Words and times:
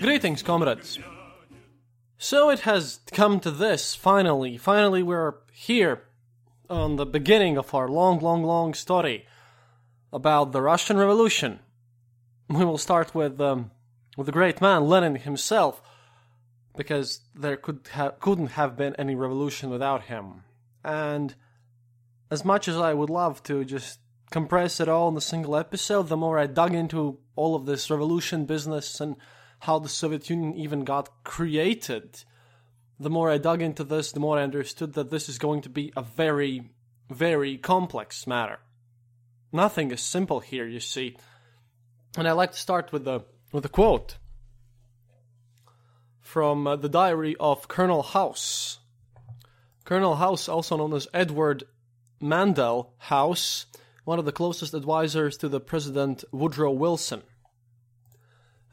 Greetings, 0.00 0.42
comrades. 0.42 0.98
So 2.18 2.50
it 2.50 2.60
has 2.60 3.00
come 3.12 3.40
to 3.40 3.50
this, 3.50 3.94
finally. 3.94 4.58
Finally, 4.58 5.02
we're 5.02 5.34
here 5.52 6.02
on 6.68 6.96
the 6.96 7.06
beginning 7.06 7.56
of 7.56 7.74
our 7.74 7.88
long, 7.88 8.20
long, 8.20 8.42
long 8.42 8.74
story 8.74 9.26
about 10.12 10.52
the 10.52 10.60
Russian 10.60 10.98
Revolution. 10.98 11.60
We 12.48 12.64
will 12.64 12.78
start 12.78 13.14
with 13.14 13.40
um, 13.40 13.70
with 14.16 14.26
the 14.26 14.32
great 14.32 14.60
man 14.60 14.86
Lenin 14.86 15.16
himself, 15.16 15.82
because 16.76 17.20
there 17.34 17.56
could 17.56 17.88
ha- 17.92 18.12
couldn't 18.20 18.52
have 18.52 18.76
been 18.76 18.94
any 18.96 19.14
revolution 19.14 19.70
without 19.70 20.04
him. 20.04 20.44
And 20.84 21.34
as 22.30 22.44
much 22.44 22.68
as 22.68 22.76
I 22.76 22.92
would 22.92 23.10
love 23.10 23.42
to 23.44 23.64
just 23.64 23.98
compress 24.30 24.78
it 24.78 24.88
all 24.88 25.08
in 25.08 25.16
a 25.16 25.20
single 25.20 25.56
episode, 25.56 26.08
the 26.08 26.16
more 26.16 26.38
I 26.38 26.46
dug 26.46 26.74
into 26.74 27.18
all 27.34 27.54
of 27.54 27.66
this 27.66 27.90
revolution 27.90 28.44
business 28.44 29.00
and 29.00 29.16
how 29.60 29.78
the 29.78 29.88
Soviet 29.88 30.28
Union 30.30 30.54
even 30.54 30.84
got 30.84 31.24
created, 31.24 32.22
the 32.98 33.10
more 33.10 33.30
I 33.30 33.38
dug 33.38 33.62
into 33.62 33.84
this, 33.84 34.12
the 34.12 34.20
more 34.20 34.38
I 34.38 34.42
understood 34.42 34.94
that 34.94 35.10
this 35.10 35.28
is 35.28 35.38
going 35.38 35.62
to 35.62 35.68
be 35.68 35.92
a 35.96 36.02
very, 36.02 36.70
very 37.10 37.58
complex 37.58 38.26
matter. 38.26 38.58
Nothing 39.52 39.90
is 39.90 40.00
simple 40.00 40.40
here, 40.40 40.66
you 40.66 40.80
see. 40.80 41.16
And 42.16 42.26
I 42.26 42.32
like 42.32 42.52
to 42.52 42.58
start 42.58 42.92
with 42.92 43.06
a 43.06 43.24
with 43.52 43.64
a 43.64 43.68
quote 43.68 44.18
from 46.20 46.66
uh, 46.66 46.76
the 46.76 46.88
diary 46.88 47.36
of 47.38 47.68
Colonel 47.68 48.02
House. 48.02 48.78
Colonel 49.84 50.16
House, 50.16 50.48
also 50.48 50.76
known 50.76 50.92
as 50.92 51.06
Edward 51.14 51.64
Mandell 52.20 52.88
House, 52.98 53.66
one 54.04 54.18
of 54.18 54.24
the 54.24 54.32
closest 54.32 54.74
advisors 54.74 55.36
to 55.38 55.48
the 55.48 55.60
President 55.60 56.24
Woodrow 56.32 56.72
Wilson 56.72 57.22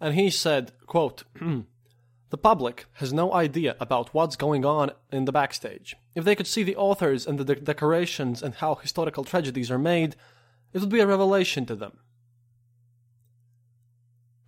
and 0.03 0.15
he 0.15 0.29
said, 0.29 0.73
quote, 0.85 1.23
The 2.29 2.37
public 2.37 2.87
has 2.93 3.13
no 3.13 3.31
idea 3.31 3.77
about 3.79 4.13
what's 4.13 4.35
going 4.35 4.65
on 4.65 4.91
in 5.13 5.23
the 5.23 5.31
backstage. 5.31 5.95
If 6.13 6.25
they 6.25 6.35
could 6.35 6.47
see 6.47 6.63
the 6.63 6.75
authors 6.75 7.25
and 7.25 7.39
the 7.39 7.45
de- 7.45 7.61
decorations 7.61 8.43
and 8.43 8.55
how 8.55 8.75
historical 8.75 9.23
tragedies 9.23 9.71
are 9.71 9.79
made, 9.79 10.17
it 10.73 10.81
would 10.81 10.89
be 10.89 10.99
a 10.99 11.07
revelation 11.07 11.65
to 11.67 11.75
them. 11.75 11.99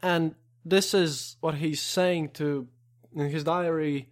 And 0.02 0.36
this 0.66 0.94
is 0.94 1.38
what 1.40 1.56
he's 1.56 1.80
saying 1.80 2.32
to 2.32 2.68
in 3.16 3.30
his 3.30 3.46
diary 3.46 4.10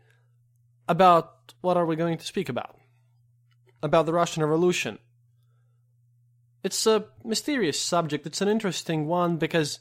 about 0.88 1.53
what 1.59 1.76
are 1.76 1.86
we 1.86 1.98
going 1.98 2.20
to 2.20 2.26
speak 2.26 2.48
about? 2.48 2.78
About 3.82 4.06
the 4.06 4.14
Russian 4.14 4.44
Revolution. 4.44 4.98
It's 6.64 6.88
a 6.88 7.06
mysterious 7.26 7.82
subject. 7.82 8.26
It's 8.26 8.42
an 8.42 8.48
interesting 8.48 9.08
one 9.08 9.36
because 9.36 9.80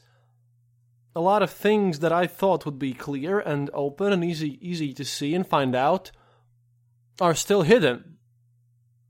a 1.15 1.21
lot 1.21 1.43
of 1.43 1.51
things 1.51 1.99
that 1.99 2.11
I 2.11 2.27
thought 2.27 2.65
would 2.65 2.79
be 2.79 2.93
clear 2.93 3.39
and 3.39 3.69
open 3.73 4.11
and 4.11 4.23
easy 4.23 4.57
easy 4.67 4.93
to 4.93 5.05
see 5.05 5.35
and 5.35 5.45
find 5.45 5.75
out 5.75 6.11
are 7.21 7.35
still 7.35 7.61
hidden. 7.61 8.17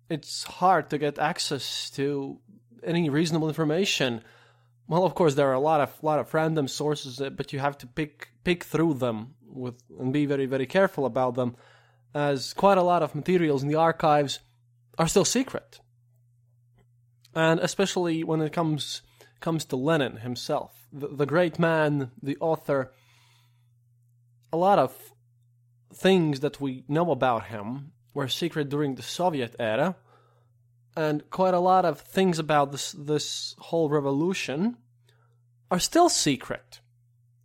It's 0.09 0.43
hard 0.43 0.89
to 0.89 0.97
get 0.97 1.17
access 1.17 1.89
to 1.91 2.39
any 2.83 3.09
reasonable 3.09 3.47
information. 3.47 4.21
Well, 4.87 5.05
of 5.05 5.15
course, 5.15 5.35
there 5.35 5.49
are 5.49 5.53
a 5.53 5.59
lot 5.59 5.79
of 5.79 6.03
lot 6.03 6.19
of 6.19 6.33
random 6.33 6.67
sources, 6.67 7.21
uh, 7.21 7.29
but 7.29 7.53
you 7.53 7.59
have 7.59 7.77
to 7.79 7.87
pick 7.87 8.29
pick 8.43 8.65
through 8.65 8.95
them 8.95 9.35
with 9.47 9.75
and 9.99 10.11
be 10.11 10.25
very 10.25 10.45
very 10.45 10.65
careful 10.65 11.05
about 11.05 11.35
them, 11.35 11.55
as 12.13 12.53
quite 12.53 12.77
a 12.77 12.83
lot 12.83 13.01
of 13.01 13.15
materials 13.15 13.63
in 13.63 13.69
the 13.69 13.75
archives 13.75 14.39
are 14.97 15.07
still 15.07 15.25
secret, 15.25 15.79
and 17.33 17.59
especially 17.61 18.23
when 18.23 18.41
it 18.41 18.51
comes 18.51 19.01
comes 19.43 19.65
to 19.65 19.75
Lenin 19.75 20.17
himself, 20.17 20.87
the, 20.91 21.09
the 21.09 21.25
great 21.25 21.59
man, 21.59 22.11
the 22.21 22.37
author. 22.39 22.93
A 24.53 24.57
lot 24.57 24.79
of 24.79 25.13
things 25.93 26.39
that 26.39 26.61
we 26.61 26.85
know 26.87 27.11
about 27.11 27.47
him 27.47 27.91
were 28.13 28.27
secret 28.29 28.69
during 28.69 28.95
the 28.95 29.03
Soviet 29.03 29.53
era, 29.59 29.97
and 30.95 31.29
quite 31.29 31.53
a 31.53 31.59
lot 31.59 31.83
of 31.85 31.99
things 31.99 32.39
about 32.39 32.71
this 32.71 32.93
this 32.93 33.55
whole 33.67 33.89
revolution 33.89 34.77
are 35.69 35.79
still 35.79 36.09
secret 36.09 36.79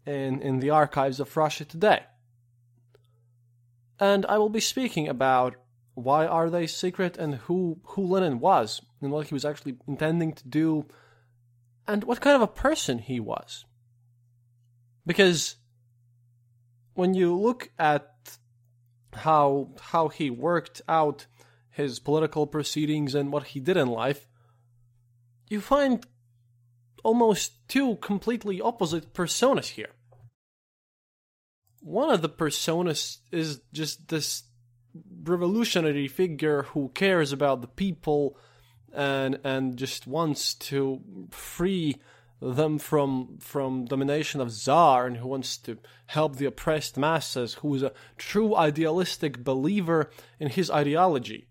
in 0.06 0.40
in 0.40 0.60
the 0.60 0.70
archives 0.70 1.18
of 1.18 1.36
Russia 1.36 1.64
today. 1.64 2.02
And 3.98 4.24
I 4.26 4.38
will 4.38 4.54
be 4.60 4.60
speaking 4.74 5.08
about 5.08 5.56
why 5.94 6.26
are 6.26 6.48
they 6.50 6.66
secret 6.68 7.16
and 7.16 7.34
who 7.46 7.80
who 7.92 8.02
Lenin 8.06 8.38
was 8.38 8.82
and 9.00 9.10
what 9.10 9.26
he 9.28 9.34
was 9.34 9.44
actually 9.44 9.76
intending 9.88 10.32
to 10.34 10.46
do 10.46 10.86
and 11.88 12.04
what 12.04 12.20
kind 12.20 12.36
of 12.36 12.42
a 12.42 12.46
person 12.46 12.98
he 12.98 13.18
was. 13.18 13.64
Because 15.06 15.56
when 16.92 17.14
you 17.14 17.34
look 17.34 17.70
at 17.78 18.38
how 19.14 19.70
how 19.80 20.08
he 20.08 20.28
worked 20.28 20.82
out 20.86 21.26
his 21.70 21.98
political 21.98 22.46
proceedings 22.46 23.14
and 23.14 23.32
what 23.32 23.44
he 23.48 23.60
did 23.60 23.78
in 23.78 23.88
life, 23.88 24.28
you 25.48 25.60
find 25.60 26.06
almost 27.02 27.66
two 27.68 27.96
completely 27.96 28.60
opposite 28.60 29.14
personas 29.14 29.68
here. 29.68 29.92
One 31.80 32.10
of 32.10 32.20
the 32.20 32.28
personas 32.28 33.18
is 33.32 33.62
just 33.72 34.08
this 34.08 34.42
revolutionary 35.22 36.08
figure 36.08 36.64
who 36.64 36.90
cares 36.90 37.32
about 37.32 37.62
the 37.62 37.68
people 37.68 38.36
and 38.94 39.38
and 39.44 39.76
just 39.76 40.06
wants 40.06 40.54
to 40.54 41.00
free 41.30 41.96
them 42.40 42.78
from 42.78 43.38
from 43.40 43.84
domination 43.84 44.40
of 44.40 44.50
czar 44.50 45.06
and 45.06 45.16
who 45.16 45.28
wants 45.28 45.56
to 45.56 45.78
help 46.06 46.36
the 46.36 46.46
oppressed 46.46 46.96
masses 46.96 47.54
who 47.54 47.74
is 47.74 47.82
a 47.82 47.92
true 48.16 48.54
idealistic 48.54 49.42
believer 49.42 50.10
in 50.38 50.48
his 50.48 50.70
ideology 50.70 51.46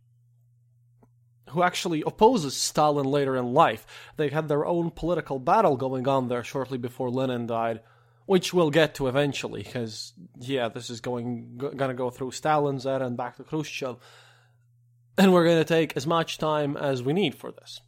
who 1.52 1.64
actually 1.64 2.04
opposes 2.06 2.58
Stalin 2.58 3.06
later 3.06 3.38
in 3.38 3.54
life. 3.54 3.88
They 4.18 4.28
had 4.28 4.50
their 4.50 4.66
own 4.66 4.92
political 4.92 5.40
battle 5.40 5.78
going 5.78 6.06
on 6.06 6.28
there 6.28 6.44
shortly 6.44 6.78
before 6.78 7.10
Lenin 7.10 7.48
died 7.48 7.80
which 8.28 8.54
we'll 8.54 8.70
get 8.70 8.94
to 8.94 9.08
eventually 9.08 9.64
because 9.64 10.14
yeah 10.38 10.68
this 10.70 10.92
is 10.92 11.02
going 11.02 11.58
gonna 11.76 11.94
go 11.96 12.12
through 12.12 12.30
Stalin's 12.30 12.86
era 12.86 13.06
and 13.06 13.18
back 13.18 13.38
to 13.38 13.44
Khrushchev 13.44 13.98
and 15.18 15.34
we're 15.34 15.46
going 15.46 15.58
to 15.58 15.66
take 15.66 15.96
as 15.98 16.06
much 16.06 16.38
time 16.38 16.78
as 16.78 17.02
we 17.02 17.14
need 17.14 17.36
for 17.36 17.52
this. 17.52 17.82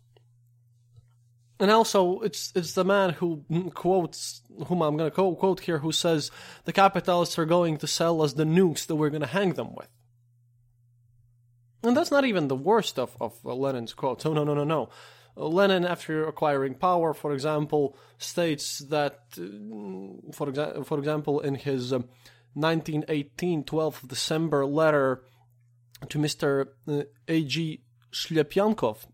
And 1.60 1.70
also, 1.70 2.22
it's 2.22 2.54
it's 2.56 2.74
the 2.74 2.86
man 2.86 3.12
who 3.12 3.44
quotes, 3.76 4.42
whom 4.68 4.82
I'm 4.82 4.96
going 4.96 5.12
to 5.12 5.36
quote 5.36 5.60
here, 5.60 5.80
who 5.80 5.92
says 5.92 6.32
the 6.64 6.72
capitalists 6.72 7.38
are 7.38 7.46
going 7.46 7.78
to 7.78 7.88
sell 7.88 8.22
us 8.22 8.34
the 8.34 8.46
nukes 8.46 8.88
that 8.88 8.96
we're 8.96 9.10
going 9.10 9.22
to 9.22 9.28
hang 9.28 9.54
them 9.54 9.76
with. 9.76 9.90
And 11.84 11.96
that's 11.96 12.12
not 12.12 12.26
even 12.26 12.48
the 12.48 12.56
worst 12.56 12.98
of, 12.98 13.16
of 13.20 13.44
Lenin's 13.44 13.94
quotes. 13.94 14.26
Oh, 14.26 14.34
no, 14.34 14.44
no, 14.44 14.54
no, 14.54 14.64
no. 14.64 14.90
Lenin, 15.36 15.86
after 15.86 16.28
acquiring 16.28 16.76
power, 16.76 17.14
for 17.14 17.34
example, 17.34 17.98
states 18.18 18.80
that, 18.90 19.20
uh, 19.38 20.32
for, 20.34 20.48
exa- 20.48 20.86
for 20.86 20.98
example, 20.98 21.40
in 21.40 21.56
his 21.56 21.94
um, 21.94 22.06
1918 22.54 23.64
12th 23.64 24.08
December 24.08 24.66
letter 24.66 25.24
to 26.08 26.18
Mr. 26.18 26.68
A.G. 27.28 27.82
Shlyapnikov, 28.12 29.06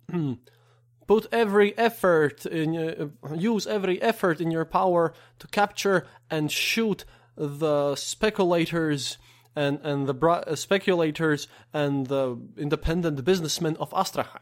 put 1.07 1.27
every 1.31 1.77
effort 1.77 2.45
in 2.45 2.75
uh, 2.75 3.33
use 3.33 3.67
every 3.67 4.01
effort 4.01 4.41
in 4.41 4.51
your 4.51 4.65
power 4.65 5.13
to 5.39 5.47
capture 5.47 6.07
and 6.29 6.51
shoot 6.51 7.05
the 7.35 7.95
speculators 7.95 9.17
and 9.55 9.79
and 9.83 10.07
the 10.07 10.13
bra- 10.13 10.43
uh, 10.47 10.55
speculators 10.55 11.47
and 11.73 12.07
the 12.07 12.37
independent 12.57 13.23
businessmen 13.23 13.75
of 13.77 13.93
Astrakhan. 13.93 14.41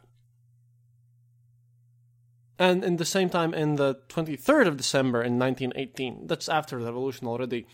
And 2.59 2.83
in 2.83 2.97
the 2.97 3.05
same 3.05 3.29
time, 3.29 3.53
in 3.53 3.75
the 3.75 3.95
23rd 4.09 4.67
of 4.67 4.77
December 4.77 5.23
in 5.23 5.39
1918, 5.39 6.27
that's 6.27 6.47
after 6.47 6.79
the 6.79 6.85
revolution 6.85 7.27
already, 7.27 7.65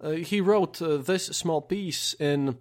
uh, 0.00 0.10
he 0.10 0.40
wrote 0.40 0.82
uh, 0.82 0.96
this 0.96 1.26
small 1.26 1.62
piece 1.62 2.14
in 2.14 2.58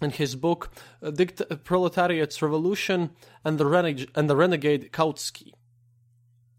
in 0.00 0.10
his 0.10 0.36
book 0.36 0.70
uh, 1.02 1.10
Dict- 1.10 1.64
Proletariat's 1.64 2.40
Revolution 2.42 3.10
and 3.44 3.58
the, 3.58 3.64
Reneg- 3.64 4.08
and 4.14 4.28
the 4.28 4.36
Renegade 4.36 4.92
Kautsky. 4.92 5.52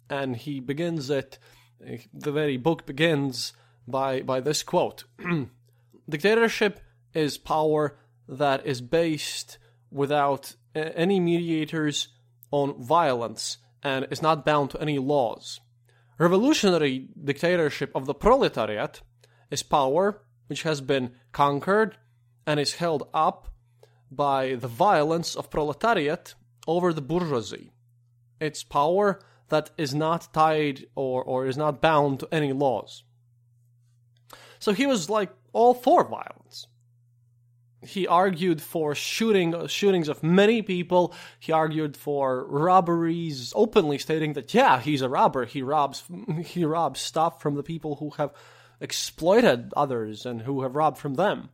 And 0.09 0.35
he 0.35 0.59
begins 0.59 1.09
it, 1.09 1.39
uh, 1.85 1.97
the 2.13 2.31
very 2.31 2.57
book 2.57 2.85
begins 2.85 3.53
by, 3.87 4.21
by 4.21 4.39
this 4.39 4.63
quote 4.63 5.05
Dictatorship 6.09 6.79
is 7.13 7.37
power 7.37 7.97
that 8.27 8.65
is 8.65 8.81
based 8.81 9.57
without 9.91 10.55
any 10.75 11.19
mediators 11.19 12.09
on 12.51 12.81
violence 12.81 13.57
and 13.83 14.07
is 14.11 14.21
not 14.21 14.45
bound 14.45 14.71
to 14.71 14.81
any 14.81 14.99
laws. 14.99 15.59
Revolutionary 16.17 17.07
dictatorship 17.23 17.91
of 17.95 18.05
the 18.05 18.13
proletariat 18.13 19.01
is 19.49 19.63
power 19.63 20.21
which 20.47 20.63
has 20.63 20.81
been 20.81 21.11
conquered 21.31 21.97
and 22.45 22.59
is 22.59 22.75
held 22.75 23.07
up 23.13 23.47
by 24.11 24.55
the 24.55 24.67
violence 24.67 25.35
of 25.35 25.49
proletariat 25.49 26.33
over 26.67 26.93
the 26.93 27.01
bourgeoisie. 27.01 27.71
It's 28.39 28.63
power 28.63 29.19
that 29.49 29.71
is 29.77 29.93
not 29.93 30.33
tied 30.33 30.85
or, 30.95 31.23
or 31.23 31.45
is 31.45 31.57
not 31.57 31.81
bound 31.81 32.21
to 32.21 32.27
any 32.31 32.53
laws. 32.53 33.03
So 34.59 34.73
he 34.73 34.85
was 34.85 35.09
like 35.09 35.31
all 35.53 35.73
for 35.73 36.03
violence. 36.03 36.67
He 37.81 38.05
argued 38.07 38.61
for 38.61 38.93
shooting 38.93 39.67
shootings 39.67 40.09
of 40.09 40.21
many 40.21 40.61
people. 40.61 41.13
He 41.39 41.53
argued 41.53 41.95
for 41.95 42.45
robberies, 42.45 43.53
openly 43.55 43.97
stating 43.97 44.33
that 44.33 44.53
yeah, 44.53 44.81
he's 44.81 45.01
a 45.01 45.07
robber. 45.07 45.45
He 45.45 45.61
robs 45.61 46.03
he 46.43 46.65
robs 46.65 46.99
stuff 46.99 47.41
from 47.41 47.55
the 47.55 47.63
people 47.63 47.95
who 47.95 48.09
have 48.17 48.33
exploited 48.81 49.73
others 49.77 50.25
and 50.25 50.41
who 50.41 50.63
have 50.63 50.75
robbed 50.75 50.97
from 50.97 51.13
them. 51.15 51.49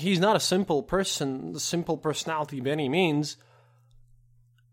He's 0.00 0.20
not 0.20 0.36
a 0.36 0.40
simple 0.40 0.82
person, 0.82 1.52
a 1.56 1.60
simple 1.60 1.96
personality 1.96 2.60
by 2.60 2.70
any 2.70 2.88
means. 2.88 3.36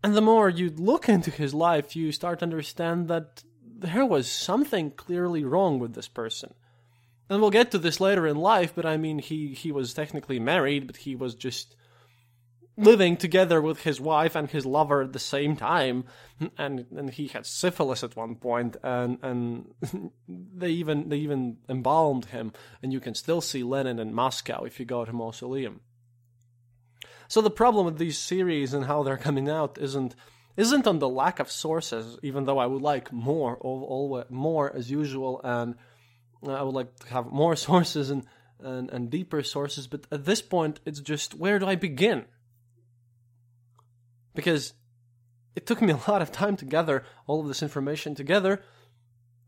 And 0.02 0.14
the 0.14 0.20
more 0.20 0.48
you 0.48 0.70
look 0.70 1.08
into 1.08 1.30
his 1.30 1.52
life, 1.52 1.96
you 1.96 2.12
start 2.12 2.38
to 2.38 2.44
understand 2.44 3.08
that 3.08 3.42
there 3.64 4.04
was 4.04 4.30
something 4.30 4.90
clearly 4.90 5.44
wrong 5.44 5.78
with 5.78 5.94
this 5.94 6.08
person. 6.08 6.54
And 7.28 7.40
we'll 7.40 7.50
get 7.50 7.70
to 7.72 7.78
this 7.78 8.00
later 8.00 8.26
in 8.26 8.36
life, 8.36 8.72
but 8.74 8.86
I 8.86 8.96
mean, 8.96 9.18
he, 9.18 9.54
he 9.54 9.70
was 9.70 9.92
technically 9.92 10.40
married, 10.40 10.86
but 10.86 10.96
he 10.96 11.14
was 11.14 11.34
just 11.34 11.76
living 12.78 13.16
together 13.16 13.60
with 13.60 13.82
his 13.82 14.00
wife 14.00 14.36
and 14.36 14.48
his 14.48 14.64
lover 14.64 15.02
at 15.02 15.12
the 15.12 15.18
same 15.18 15.56
time, 15.56 16.04
and 16.56 16.86
and 16.96 17.10
he 17.10 17.26
had 17.26 17.44
syphilis 17.44 18.04
at 18.04 18.16
one 18.16 18.36
point, 18.36 18.76
and 18.82 19.18
and 19.22 19.74
they 20.28 20.70
even 20.70 21.08
they 21.08 21.18
even 21.18 21.58
embalmed 21.68 22.26
him, 22.26 22.52
and 22.82 22.92
you 22.92 23.00
can 23.00 23.14
still 23.14 23.40
see 23.40 23.62
Lenin 23.62 23.98
in 23.98 24.14
Moscow 24.14 24.64
if 24.64 24.78
you 24.78 24.86
go 24.86 25.04
to 25.04 25.12
mausoleum. 25.12 25.80
So 27.26 27.42
the 27.42 27.50
problem 27.50 27.84
with 27.84 27.98
these 27.98 28.16
series 28.16 28.72
and 28.72 28.86
how 28.86 29.02
they're 29.02 29.18
coming 29.18 29.50
out 29.50 29.76
isn't 29.78 30.14
isn't 30.56 30.86
on 30.86 30.98
the 30.98 31.08
lack 31.08 31.40
of 31.40 31.50
sources, 31.50 32.18
even 32.22 32.44
though 32.44 32.58
I 32.58 32.66
would 32.66 32.82
like 32.82 33.12
more, 33.12 33.56
all, 33.58 33.84
all 33.84 34.24
more 34.28 34.74
as 34.74 34.90
usual, 34.90 35.40
and 35.44 35.76
I 36.46 36.62
would 36.62 36.74
like 36.74 36.96
to 37.00 37.08
have 37.08 37.26
more 37.26 37.56
sources 37.68 38.10
and, 38.10 38.24
and 38.60 38.88
and 38.90 39.10
deeper 39.10 39.42
sources. 39.42 39.88
But 39.88 40.06
at 40.12 40.24
this 40.24 40.42
point, 40.42 40.78
it's 40.86 41.00
just 41.00 41.34
where 41.34 41.58
do 41.58 41.66
I 41.66 41.74
begin? 41.74 42.26
Because 44.38 44.74
it 45.56 45.66
took 45.66 45.82
me 45.82 45.92
a 45.92 46.10
lot 46.10 46.22
of 46.22 46.30
time 46.30 46.56
to 46.58 46.64
gather 46.64 47.04
all 47.26 47.40
of 47.40 47.48
this 47.48 47.60
information 47.60 48.14
together, 48.14 48.62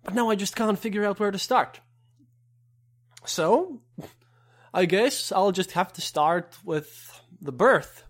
but 0.02 0.14
now 0.14 0.28
I 0.28 0.34
just 0.34 0.56
can't 0.56 0.76
figure 0.76 1.04
out 1.04 1.20
where 1.20 1.30
to 1.30 1.38
start. 1.38 1.78
So, 3.24 3.82
I 4.74 4.86
guess 4.86 5.30
I'll 5.30 5.52
just 5.52 5.72
have 5.78 5.92
to 5.92 6.00
start 6.00 6.56
with 6.64 7.20
the 7.40 7.52
birth 7.52 8.02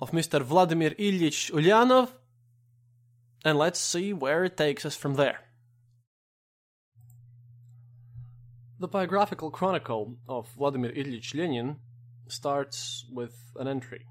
of 0.00 0.12
Mr. 0.12 0.40
Vladimir 0.40 0.92
Ilyich 0.92 1.50
Ulyanov, 1.50 2.08
and 3.44 3.58
let's 3.58 3.78
see 3.78 4.14
where 4.14 4.44
it 4.44 4.56
takes 4.56 4.86
us 4.86 4.96
from 4.96 5.16
there. 5.16 5.40
The 8.78 8.88
biographical 8.88 9.50
chronicle 9.50 10.16
of 10.26 10.48
Vladimir 10.56 10.92
Ilyich 10.92 11.34
Lenin 11.34 11.76
starts 12.28 13.04
with 13.12 13.34
an 13.56 13.68
entry. 13.68 14.06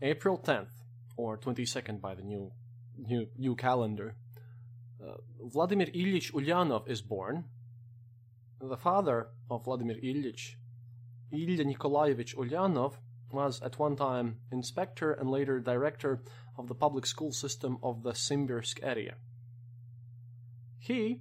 April 0.00 0.38
10th, 0.38 0.70
or 1.16 1.36
22nd 1.36 2.00
by 2.00 2.14
the 2.14 2.22
new 2.22 2.52
new, 2.96 3.26
new 3.36 3.54
calendar, 3.56 4.16
uh, 5.04 5.14
Vladimir 5.40 5.86
Ilyich 5.86 6.32
Ulyanov 6.32 6.88
is 6.88 7.02
born. 7.02 7.44
The 8.60 8.76
father 8.76 9.28
of 9.50 9.64
Vladimir 9.64 9.96
Ilyich, 9.96 10.56
Ilya 11.32 11.64
Nikolaevich 11.64 12.36
Ulyanov, 12.36 12.94
was 13.32 13.60
at 13.62 13.78
one 13.78 13.96
time 13.96 14.38
inspector 14.50 15.12
and 15.12 15.30
later 15.30 15.60
director 15.60 16.22
of 16.56 16.68
the 16.68 16.74
public 16.74 17.06
school 17.06 17.32
system 17.32 17.78
of 17.82 18.02
the 18.02 18.12
Simbirsk 18.12 18.78
area. 18.82 19.14
He 20.78 21.20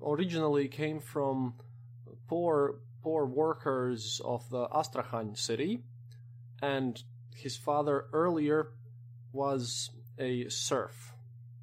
originally 0.00 0.68
came 0.68 1.00
from 1.00 1.54
poor 2.28 2.80
poor 3.02 3.26
workers 3.26 4.20
of 4.24 4.48
the 4.50 4.68
Astrakhan 4.72 5.34
city 5.34 5.82
and 6.60 7.02
his 7.38 7.56
father 7.56 8.06
earlier 8.12 8.72
was 9.32 9.90
a 10.18 10.48
serf 10.48 11.12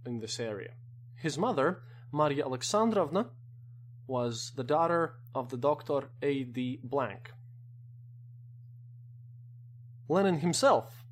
in 0.05 0.19
this 0.19 0.39
area. 0.39 0.71
His 1.17 1.37
mother, 1.37 1.81
Maria 2.11 2.45
Alexandrovna, 2.45 3.27
was 4.07 4.51
the 4.55 4.63
daughter 4.63 5.15
of 5.33 5.49
the 5.49 5.57
doctor 5.57 6.09
A.D. 6.21 6.79
Blank. 6.83 7.31
Lenin 10.07 10.39
himself 10.39 11.03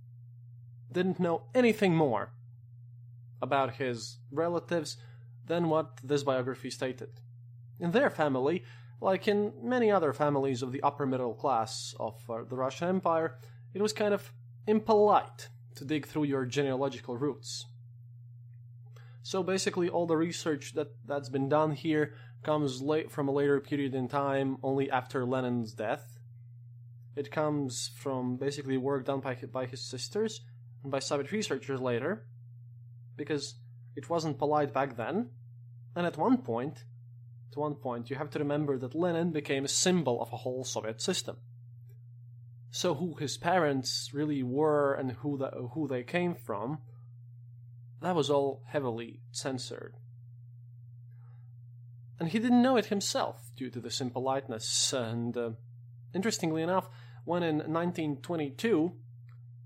didn't 0.92 1.20
know 1.20 1.44
anything 1.56 1.96
more 1.96 2.32
about 3.42 3.76
his 3.76 4.20
relatives 4.32 4.98
than 5.46 5.68
what 5.68 6.00
this 6.04 6.24
biography 6.24 6.70
stated. 6.70 7.10
In 7.80 7.92
their 7.92 8.10
family, 8.10 8.64
like 9.02 9.28
in 9.28 9.52
many 9.62 9.92
other 9.92 10.14
families 10.14 10.62
of 10.62 10.72
the 10.72 10.82
upper 10.84 11.06
middle 11.06 11.34
class 11.34 11.94
of 12.00 12.22
uh, 12.30 12.44
the 12.48 12.56
Russian 12.56 12.88
Empire, 12.88 13.40
it 13.74 13.82
was 13.82 13.92
kind 13.92 14.14
of 14.14 14.32
impolite 14.68 15.50
to 15.76 15.86
dig 15.86 16.08
through 16.08 16.24
your 16.24 16.46
genealogical 16.46 17.18
roots. 17.18 17.66
So 19.22 19.42
basically, 19.42 19.90
all 19.90 20.06
the 20.06 20.18
research 20.18 20.74
that, 20.74 20.90
that's 21.06 21.30
been 21.30 21.50
done 21.50 21.72
here 21.72 22.14
comes 22.44 22.82
late 22.82 23.10
from 23.10 23.28
a 23.28 23.32
later 23.32 23.60
period 23.62 23.96
in 23.96 24.08
time, 24.08 24.58
only 24.62 24.92
after 24.92 25.26
Lenin's 25.26 25.74
death. 25.74 26.20
It 27.16 27.32
comes 27.32 27.92
from 27.96 28.38
basically 28.38 28.78
work 28.78 29.06
done 29.06 29.22
by, 29.22 29.36
by 29.52 29.66
his 29.66 29.82
sisters 29.82 30.42
and 30.84 30.92
by 30.92 31.00
Soviet 31.00 31.32
researchers 31.32 31.80
later, 31.80 32.26
because 33.16 33.56
it 33.96 34.10
wasn't 34.10 34.40
polite 34.40 34.74
back 34.74 34.98
then. 34.98 35.30
And 35.96 36.06
at 36.06 36.18
one 36.18 36.38
point, 36.38 36.84
at 37.52 37.58
one 37.58 37.76
point, 37.76 38.10
you 38.10 38.16
have 38.16 38.32
to 38.32 38.40
remember 38.40 38.78
that 38.80 38.96
Lenin 38.96 39.32
became 39.32 39.64
a 39.64 39.70
symbol 39.70 40.22
of 40.22 40.34
a 40.34 40.38
whole 40.38 40.64
Soviet 40.64 41.02
system. 41.02 41.38
So 42.76 42.96
who 42.96 43.14
his 43.20 43.38
parents 43.38 44.10
really 44.14 44.42
were 44.42 44.96
and 44.96 45.12
who 45.12 45.38
the, 45.38 45.52
who 45.74 45.88
they 45.88 46.02
came 46.02 46.34
from, 46.34 46.80
that 48.02 48.16
was 48.16 48.32
all 48.32 48.64
heavily 48.66 49.20
censored. 49.32 49.94
And 52.20 52.30
he 52.30 52.40
didn't 52.40 52.64
know 52.64 52.76
it 52.76 52.88
himself 52.88 53.52
due 53.56 53.70
to 53.70 53.80
this 53.80 54.02
impoliteness. 54.02 54.92
And 54.92 55.38
uh, 55.38 55.52
interestingly 56.16 56.64
enough, 56.64 56.90
when 57.26 57.44
in 57.44 57.58
1922 57.58 58.94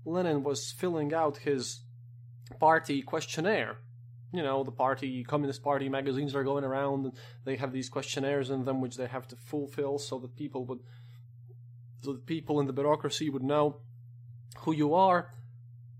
Lenin 0.04 0.42
was 0.42 0.70
filling 0.70 1.14
out 1.14 1.38
his 1.38 1.80
party 2.60 3.00
questionnaire 3.00 3.78
you 4.32 4.42
know, 4.42 4.62
the 4.62 4.70
party, 4.70 5.24
Communist 5.24 5.62
Party 5.62 5.88
magazines 5.88 6.34
are 6.34 6.44
going 6.44 6.64
around 6.64 7.06
and 7.06 7.12
they 7.44 7.56
have 7.56 7.72
these 7.72 7.88
questionnaires 7.88 8.50
in 8.50 8.64
them 8.64 8.80
which 8.80 8.96
they 8.96 9.06
have 9.06 9.26
to 9.28 9.36
fulfill 9.36 9.98
so 9.98 10.18
that 10.18 10.36
people 10.36 10.64
would, 10.66 10.80
that 12.02 12.26
people 12.26 12.60
in 12.60 12.66
the 12.66 12.72
bureaucracy 12.72 13.28
would 13.28 13.42
know 13.42 13.80
who 14.60 14.72
you 14.72 14.94
are. 14.94 15.34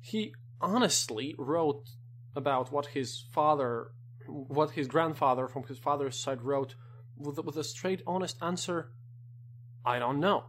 He 0.01 0.35
honestly 0.61 1.35
wrote 1.39 1.89
about 2.35 2.73
what 2.73 2.87
his 2.87 3.25
father, 3.33 3.93
what 4.27 4.71
his 4.73 4.89
grandfather 4.89 5.49
from 5.49 5.65
his 5.65 5.79
father's 5.79 6.19
side 6.19 6.43
wrote 6.43 6.75
with, 7.17 7.39
with 7.39 7.57
a 7.57 7.65
straight, 7.65 8.03
honest 8.07 8.37
answer 8.41 8.91
I 9.85 9.99
don't 9.99 10.21
know. 10.21 10.45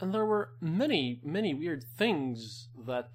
And 0.00 0.12
there 0.12 0.26
were 0.26 0.50
many, 0.60 1.20
many 1.22 1.54
weird 1.54 1.84
things 1.96 2.68
that 2.86 3.08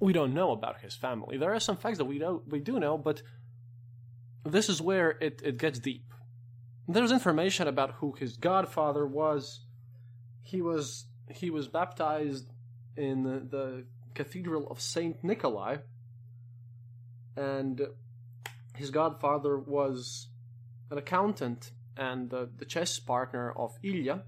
we 0.00 0.12
don't 0.12 0.32
know 0.32 0.52
about 0.52 0.80
his 0.80 0.94
family. 0.94 1.36
There 1.36 1.54
are 1.54 1.60
some 1.60 1.76
facts 1.76 1.98
that 1.98 2.04
we 2.06 2.18
don't 2.18 2.48
we 2.48 2.60
do 2.60 2.78
know, 2.78 2.96
but 2.96 3.22
this 4.44 4.68
is 4.68 4.80
where 4.80 5.10
it, 5.20 5.42
it 5.44 5.58
gets 5.58 5.78
deep. 5.78 6.05
There's 6.88 7.10
information 7.10 7.66
about 7.66 7.94
who 7.94 8.12
his 8.12 8.36
godfather 8.36 9.06
was. 9.06 9.60
He 10.42 10.62
was 10.62 11.06
he 11.28 11.50
was 11.50 11.66
baptized 11.66 12.52
in 12.96 13.24
the, 13.24 13.40
the 13.40 13.84
Cathedral 14.14 14.68
of 14.70 14.80
Saint 14.80 15.24
Nikolai, 15.24 15.78
and 17.36 17.80
his 18.76 18.90
godfather 18.90 19.58
was 19.58 20.28
an 20.90 20.98
accountant 20.98 21.72
and 21.96 22.30
the, 22.30 22.48
chess 22.66 23.00
partner 23.00 23.50
of 23.52 23.76
Ilya, 23.82 24.22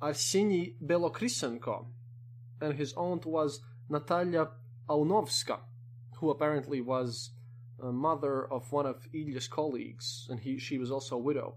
Arseny 0.00 0.74
Belokrisenko, 0.84 1.86
and 2.60 2.74
his 2.74 2.92
aunt 2.94 3.26
was 3.26 3.60
Natalia 3.88 4.48
Aunovska, 4.88 5.58
who 6.18 6.30
apparently 6.30 6.80
was 6.80 7.30
mother 7.80 8.50
of 8.50 8.72
one 8.72 8.86
of 8.86 9.06
Ilya's 9.12 9.48
colleagues, 9.48 10.26
and 10.30 10.40
he 10.40 10.58
she 10.58 10.78
was 10.78 10.90
also 10.90 11.16
a 11.16 11.20
widow. 11.20 11.56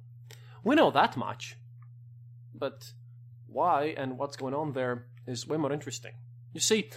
We 0.63 0.75
know 0.75 0.91
that 0.91 1.15
much, 1.15 1.57
but 2.53 2.91
why 3.47 3.93
and 3.97 4.17
what's 4.17 4.37
going 4.37 4.53
on 4.53 4.73
there 4.73 5.07
is 5.25 5.47
way 5.47 5.57
more 5.57 5.71
interesting. 5.71 6.13
You 6.53 6.59
see, 6.59 6.89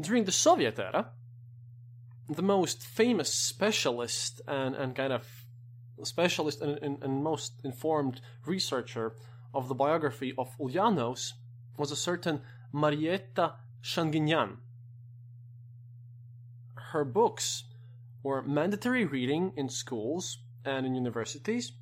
during 0.00 0.24
the 0.24 0.32
Soviet 0.32 0.78
era, 0.78 1.10
the 2.28 2.42
most 2.42 2.82
famous 2.82 3.34
specialist 3.34 4.40
and, 4.46 4.74
and 4.74 4.94
kind 4.94 5.12
of 5.12 5.26
specialist 6.02 6.60
and, 6.60 6.78
and, 6.82 7.02
and 7.02 7.22
most 7.22 7.60
informed 7.64 8.20
researcher 8.46 9.14
of 9.52 9.68
the 9.68 9.74
biography 9.74 10.34
of 10.36 10.56
Ulyanovs 10.58 11.32
was 11.76 11.90
a 11.90 11.96
certain 11.96 12.40
Marietta 12.72 13.54
Shaginyan. 13.82 14.56
Her 16.92 17.04
books 17.04 17.64
were 18.24 18.42
mandatory 18.42 19.04
reading 19.04 19.52
in 19.54 19.68
schools 19.68 20.38
and 20.64 20.86
in 20.86 20.94
universities, 20.94 21.72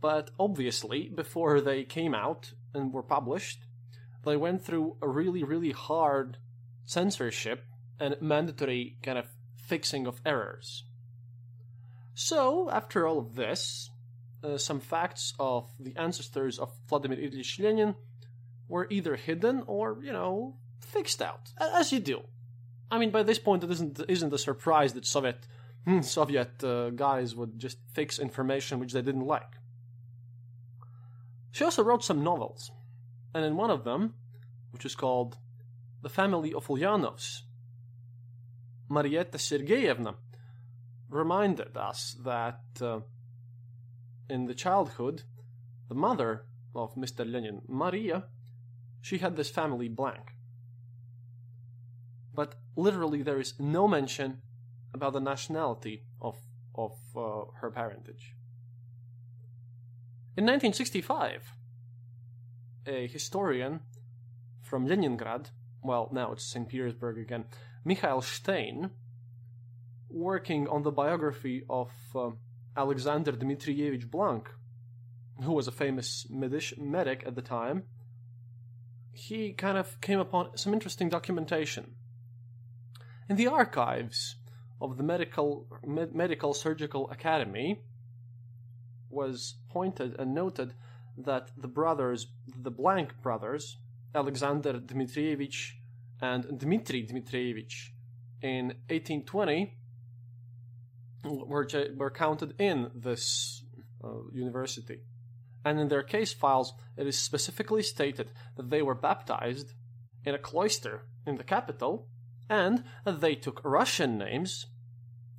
but 0.00 0.30
obviously, 0.38 1.10
before 1.14 1.60
they 1.60 1.82
came 1.84 2.14
out 2.14 2.52
and 2.72 2.92
were 2.92 3.02
published, 3.02 3.66
they 4.24 4.36
went 4.36 4.64
through 4.64 4.96
a 5.02 5.08
really, 5.08 5.42
really 5.42 5.72
hard 5.72 6.38
censorship 6.86 7.64
and 7.98 8.16
mandatory 8.20 8.96
kind 9.02 9.18
of 9.18 9.26
fixing 9.56 10.06
of 10.06 10.20
errors. 10.24 10.84
So, 12.14 12.70
after 12.70 13.06
all 13.06 13.18
of 13.18 13.34
this, 13.34 13.90
uh, 14.44 14.56
some 14.56 14.80
facts 14.80 15.34
of 15.38 15.70
the 15.80 15.96
ancestors 15.96 16.58
of 16.58 16.72
Vladimir 16.88 17.18
Ilyich 17.18 17.58
Lenin 17.58 17.96
were 18.68 18.86
either 18.90 19.16
hidden 19.16 19.64
or, 19.66 19.98
you 20.02 20.12
know, 20.12 20.58
fixed 20.80 21.20
out, 21.20 21.52
as 21.60 21.92
you 21.92 22.00
do. 22.00 22.22
I 22.92 22.98
mean, 22.98 23.10
by 23.10 23.22
this 23.22 23.38
point, 23.38 23.64
it 23.64 23.70
isn't 23.70 24.04
isn't 24.06 24.34
a 24.34 24.38
surprise 24.38 24.92
that 24.92 25.06
Soviet 25.06 25.46
hmm, 25.86 26.02
Soviet 26.02 26.62
uh, 26.62 26.90
guys 26.90 27.34
would 27.34 27.58
just 27.58 27.78
fix 27.94 28.18
information 28.18 28.78
which 28.78 28.92
they 28.92 29.00
didn't 29.00 29.26
like. 29.26 29.54
She 31.52 31.64
also 31.64 31.82
wrote 31.82 32.04
some 32.04 32.22
novels, 32.22 32.70
and 33.34 33.46
in 33.46 33.56
one 33.56 33.70
of 33.70 33.84
them, 33.84 34.14
which 34.72 34.84
is 34.84 34.94
called 34.94 35.38
"The 36.02 36.10
Family 36.10 36.52
of 36.52 36.66
Ulyanovs," 36.66 37.44
Marietta 38.90 39.38
Sergeyevna 39.38 40.16
reminded 41.08 41.74
us 41.78 42.14
that 42.22 42.60
uh, 42.82 43.00
in 44.28 44.44
the 44.44 44.54
childhood, 44.54 45.22
the 45.88 45.94
mother 45.94 46.44
of 46.74 46.94
Mr. 46.94 47.24
Lenin, 47.24 47.62
Maria, 47.68 48.24
she 49.00 49.16
had 49.16 49.36
this 49.36 49.48
family 49.48 49.88
blank. 49.88 50.34
But 52.34 52.54
literally, 52.76 53.22
there 53.22 53.40
is 53.40 53.54
no 53.58 53.86
mention 53.86 54.42
about 54.94 55.12
the 55.12 55.20
nationality 55.20 56.04
of, 56.20 56.36
of 56.74 56.92
uh, 57.16 57.50
her 57.60 57.70
parentage. 57.70 58.34
In 60.36 60.44
1965, 60.44 61.52
a 62.86 63.06
historian 63.06 63.80
from 64.60 64.86
Leningrad, 64.86 65.50
well, 65.82 66.08
now 66.12 66.32
it's 66.32 66.44
St. 66.44 66.68
Petersburg 66.68 67.18
again, 67.18 67.44
Mikhail 67.84 68.22
Stein, 68.22 68.90
working 70.08 70.68
on 70.68 70.82
the 70.82 70.90
biography 70.90 71.64
of 71.68 71.90
uh, 72.14 72.30
Alexander 72.76 73.32
Dmitrievich 73.32 74.10
Blank, 74.10 74.48
who 75.42 75.52
was 75.52 75.68
a 75.68 75.72
famous 75.72 76.26
medic 76.30 77.24
at 77.26 77.34
the 77.34 77.42
time, 77.42 77.84
he 79.12 79.52
kind 79.52 79.76
of 79.76 80.00
came 80.00 80.18
upon 80.18 80.56
some 80.56 80.72
interesting 80.72 81.08
documentation. 81.08 81.94
In 83.28 83.36
the 83.36 83.46
archives 83.46 84.36
of 84.80 84.96
the 84.96 85.02
Medical, 85.02 85.66
Med- 85.86 86.14
Medical 86.14 86.54
Surgical 86.54 87.10
Academy 87.10 87.82
was 89.08 89.54
pointed 89.70 90.18
and 90.18 90.34
noted 90.34 90.74
that 91.16 91.50
the 91.56 91.68
brothers, 91.68 92.26
the 92.46 92.70
Blank 92.70 93.20
brothers, 93.22 93.76
Alexander 94.14 94.74
Dmitrievich 94.74 95.72
and 96.20 96.58
Dmitri 96.58 97.06
Dmitrievich, 97.06 97.90
in 98.42 98.66
1820 98.88 99.76
were, 101.24 101.66
were 101.96 102.10
counted 102.10 102.54
in 102.60 102.90
this 102.94 103.62
uh, 104.02 104.08
university. 104.32 105.00
And 105.64 105.78
in 105.78 105.88
their 105.88 106.02
case 106.02 106.32
files, 106.32 106.74
it 106.96 107.06
is 107.06 107.16
specifically 107.16 107.82
stated 107.84 108.32
that 108.56 108.70
they 108.70 108.82
were 108.82 108.96
baptized 108.96 109.74
in 110.24 110.34
a 110.34 110.38
cloister 110.38 111.02
in 111.24 111.36
the 111.36 111.44
capital 111.44 112.08
and 112.52 112.84
they 113.06 113.34
took 113.34 113.62
Russian 113.64 114.18
names 114.18 114.66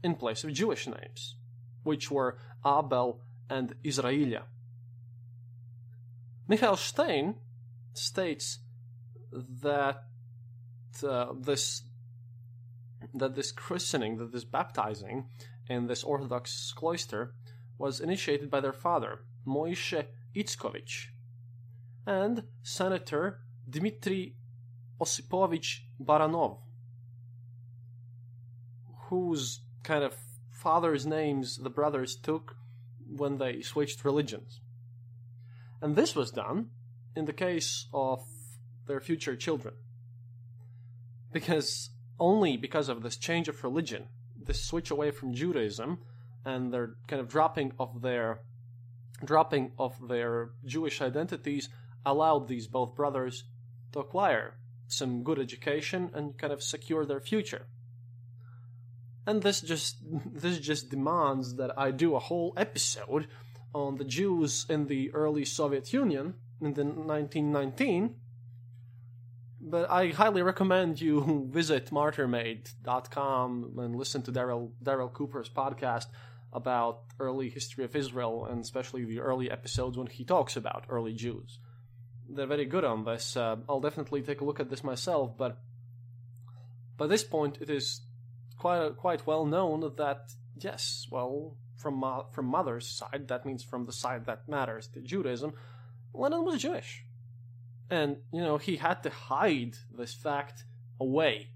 in 0.03 0.15
place 0.15 0.43
of 0.43 0.51
Jewish 0.51 0.87
names, 0.87 1.35
which 1.83 2.09
were 2.09 2.39
Abel 2.65 3.21
and 3.51 3.75
Israelia. 3.85 4.43
Michael 6.47 6.75
Stein 6.75 7.35
states 7.93 8.59
that 9.31 10.05
uh, 11.07 11.27
this 11.39 11.83
that 13.13 13.35
this 13.35 13.51
christening, 13.51 14.17
that 14.17 14.31
this 14.31 14.45
baptizing, 14.45 15.29
in 15.69 15.85
this 15.85 16.03
Orthodox 16.03 16.73
cloister 16.75 17.35
was 17.77 17.99
initiated 17.99 18.49
by 18.49 18.59
their 18.59 18.73
father, 18.73 19.19
Moishe 19.45 20.05
Itzkovich, 20.35 21.09
and 22.07 22.43
Senator 22.63 23.41
Dmitry 23.69 24.35
Osipovich 24.99 25.81
Baranov, 26.01 26.57
whose 29.13 29.61
kind 29.83 30.03
of 30.03 30.15
father's 30.49 31.05
names 31.05 31.57
the 31.57 31.69
brothers 31.69 32.15
took 32.15 32.55
when 33.07 33.37
they 33.37 33.61
switched 33.61 34.03
religions. 34.03 34.59
And 35.83 35.95
this 35.95 36.15
was 36.15 36.31
done 36.31 36.69
in 37.15 37.25
the 37.25 37.39
case 37.47 37.87
of 37.93 38.23
their 38.87 38.99
future 38.99 39.35
children. 39.35 39.75
Because 41.31 41.91
only 42.19 42.57
because 42.57 42.89
of 42.89 43.03
this 43.03 43.17
change 43.17 43.47
of 43.47 43.63
religion 43.63 44.07
this 44.45 44.65
switch 44.65 44.89
away 44.89 45.11
from 45.11 45.35
Judaism 45.35 45.99
and 46.43 46.73
their 46.73 46.95
kind 47.07 47.21
of 47.21 47.29
dropping 47.29 47.71
of 47.79 48.01
their 48.01 48.39
dropping 49.23 49.73
of 49.77 49.93
their 50.07 50.49
Jewish 50.65 51.01
identities 51.01 51.69
allowed 52.03 52.47
these 52.47 52.67
both 52.67 52.95
brothers 52.95 53.43
to 53.91 53.99
acquire 53.99 54.57
some 54.87 55.23
good 55.23 55.39
education 55.39 56.09
and 56.15 56.37
kind 56.37 56.51
of 56.51 56.63
secure 56.63 57.05
their 57.05 57.21
future. 57.21 57.67
And 59.25 59.41
this 59.41 59.61
just 59.61 59.97
this 60.33 60.59
just 60.59 60.89
demands 60.89 61.55
that 61.55 61.77
I 61.77 61.91
do 61.91 62.15
a 62.15 62.19
whole 62.19 62.53
episode 62.57 63.27
on 63.73 63.97
the 63.97 64.05
Jews 64.05 64.65
in 64.69 64.87
the 64.87 65.11
early 65.13 65.45
Soviet 65.45 65.91
Union 65.93 66.35
in 66.61 66.73
the 66.73 66.83
1919 66.83 68.15
but 69.65 69.89
I 69.89 70.09
highly 70.09 70.41
recommend 70.41 70.99
you 70.99 71.47
visit 71.51 71.89
martyrmade.com 71.89 73.79
and 73.79 73.95
listen 73.95 74.21
to 74.23 74.31
Daryl 74.31 74.71
Daryl 74.83 75.11
Cooper's 75.11 75.49
podcast 75.49 76.07
about 76.51 77.05
early 77.19 77.49
history 77.49 77.83
of 77.83 77.95
Israel 77.95 78.45
and 78.45 78.61
especially 78.61 79.05
the 79.05 79.19
early 79.19 79.49
episodes 79.49 79.97
when 79.97 80.07
he 80.07 80.23
talks 80.23 80.55
about 80.55 80.85
early 80.89 81.13
Jews. 81.13 81.59
They're 82.29 82.45
very 82.45 82.65
good 82.65 82.83
on 82.83 83.05
this. 83.05 83.35
Uh, 83.35 83.57
I'll 83.67 83.79
definitely 83.79 84.21
take 84.21 84.41
a 84.41 84.45
look 84.45 84.59
at 84.59 84.69
this 84.69 84.83
myself, 84.83 85.37
but 85.37 85.57
but 86.97 87.05
By 87.05 87.07
this 87.07 87.23
point, 87.23 87.57
it 87.59 87.69
is 87.69 88.01
quite 88.63 88.95
quite 88.95 89.27
well 89.27 89.45
known 89.45 89.81
that 89.97 90.21
yes, 90.57 91.05
well, 91.11 91.57
from 91.75 91.95
mo- 91.95 92.27
from 92.31 92.45
mother's 92.45 92.87
side, 92.87 93.27
that 93.27 93.45
means 93.45 93.61
from 93.61 93.85
the 93.85 93.91
side 93.91 94.25
that 94.25 94.47
matters, 94.47 94.87
the 94.93 95.01
Judaism, 95.01 95.51
Lenin 96.13 96.45
was 96.45 96.61
Jewish, 96.61 97.03
and 97.89 98.17
you 98.31 98.41
know 98.41 98.57
he 98.57 98.77
had 98.77 99.03
to 99.03 99.09
hide 99.09 99.75
this 99.91 100.13
fact 100.13 100.63
away 100.97 101.49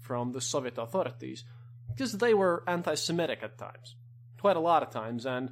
from 0.00 0.32
the 0.32 0.40
Soviet 0.40 0.78
authorities 0.78 1.44
because 1.90 2.12
they 2.12 2.32
were 2.32 2.64
anti-Semitic 2.66 3.40
at 3.42 3.58
times, 3.58 3.96
quite 4.40 4.56
a 4.56 4.66
lot 4.70 4.82
of 4.82 4.90
times, 4.90 5.26
and 5.26 5.50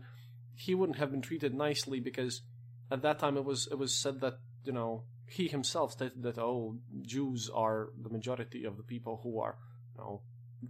he 0.54 0.74
wouldn't 0.74 0.98
have 0.98 1.10
been 1.10 1.20
treated 1.20 1.52
nicely 1.52 2.00
because 2.00 2.40
at 2.90 3.02
that 3.02 3.18
time 3.18 3.36
it 3.36 3.44
was 3.44 3.68
it 3.70 3.78
was 3.78 3.94
said 3.94 4.20
that 4.22 4.38
you 4.64 4.72
know 4.72 5.04
he 5.28 5.46
himself 5.48 5.92
stated 5.92 6.22
that 6.22 6.38
oh 6.38 6.78
Jews 7.02 7.50
are 7.52 7.90
the 8.00 8.08
majority 8.08 8.64
of 8.64 8.78
the 8.78 8.88
people 8.94 9.20
who 9.22 9.40
are 9.40 9.56
you 9.92 10.00
know 10.00 10.22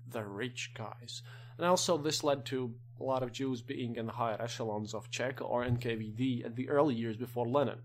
the 0.08 0.24
rich 0.24 0.72
guys, 0.76 1.22
and 1.56 1.66
also 1.66 1.96
this 1.96 2.24
led 2.24 2.44
to 2.46 2.74
a 3.00 3.04
lot 3.04 3.22
of 3.22 3.32
Jews 3.32 3.62
being 3.62 3.96
in 3.96 4.06
the 4.06 4.12
higher 4.12 4.40
echelons 4.40 4.94
of 4.94 5.10
Cheka 5.10 5.42
or 5.42 5.64
NKVD 5.64 6.44
at 6.44 6.56
the 6.56 6.68
early 6.68 6.94
years 6.94 7.16
before 7.16 7.48
Lenin. 7.48 7.78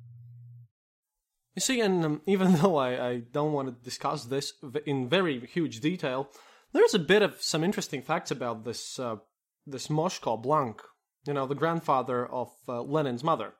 You 1.56 1.62
see, 1.62 1.82
and 1.82 2.06
um, 2.06 2.22
even 2.28 2.56
though 2.56 2.78
I, 2.78 3.10
I 3.10 3.18
don't 3.32 3.54
want 3.54 3.68
to 3.68 3.84
discuss 3.84 4.26
this 4.26 4.54
in 4.86 5.10
very 5.10 5.46
huge 5.48 5.80
detail, 5.80 6.30
there's 6.74 6.94
a 6.94 7.00
bit 7.00 7.22
of 7.22 7.42
some 7.42 7.64
interesting 7.64 8.02
facts 8.02 8.32
about 8.32 8.64
this 8.64 9.00
uh, 9.00 9.18
this 9.66 9.88
Moshko 9.88 10.42
Blank, 10.42 10.82
you 11.26 11.34
know, 11.34 11.46
the 11.46 11.56
grandfather 11.56 12.26
of 12.26 12.50
uh, 12.68 12.82
Lenin's 12.82 13.24
mother. 13.24 13.54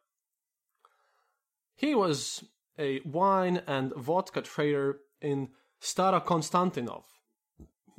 He 1.76 1.94
was 1.96 2.44
a 2.78 3.02
wine 3.02 3.62
and 3.68 3.94
vodka 3.96 4.42
trader 4.42 5.00
in 5.22 5.50
Starokonstantinov, 5.82 7.04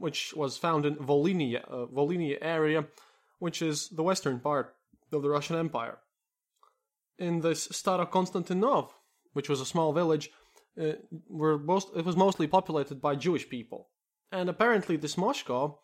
which 0.03 0.35
was 0.35 0.59
found 0.59 0.85
in 0.85 0.97
Volhynia, 0.97 1.63
uh, 1.71 2.45
area, 2.45 2.85
which 3.39 3.63
is 3.63 3.89
the 3.91 4.03
western 4.03 4.41
part 4.41 4.75
of 5.13 5.23
the 5.23 5.31
Russian 5.31 5.55
Empire. 5.55 5.99
In 7.19 7.41
this 7.41 7.69
Starokonstantinov, 7.69 8.91
which 9.33 9.49
was 9.49 9.61
a 9.61 9.73
small 9.75 9.93
village, 9.93 10.29
uh, 10.81 10.95
were 11.29 11.57
most, 11.57 11.91
it 11.95 12.05
was 12.05 12.17
mostly 12.17 12.49
populated 12.49 13.01
by 13.01 13.15
Jewish 13.15 13.49
people. 13.49 13.91
And 14.33 14.49
apparently, 14.49 14.97
this 14.97 15.15
Moshko 15.15 15.79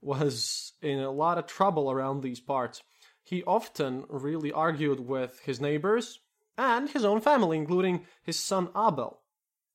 was 0.00 0.74
in 0.80 1.00
a 1.00 1.10
lot 1.10 1.38
of 1.38 1.46
trouble 1.46 1.90
around 1.90 2.22
these 2.22 2.38
parts. 2.40 2.84
He 3.24 3.42
often 3.42 4.04
really 4.08 4.52
argued 4.52 5.00
with 5.00 5.40
his 5.40 5.60
neighbors 5.60 6.20
and 6.56 6.88
his 6.90 7.04
own 7.04 7.20
family, 7.20 7.56
including 7.56 8.06
his 8.22 8.38
son 8.38 8.68
Abel. 8.76 9.22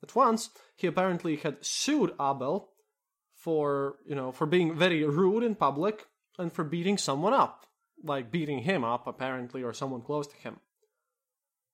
At 0.02 0.16
once, 0.16 0.52
he 0.78 0.88
apparently 0.88 1.36
had 1.36 1.66
sued 1.66 2.12
Abel 2.14 2.73
for, 3.44 3.98
you 4.06 4.16
know, 4.16 4.32
for 4.32 4.46
being 4.46 4.74
very 4.74 5.04
rude 5.04 5.44
in 5.44 5.54
public 5.54 6.08
and 6.40 6.52
for 6.52 6.64
beating 6.64 6.98
someone 6.98 7.34
up, 7.34 7.68
like 8.02 8.32
beating 8.32 8.60
him 8.60 8.86
up 8.86 9.06
apparently 9.06 9.62
or 9.62 9.74
someone 9.74 10.02
close 10.02 10.28
to 10.28 10.38
him. 10.38 10.62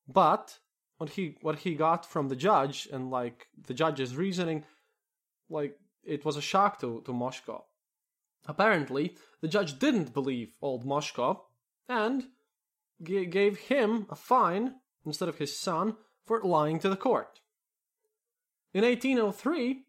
But 0.07 0.57
what 0.97 1.11
he 1.11 1.37
what 1.41 1.59
he 1.59 1.75
got 1.75 2.07
from 2.07 2.27
the 2.27 2.35
judge 2.35 2.87
and 2.91 3.11
like 3.11 3.47
the 3.67 3.75
judge's 3.75 4.15
reasoning, 4.15 4.65
like 5.47 5.77
it 6.03 6.25
was 6.25 6.37
a 6.37 6.41
shock 6.41 6.79
to 6.81 7.03
to 7.05 7.11
Moshko. 7.11 7.61
Apparently, 8.47 9.15
the 9.41 9.47
judge 9.47 9.77
didn't 9.77 10.11
believe 10.11 10.53
old 10.63 10.83
Moshko 10.85 11.41
and 11.87 12.25
g- 13.03 13.25
gave 13.25 13.57
him 13.57 14.07
a 14.09 14.15
fine 14.15 14.75
instead 15.05 15.29
of 15.29 15.37
his 15.37 15.55
son 15.55 15.97
for 16.25 16.41
lying 16.41 16.79
to 16.79 16.89
the 16.89 16.95
court. 16.95 17.41
In 18.73 18.83
1803, 18.83 19.85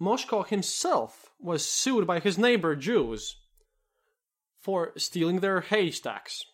Moshko 0.00 0.46
himself 0.46 1.30
was 1.38 1.64
sued 1.64 2.06
by 2.06 2.20
his 2.20 2.38
neighbor 2.38 2.74
Jews 2.74 3.36
for 4.60 4.92
stealing 4.96 5.40
their 5.40 5.60
haystacks. 5.60 6.44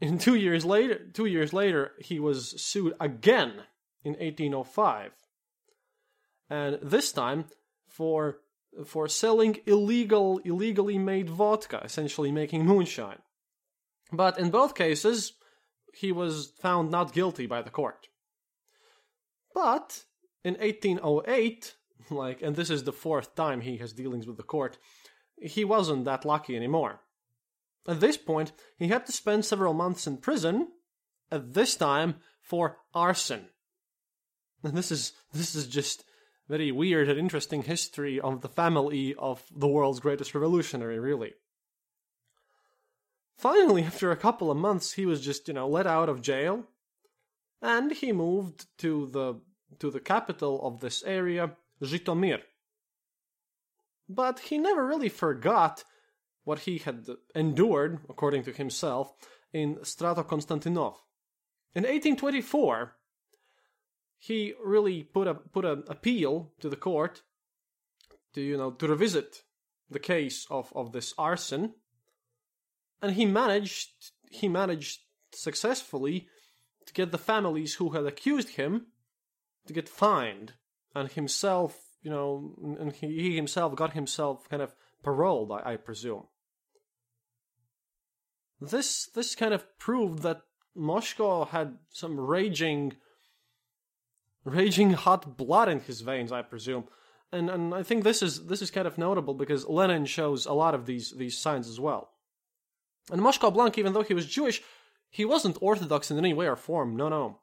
And 0.00 0.20
two 0.20 0.34
years 0.34 0.64
later, 0.64 0.98
two 1.12 1.26
years 1.26 1.52
later, 1.52 1.92
he 1.98 2.18
was 2.18 2.60
sued 2.60 2.94
again 3.00 3.62
in 4.04 4.14
1805, 4.14 5.12
and 6.50 6.78
this 6.82 7.12
time 7.12 7.44
for 7.88 8.38
for 8.86 9.06
selling 9.06 9.58
illegal, 9.66 10.38
illegally 10.44 10.98
made 10.98 11.28
vodka, 11.28 11.80
essentially 11.84 12.32
making 12.32 12.64
moonshine. 12.64 13.18
But 14.10 14.38
in 14.38 14.50
both 14.50 14.74
cases, 14.74 15.34
he 15.94 16.10
was 16.10 16.52
found 16.58 16.90
not 16.90 17.12
guilty 17.12 17.46
by 17.46 17.62
the 17.62 17.70
court. 17.70 18.08
But 19.54 20.04
in 20.44 20.54
1808, 20.54 21.74
like, 22.10 22.42
and 22.42 22.56
this 22.56 22.70
is 22.70 22.84
the 22.84 22.92
fourth 22.92 23.34
time 23.34 23.60
he 23.60 23.76
has 23.78 23.92
dealings 23.92 24.26
with 24.26 24.36
the 24.36 24.42
court, 24.42 24.78
he 25.40 25.64
wasn't 25.64 26.04
that 26.04 26.24
lucky 26.24 26.56
anymore. 26.56 27.00
At 27.86 28.00
this 28.00 28.16
point, 28.16 28.52
he 28.76 28.88
had 28.88 29.06
to 29.06 29.12
spend 29.12 29.44
several 29.44 29.74
months 29.74 30.06
in 30.06 30.18
prison, 30.18 30.68
at 31.32 31.54
this 31.54 31.74
time 31.74 32.16
for 32.40 32.76
arson. 32.94 33.46
And 34.62 34.76
this 34.76 34.92
is 34.92 35.12
this 35.32 35.54
is 35.54 35.66
just 35.66 36.04
very 36.48 36.70
weird 36.70 37.08
and 37.08 37.18
interesting 37.18 37.62
history 37.62 38.20
of 38.20 38.42
the 38.42 38.48
family 38.48 39.14
of 39.18 39.42
the 39.50 39.66
world's 39.66 40.00
greatest 40.00 40.34
revolutionary, 40.34 40.98
really. 40.98 41.32
Finally, 43.36 43.82
after 43.82 44.10
a 44.10 44.16
couple 44.16 44.50
of 44.50 44.56
months, 44.56 44.92
he 44.92 45.06
was 45.06 45.20
just, 45.20 45.48
you 45.48 45.54
know, 45.54 45.66
let 45.66 45.86
out 45.86 46.08
of 46.08 46.20
jail, 46.20 46.64
and 47.60 47.90
he 47.92 48.12
moved 48.12 48.66
to 48.78 49.08
the 49.10 49.40
to 49.78 49.90
the 49.90 50.00
capital 50.00 50.60
of 50.66 50.80
this 50.80 51.02
area, 51.04 51.52
Zhytomyr. 51.82 52.40
But 54.08 54.40
he 54.40 54.58
never 54.58 54.86
really 54.86 55.08
forgot 55.08 55.84
what 56.44 56.60
he 56.60 56.78
had 56.78 57.06
endured, 57.34 58.00
according 58.08 58.44
to 58.44 58.52
himself, 58.52 59.12
in 59.52 59.76
Starokonstantinov. 59.76 60.96
In 61.74 61.84
1824, 61.84 62.96
he 64.18 64.54
really 64.64 65.02
put 65.02 65.26
a 65.26 65.34
put 65.34 65.64
an 65.64 65.84
appeal 65.88 66.52
to 66.60 66.68
the 66.68 66.76
court 66.76 67.22
to 68.34 68.40
you 68.40 68.56
know 68.56 68.70
to 68.70 68.86
revisit 68.86 69.42
the 69.90 69.98
case 69.98 70.46
of, 70.50 70.72
of 70.74 70.92
this 70.92 71.12
arson, 71.18 71.74
and 73.00 73.12
he 73.12 73.26
managed 73.26 73.90
he 74.30 74.48
managed 74.48 75.00
successfully 75.32 76.28
to 76.86 76.92
get 76.92 77.10
the 77.10 77.18
families 77.18 77.74
who 77.74 77.90
had 77.90 78.06
accused 78.06 78.50
him 78.50 78.86
to 79.66 79.72
get 79.72 79.88
fined, 79.88 80.54
and 80.94 81.10
himself 81.10 81.78
you 82.02 82.10
know 82.10 82.54
and 82.78 82.92
he 82.92 83.36
himself 83.36 83.74
got 83.76 83.92
himself 83.92 84.48
kind 84.48 84.62
of 84.62 84.74
paroled, 85.02 85.52
I, 85.52 85.72
I 85.72 85.76
presume. 85.76 86.26
This 88.60 89.06
this 89.06 89.34
kind 89.34 89.52
of 89.52 89.66
proved 89.78 90.22
that 90.22 90.42
Moshko 90.76 91.48
had 91.48 91.78
some 91.90 92.18
raging 92.18 92.94
raging 94.44 94.92
hot 94.92 95.36
blood 95.36 95.68
in 95.68 95.80
his 95.80 96.00
veins, 96.00 96.32
I 96.32 96.42
presume. 96.42 96.84
And 97.32 97.50
and 97.50 97.74
I 97.74 97.82
think 97.82 98.04
this 98.04 98.22
is 98.22 98.46
this 98.46 98.62
is 98.62 98.70
kind 98.70 98.86
of 98.86 98.98
notable 98.98 99.34
because 99.34 99.66
Lenin 99.66 100.06
shows 100.06 100.46
a 100.46 100.52
lot 100.52 100.74
of 100.74 100.86
these 100.86 101.12
these 101.12 101.38
signs 101.38 101.68
as 101.68 101.80
well. 101.80 102.10
And 103.10 103.20
Moshko 103.20 103.52
Blank, 103.52 103.78
even 103.78 103.92
though 103.92 104.02
he 104.02 104.14
was 104.14 104.26
Jewish, 104.26 104.62
he 105.10 105.24
wasn't 105.24 105.58
Orthodox 105.60 106.10
in 106.10 106.18
any 106.18 106.32
way 106.32 106.46
or 106.46 106.56
form. 106.56 106.96
No, 106.96 107.08
no. 107.08 107.40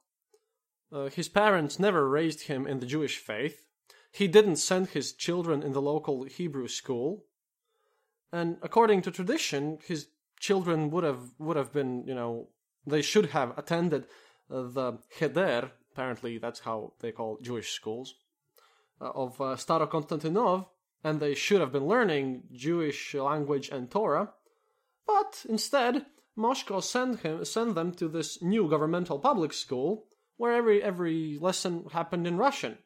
Uh, 0.91 1.09
his 1.09 1.29
parents 1.29 1.79
never 1.79 2.09
raised 2.09 2.43
him 2.43 2.65
in 2.65 2.79
the 2.79 2.85
Jewish 2.85 3.17
faith. 3.17 3.67
He 4.11 4.27
didn't 4.27 4.55
send 4.55 4.89
his 4.89 5.13
children 5.13 5.61
in 5.61 5.73
the 5.73 5.81
local 5.81 6.23
Hebrew 6.23 6.67
school. 6.67 7.25
And 8.31 8.57
according 8.61 9.03
to 9.03 9.11
tradition, 9.11 9.79
his 9.85 10.07
children 10.39 10.89
would 10.91 11.03
have 11.03 11.31
would 11.37 11.57
have 11.57 11.71
been, 11.71 12.05
you 12.07 12.15
know, 12.15 12.49
they 12.85 13.01
should 13.01 13.27
have 13.27 13.57
attended 13.57 14.05
uh, 14.49 14.63
the 14.63 14.99
Cheder. 15.17 15.71
Apparently, 15.91 16.37
that's 16.37 16.61
how 16.61 16.93
they 17.01 17.11
call 17.11 17.39
Jewish 17.41 17.71
schools 17.71 18.15
uh, 19.01 19.11
of 19.13 19.39
uh, 19.41 19.55
Starokonstantinov, 19.55 20.67
and 21.03 21.19
they 21.19 21.35
should 21.35 21.59
have 21.59 21.71
been 21.71 21.87
learning 21.87 22.43
Jewish 22.51 23.13
language 23.13 23.69
and 23.69 23.91
Torah. 23.91 24.31
But 25.05 25.45
instead, 25.49 26.05
Moshko 26.37 26.81
sent 26.81 27.19
him 27.21 27.45
sent 27.45 27.75
them 27.75 27.91
to 27.93 28.07
this 28.07 28.41
new 28.41 28.69
governmental 28.69 29.19
public 29.19 29.53
school 29.53 30.05
where 30.39 30.53
every 30.53 30.81
every 30.81 31.37
lesson 31.37 31.83
happened 31.91 32.25
in 32.25 32.37
Russian. 32.37 32.77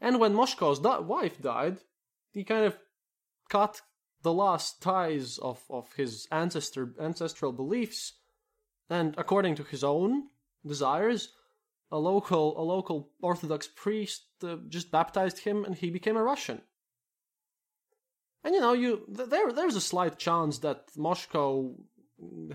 And 0.00 0.18
when 0.18 0.32
Moshko's 0.32 0.80
da- 0.80 1.02
wife 1.02 1.40
died, 1.42 1.76
he 2.30 2.42
kind 2.42 2.64
of 2.64 2.78
cut 3.50 3.82
the 4.22 4.32
last 4.32 4.80
ties 4.80 5.36
of, 5.38 5.62
of 5.68 5.92
his 5.92 6.26
ancestor 6.32 6.94
ancestral 6.98 7.52
beliefs, 7.52 8.14
and 8.88 9.14
according 9.18 9.56
to 9.56 9.62
his 9.62 9.84
own 9.84 10.28
desires, 10.66 11.34
a 11.92 11.98
local 11.98 12.58
a 12.58 12.64
local 12.64 13.10
Orthodox 13.20 13.68
priest 13.68 14.24
uh, 14.42 14.56
just 14.68 14.90
baptized 14.90 15.40
him, 15.40 15.66
and 15.66 15.74
he 15.76 15.90
became 15.90 16.16
a 16.16 16.22
Russian. 16.22 16.62
And 18.42 18.54
you 18.54 18.62
know, 18.62 18.72
you 18.72 19.02
there 19.06 19.52
there's 19.52 19.76
a 19.76 19.90
slight 19.92 20.16
chance 20.16 20.60
that 20.60 20.86
Moshko 20.96 21.74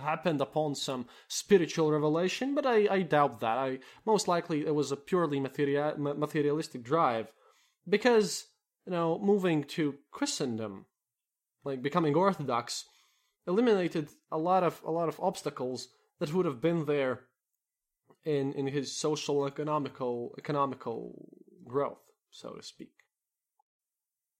happened 0.01 0.41
upon 0.41 0.75
some 0.75 1.05
spiritual 1.27 1.91
revelation, 1.91 2.55
but 2.55 2.65
I, 2.65 2.87
I 2.89 3.01
doubt 3.01 3.39
that. 3.39 3.57
I 3.57 3.79
most 4.05 4.27
likely 4.27 4.65
it 4.65 4.75
was 4.75 4.91
a 4.91 4.97
purely 4.97 5.39
material, 5.39 5.95
materialistic 5.97 6.83
drive 6.83 7.31
because 7.87 8.47
you 8.85 8.91
know 8.91 9.19
moving 9.19 9.63
to 9.75 9.95
Christendom, 10.11 10.85
like 11.63 11.81
becoming 11.81 12.15
Orthodox, 12.15 12.85
eliminated 13.47 14.09
a 14.31 14.37
lot 14.37 14.63
of 14.63 14.81
a 14.85 14.91
lot 14.91 15.09
of 15.09 15.19
obstacles 15.19 15.89
that 16.19 16.33
would 16.33 16.45
have 16.45 16.61
been 16.61 16.85
there 16.85 17.21
in 18.25 18.53
in 18.53 18.67
his 18.67 18.95
social 18.95 19.45
economical 19.45 20.35
economical 20.37 21.29
growth, 21.65 22.03
so 22.31 22.53
to 22.53 22.63
speak. 22.63 22.93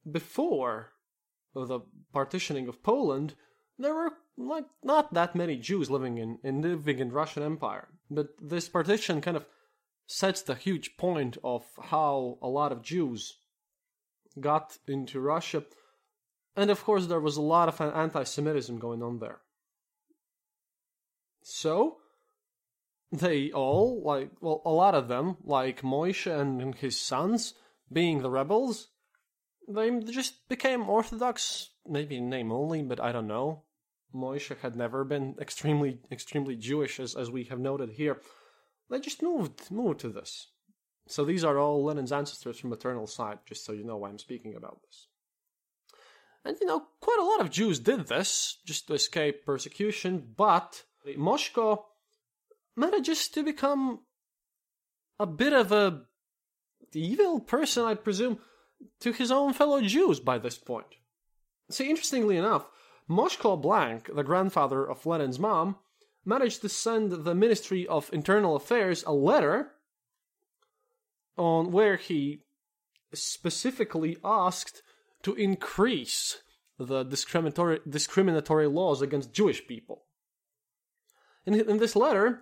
Before 0.10 0.94
the 1.54 1.80
partitioning 2.12 2.68
of 2.68 2.84
Poland, 2.84 3.36
there 3.78 3.94
were 3.94 4.12
like 4.38 4.66
not 4.84 5.14
that 5.14 5.36
many 5.36 5.58
Jews 5.58 5.90
living 5.90 6.18
in, 6.18 6.40
in 6.44 6.62
living 6.62 7.00
in 7.00 7.12
Russian 7.12 7.44
Empire. 7.44 7.88
But 8.10 8.30
this 8.42 8.70
partition 8.70 9.22
kind 9.22 9.38
of 9.38 9.46
sets 10.06 10.42
the 10.42 10.56
huge 10.56 10.98
point 10.98 11.38
of 11.44 11.64
how 11.82 12.38
a 12.42 12.48
lot 12.48 12.72
of 12.72 12.84
Jews 12.84 13.38
got 14.40 14.78
into 14.88 15.20
Russia. 15.20 15.64
And 16.56 16.70
of 16.70 16.84
course 16.84 17.08
there 17.08 17.20
was 17.20 17.38
a 17.38 17.42
lot 17.42 17.70
of 17.70 17.82
anti 17.82 18.24
Semitism 18.24 18.78
going 18.80 19.02
on 19.02 19.20
there. 19.20 19.40
So 21.42 21.98
they 23.12 23.52
all, 23.52 24.02
like 24.04 24.32
well, 24.42 24.62
a 24.66 24.72
lot 24.72 24.96
of 24.96 25.08
them, 25.08 25.38
like 25.44 25.82
Moishe 25.82 26.32
and 26.32 26.74
his 26.76 27.00
sons, 27.00 27.54
being 27.92 28.22
the 28.22 28.30
rebels, 28.30 28.88
they 29.68 30.00
just 30.02 30.48
became 30.50 30.90
Orthodox, 30.90 31.70
maybe 31.88 32.20
name 32.20 32.52
only, 32.52 32.82
but 32.82 33.00
I 33.00 33.12
don't 33.12 33.28
know. 33.28 33.64
Moishe 34.14 34.58
had 34.60 34.76
never 34.76 35.04
been 35.04 35.36
extremely, 35.40 36.00
extremely 36.12 36.56
Jewish, 36.56 37.00
as, 37.00 37.16
as 37.16 37.32
we 37.32 37.46
have 37.46 37.60
noted 37.60 37.92
here. 37.92 38.22
They 38.90 39.00
just 39.00 39.24
moved, 39.24 39.72
moved 39.72 40.02
to 40.02 40.10
this. 40.10 40.50
So 41.08 41.26
these 41.26 41.44
are 41.44 41.58
all 41.58 41.84
Lenin's 41.84 42.12
ancestors 42.12 42.60
from 42.60 42.70
maternal 42.70 43.08
side, 43.08 43.40
just 43.46 43.66
so 43.66 43.74
you 43.74 43.84
know 43.84 43.98
why 43.98 44.10
I'm 44.10 44.20
speaking 44.20 44.56
about 44.56 44.82
this. 44.84 45.08
And 46.46 46.58
you 46.60 46.68
know, 46.68 46.84
quite 47.00 47.20
a 47.20 47.26
lot 47.26 47.42
of 47.42 47.50
Jews 47.50 47.80
did 47.80 48.08
this 48.08 48.58
just 48.66 48.88
to 48.88 48.94
escape 48.94 49.46
persecution, 49.46 50.34
but 50.36 50.84
Moshko 51.18 51.84
manages 52.76 53.28
to 53.30 53.44
become 53.44 54.02
a 55.20 55.26
bit 55.26 55.54
of 55.54 55.72
a 55.72 56.02
evil 56.94 57.40
person, 57.40 57.86
I 57.86 57.96
presume, 57.96 58.40
to 59.00 59.12
his 59.12 59.32
own 59.32 59.54
fellow 59.54 59.82
Jews 59.82 60.20
by 60.20 60.38
this 60.38 60.58
point. 60.58 60.88
See, 61.70 61.90
interestingly 61.90 62.38
enough, 62.38 62.68
Moshko 63.10 63.62
Blank, 63.62 64.10
the 64.16 64.24
grandfather 64.24 64.88
of 64.90 65.06
Lenin's 65.06 65.40
mom, 65.40 65.78
managed 66.26 66.62
to 66.62 66.70
send 66.70 67.12
the 67.12 67.36
Ministry 67.36 67.88
of 67.88 68.10
Internal 68.14 68.56
Affairs 68.56 69.04
a 69.06 69.14
letter 69.14 69.72
on 71.38 71.72
where 71.72 71.98
he 71.98 72.44
specifically 73.14 74.18
asked 74.24 74.82
to 75.24 75.36
increase 75.36 76.42
the 76.80 77.04
discriminatory 77.04 77.80
discriminatory 77.88 78.68
laws 78.68 79.02
against 79.02 79.34
Jewish 79.34 79.66
people. 79.68 80.06
In, 81.46 81.54
in 81.54 81.78
this 81.78 81.96
letter, 81.96 82.42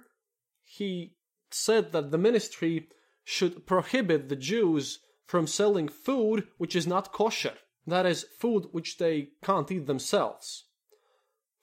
he 0.63 1.15
said 1.49 1.91
that 1.91 2.11
the 2.11 2.17
ministry 2.17 2.87
should 3.23 3.65
prohibit 3.65 4.29
the 4.29 4.35
Jews 4.35 4.99
from 5.25 5.47
selling 5.47 5.87
food 5.87 6.47
which 6.57 6.75
is 6.75 6.87
not 6.87 7.11
kosher, 7.11 7.53
that 7.87 8.05
is, 8.05 8.25
food 8.39 8.65
which 8.71 8.97
they 8.97 9.29
can't 9.43 9.71
eat 9.71 9.87
themselves. 9.87 10.65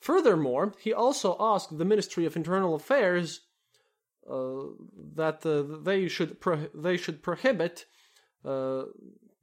Furthermore, 0.00 0.74
he 0.78 0.92
also 0.92 1.36
asked 1.40 1.76
the 1.76 1.84
Ministry 1.84 2.24
of 2.24 2.36
Internal 2.36 2.74
Affairs 2.74 3.40
uh, 4.30 4.62
that 5.14 5.44
uh, 5.44 5.82
they 5.82 6.08
should 6.08 6.40
pro- 6.40 6.68
they 6.74 6.96
should 6.96 7.22
prohibit 7.22 7.86
uh, 8.44 8.84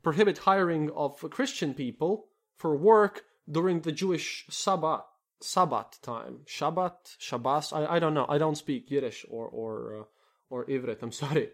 prohibit 0.04 0.40
hiring 0.40 0.92
of 0.92 1.20
Christian 1.32 1.74
people 1.74 2.28
for 2.56 2.78
work 2.78 3.24
during 3.50 3.82
the 3.82 3.92
Jewish 3.92 4.46
Sabbath 4.50 5.02
Sabbath 5.42 6.02
time. 6.02 6.40
Shabbat, 6.46 7.18
Shabbos. 7.18 7.74
I, 7.74 7.96
I 7.96 8.00
don't 8.00 8.14
know. 8.14 8.26
I 8.30 8.38
don't 8.38 8.58
speak 8.58 8.90
Yiddish 8.90 9.26
or 9.30 9.48
or 9.48 10.00
uh, 10.00 10.04
or 10.50 10.66
Ivrit. 10.66 11.02
I'm 11.02 11.12
sorry. 11.12 11.50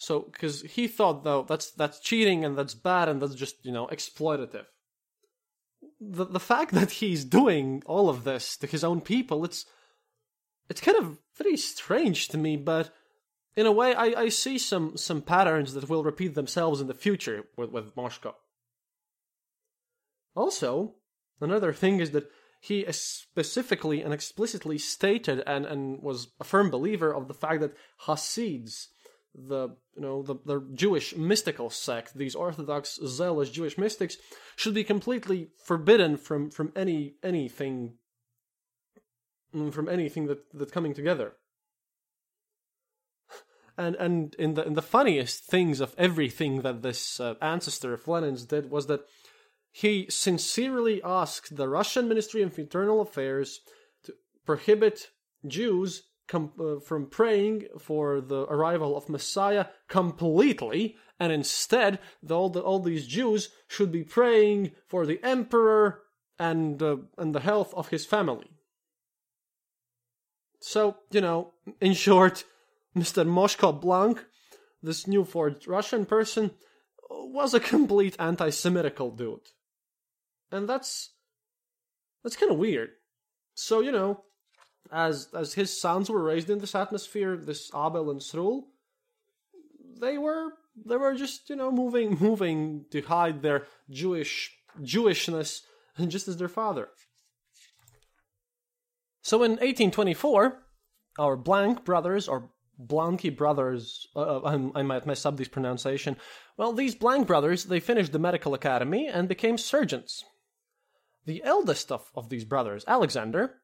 So, 0.00 0.20
because 0.20 0.62
he 0.62 0.88
thought 0.88 1.24
though 1.24 1.44
that's 1.46 1.72
that's 1.72 2.00
cheating 2.00 2.42
and 2.42 2.56
that's 2.56 2.72
bad 2.72 3.10
and 3.10 3.20
that's 3.20 3.34
just 3.34 3.56
you 3.62 3.70
know 3.70 3.86
exploitative. 3.88 4.64
The 6.00 6.24
the 6.24 6.40
fact 6.40 6.72
that 6.72 6.92
he's 6.92 7.22
doing 7.22 7.82
all 7.84 8.08
of 8.08 8.24
this 8.24 8.56
to 8.58 8.66
his 8.66 8.82
own 8.82 9.02
people, 9.02 9.44
it's 9.44 9.66
it's 10.70 10.80
kind 10.80 10.96
of 10.96 11.18
very 11.36 11.58
strange 11.58 12.28
to 12.28 12.38
me. 12.38 12.56
But 12.56 12.94
in 13.54 13.66
a 13.66 13.72
way, 13.72 13.94
I, 13.94 14.22
I 14.22 14.28
see 14.30 14.56
some 14.56 14.96
some 14.96 15.20
patterns 15.20 15.74
that 15.74 15.90
will 15.90 16.02
repeat 16.02 16.34
themselves 16.34 16.80
in 16.80 16.86
the 16.86 16.94
future 16.94 17.44
with 17.58 17.70
with 17.70 17.94
Moshko. 17.94 18.32
Also, 20.34 20.94
another 21.42 21.74
thing 21.74 22.00
is 22.00 22.12
that 22.12 22.30
he 22.58 22.86
specifically 22.90 24.00
and 24.00 24.14
explicitly 24.14 24.78
stated 24.78 25.42
and, 25.46 25.66
and 25.66 26.02
was 26.02 26.28
a 26.40 26.44
firm 26.44 26.70
believer 26.70 27.14
of 27.14 27.28
the 27.28 27.34
fact 27.34 27.60
that 27.60 27.76
Hasids 28.06 28.88
the 29.34 29.68
you 29.94 30.02
know 30.02 30.22
the, 30.22 30.36
the 30.44 30.66
Jewish 30.74 31.14
mystical 31.16 31.70
sect, 31.70 32.14
these 32.14 32.34
Orthodox 32.34 32.98
zealous 33.06 33.50
Jewish 33.50 33.78
mystics, 33.78 34.16
should 34.56 34.74
be 34.74 34.84
completely 34.84 35.48
forbidden 35.64 36.16
from 36.16 36.50
from 36.50 36.72
any 36.74 37.14
anything 37.22 37.94
mm, 39.54 39.72
from 39.72 39.88
anything 39.88 40.26
that 40.26 40.50
that 40.52 40.72
coming 40.72 40.94
together. 40.94 41.34
And 43.78 43.96
and 43.96 44.34
in 44.34 44.54
the 44.54 44.66
in 44.66 44.74
the 44.74 44.82
funniest 44.82 45.44
things 45.44 45.80
of 45.80 45.94
everything 45.96 46.62
that 46.62 46.82
this 46.82 47.20
uh, 47.20 47.34
ancestor 47.40 47.94
of 47.94 48.08
Lenin's 48.08 48.44
did 48.44 48.70
was 48.70 48.86
that 48.86 49.06
he 49.72 50.06
sincerely 50.10 51.00
asked 51.02 51.56
the 51.56 51.68
Russian 51.68 52.08
Ministry 52.08 52.42
of 52.42 52.58
Internal 52.58 53.00
Affairs 53.00 53.60
to 54.04 54.14
prohibit 54.44 55.10
Jews 55.46 56.09
com- 56.30 56.52
uh, 56.58 56.80
from 56.80 57.06
praying 57.06 57.66
for 57.78 58.20
the 58.20 58.42
arrival 58.44 58.96
of 58.96 59.08
Messiah 59.08 59.66
completely, 59.88 60.96
and 61.18 61.32
instead, 61.32 61.98
the, 62.22 62.34
all, 62.34 62.48
the, 62.48 62.60
all 62.60 62.78
these 62.78 63.06
Jews 63.06 63.50
should 63.68 63.90
be 63.90 64.04
praying 64.04 64.70
for 64.88 65.04
the 65.04 65.20
emperor 65.22 66.02
and 66.38 66.82
uh, 66.82 66.96
and 67.18 67.34
the 67.34 67.40
health 67.40 67.74
of 67.74 67.88
his 67.88 68.06
family. 68.06 68.50
So, 70.60 70.96
you 71.10 71.20
know, 71.20 71.52
in 71.80 71.92
short, 71.92 72.44
Mr. 72.96 73.26
Moshko 73.26 73.78
Blank, 73.78 74.24
this 74.82 75.06
new 75.06 75.24
forged 75.24 75.68
Russian 75.68 76.06
person, 76.06 76.52
was 77.10 77.52
a 77.52 77.60
complete 77.60 78.16
anti-Semitical 78.18 79.16
dude. 79.16 79.48
And 80.50 80.68
that's 80.68 81.10
that's 82.22 82.36
kind 82.36 82.52
of 82.52 82.58
weird. 82.58 82.90
So, 83.54 83.80
you 83.80 83.92
know, 83.92 84.24
as 84.92 85.28
as 85.34 85.54
his 85.54 85.78
sons 85.78 86.10
were 86.10 86.22
raised 86.22 86.50
in 86.50 86.58
this 86.58 86.74
atmosphere, 86.74 87.36
this 87.36 87.70
Abel 87.74 88.10
and 88.10 88.20
Srul, 88.20 88.64
they 90.00 90.18
were 90.18 90.52
they 90.84 90.96
were 90.96 91.14
just 91.14 91.50
you 91.50 91.56
know 91.56 91.70
moving 91.70 92.18
moving 92.20 92.86
to 92.90 93.00
hide 93.02 93.42
their 93.42 93.66
Jewish 93.88 94.56
Jewishness, 94.80 95.62
just 96.08 96.28
as 96.28 96.36
their 96.36 96.48
father. 96.48 96.88
So 99.22 99.42
in 99.42 99.52
1824, 99.52 100.62
our 101.18 101.36
Blank 101.36 101.84
brothers 101.84 102.26
or 102.26 102.50
Blanky 102.82 103.36
brothers, 103.36 104.06
uh, 104.16 104.38
uh 104.38 104.70
I 104.74 104.82
might 104.82 105.06
mess 105.06 105.26
up 105.26 105.36
this 105.36 105.48
pronunciation. 105.48 106.16
Well, 106.56 106.72
these 106.72 106.94
Blank 106.94 107.26
brothers 107.26 107.64
they 107.64 107.80
finished 107.80 108.12
the 108.12 108.18
medical 108.18 108.54
academy 108.54 109.06
and 109.06 109.28
became 109.28 109.58
surgeons. 109.58 110.24
The 111.26 111.42
eldest 111.44 111.92
of, 111.92 112.10
of 112.14 112.30
these 112.30 112.46
brothers, 112.46 112.84
Alexander, 112.88 113.60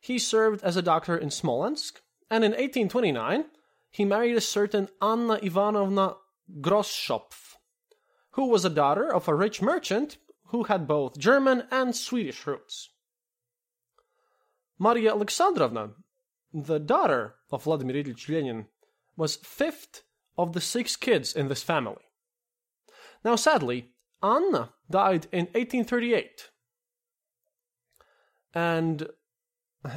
he 0.00 0.18
served 0.18 0.62
as 0.64 0.76
a 0.76 0.82
doctor 0.82 1.16
in 1.16 1.30
Smolensk, 1.30 2.00
and 2.30 2.42
in 2.42 2.52
1829 2.52 3.44
he 3.90 4.04
married 4.04 4.36
a 4.36 4.40
certain 4.40 4.88
Anna 5.00 5.38
Ivanovna 5.42 6.16
Grosschopf, 6.60 7.56
who 8.32 8.46
was 8.46 8.64
a 8.64 8.70
daughter 8.70 9.12
of 9.12 9.28
a 9.28 9.34
rich 9.34 9.60
merchant 9.60 10.16
who 10.46 10.64
had 10.64 10.86
both 10.86 11.18
German 11.18 11.64
and 11.70 11.94
Swedish 11.94 12.46
roots. 12.46 12.88
Maria 14.78 15.12
Alexandrovna, 15.12 15.90
the 16.52 16.80
daughter 16.80 17.34
of 17.50 17.64
Vladimir 17.64 18.02
Ilyich 18.02 18.28
Lenin, 18.28 18.66
was 19.16 19.36
fifth 19.36 20.02
of 20.38 20.54
the 20.54 20.60
six 20.60 20.96
kids 20.96 21.34
in 21.34 21.48
this 21.48 21.62
family. 21.62 22.02
Now, 23.22 23.36
sadly, 23.36 23.90
Anna 24.22 24.72
died 24.90 25.26
in 25.30 25.46
1838. 25.46 26.50
And 28.54 29.08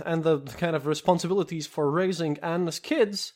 and 0.05 0.23
the 0.23 0.39
kind 0.39 0.75
of 0.75 0.85
responsibilities 0.85 1.67
for 1.67 1.91
raising 1.91 2.37
Anna's 2.39 2.79
kids 2.79 3.33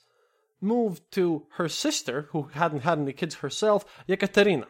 moved 0.62 1.04
to 1.12 1.46
her 1.58 1.70
sister, 1.70 2.28
who 2.32 2.44
hadn't 2.54 2.82
had 2.82 3.00
any 3.00 3.14
kids 3.14 3.36
herself, 3.36 3.86
Yekaterina. 4.08 4.68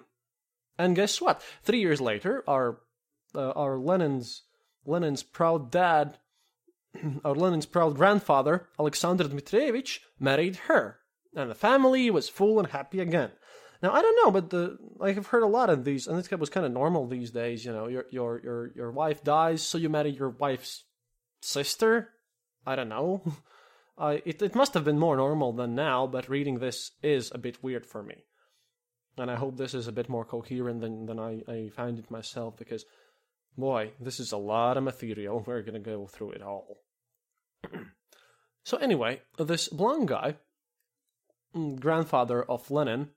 And 0.78 0.96
guess 0.96 1.22
what? 1.22 1.42
Three 1.64 1.80
years 1.80 2.02
later, 2.02 2.44
our 2.48 2.80
uh, 3.36 3.52
our 3.52 3.78
Lenin's 3.78 4.44
Lenin's 4.86 5.24
proud 5.24 5.72
dad, 5.72 6.18
our 7.26 7.36
Lenin's 7.36 7.66
proud 7.66 7.96
grandfather, 7.96 8.68
Alexander 8.80 9.26
Dmitrievich, 9.26 10.00
married 10.20 10.56
her, 10.68 11.00
and 11.36 11.50
the 11.50 11.56
family 11.56 12.10
was 12.12 12.30
full 12.30 12.60
and 12.60 12.70
happy 12.70 13.00
again. 13.00 13.32
Now 13.82 13.92
I 13.92 14.02
don't 14.02 14.24
know, 14.24 14.32
but 14.32 14.50
the 14.50 14.78
I've 15.02 15.28
heard 15.28 15.44
a 15.44 15.48
lot 15.48 15.70
of 15.70 15.84
these, 15.84 16.08
and 16.08 16.18
this 16.18 16.30
was 16.32 16.50
kind 16.50 16.66
of 16.66 16.72
normal 16.72 17.08
these 17.08 17.32
days. 17.32 17.66
You 17.66 17.74
know, 17.74 17.88
your 17.88 18.06
your 18.12 18.42
your 18.44 18.72
your 18.76 18.92
wife 18.92 19.24
dies, 19.24 19.62
so 19.62 19.78
you 19.78 19.90
marry 19.90 20.10
your 20.10 20.30
wife's 20.30 20.84
sister. 21.42 22.10
I 22.66 22.76
don't 22.76 22.90
know. 22.90 23.24
Uh, 24.00 24.18
it 24.26 24.42
it 24.44 24.54
must 24.54 24.76
have 24.76 24.84
been 24.84 25.00
more 25.00 25.18
normal 25.18 25.52
than 25.54 25.74
now, 25.74 26.06
but 26.06 26.30
reading 26.30 26.60
this 26.60 26.92
is 27.02 27.32
a 27.34 27.38
bit 27.40 27.64
weird 27.64 27.84
for 27.84 28.04
me, 28.04 28.26
and 29.18 29.32
I 29.32 29.36
hope 29.36 29.58
this 29.58 29.74
is 29.74 29.88
a 29.88 29.92
bit 29.92 30.08
more 30.08 30.24
coherent 30.24 30.82
than 30.82 31.08
than 31.08 31.20
I 31.20 31.42
I 31.48 31.70
find 31.70 31.98
it 31.98 32.12
myself 32.12 32.58
because, 32.58 32.86
boy, 33.58 33.94
this 34.00 34.20
is 34.20 34.32
a 34.32 34.38
lot 34.38 34.78
of 34.78 34.84
material. 34.84 35.44
We're 35.48 35.64
gonna 35.64 35.80
go 35.80 36.06
through 36.06 36.34
it 36.34 36.44
all. 36.44 36.84
so 38.64 38.78
anyway, 38.78 39.22
this 39.40 39.68
blonde 39.68 40.10
guy, 40.10 40.36
mm, 41.56 41.80
grandfather 41.80 42.44
of 42.44 42.70
Lenin, 42.70 43.10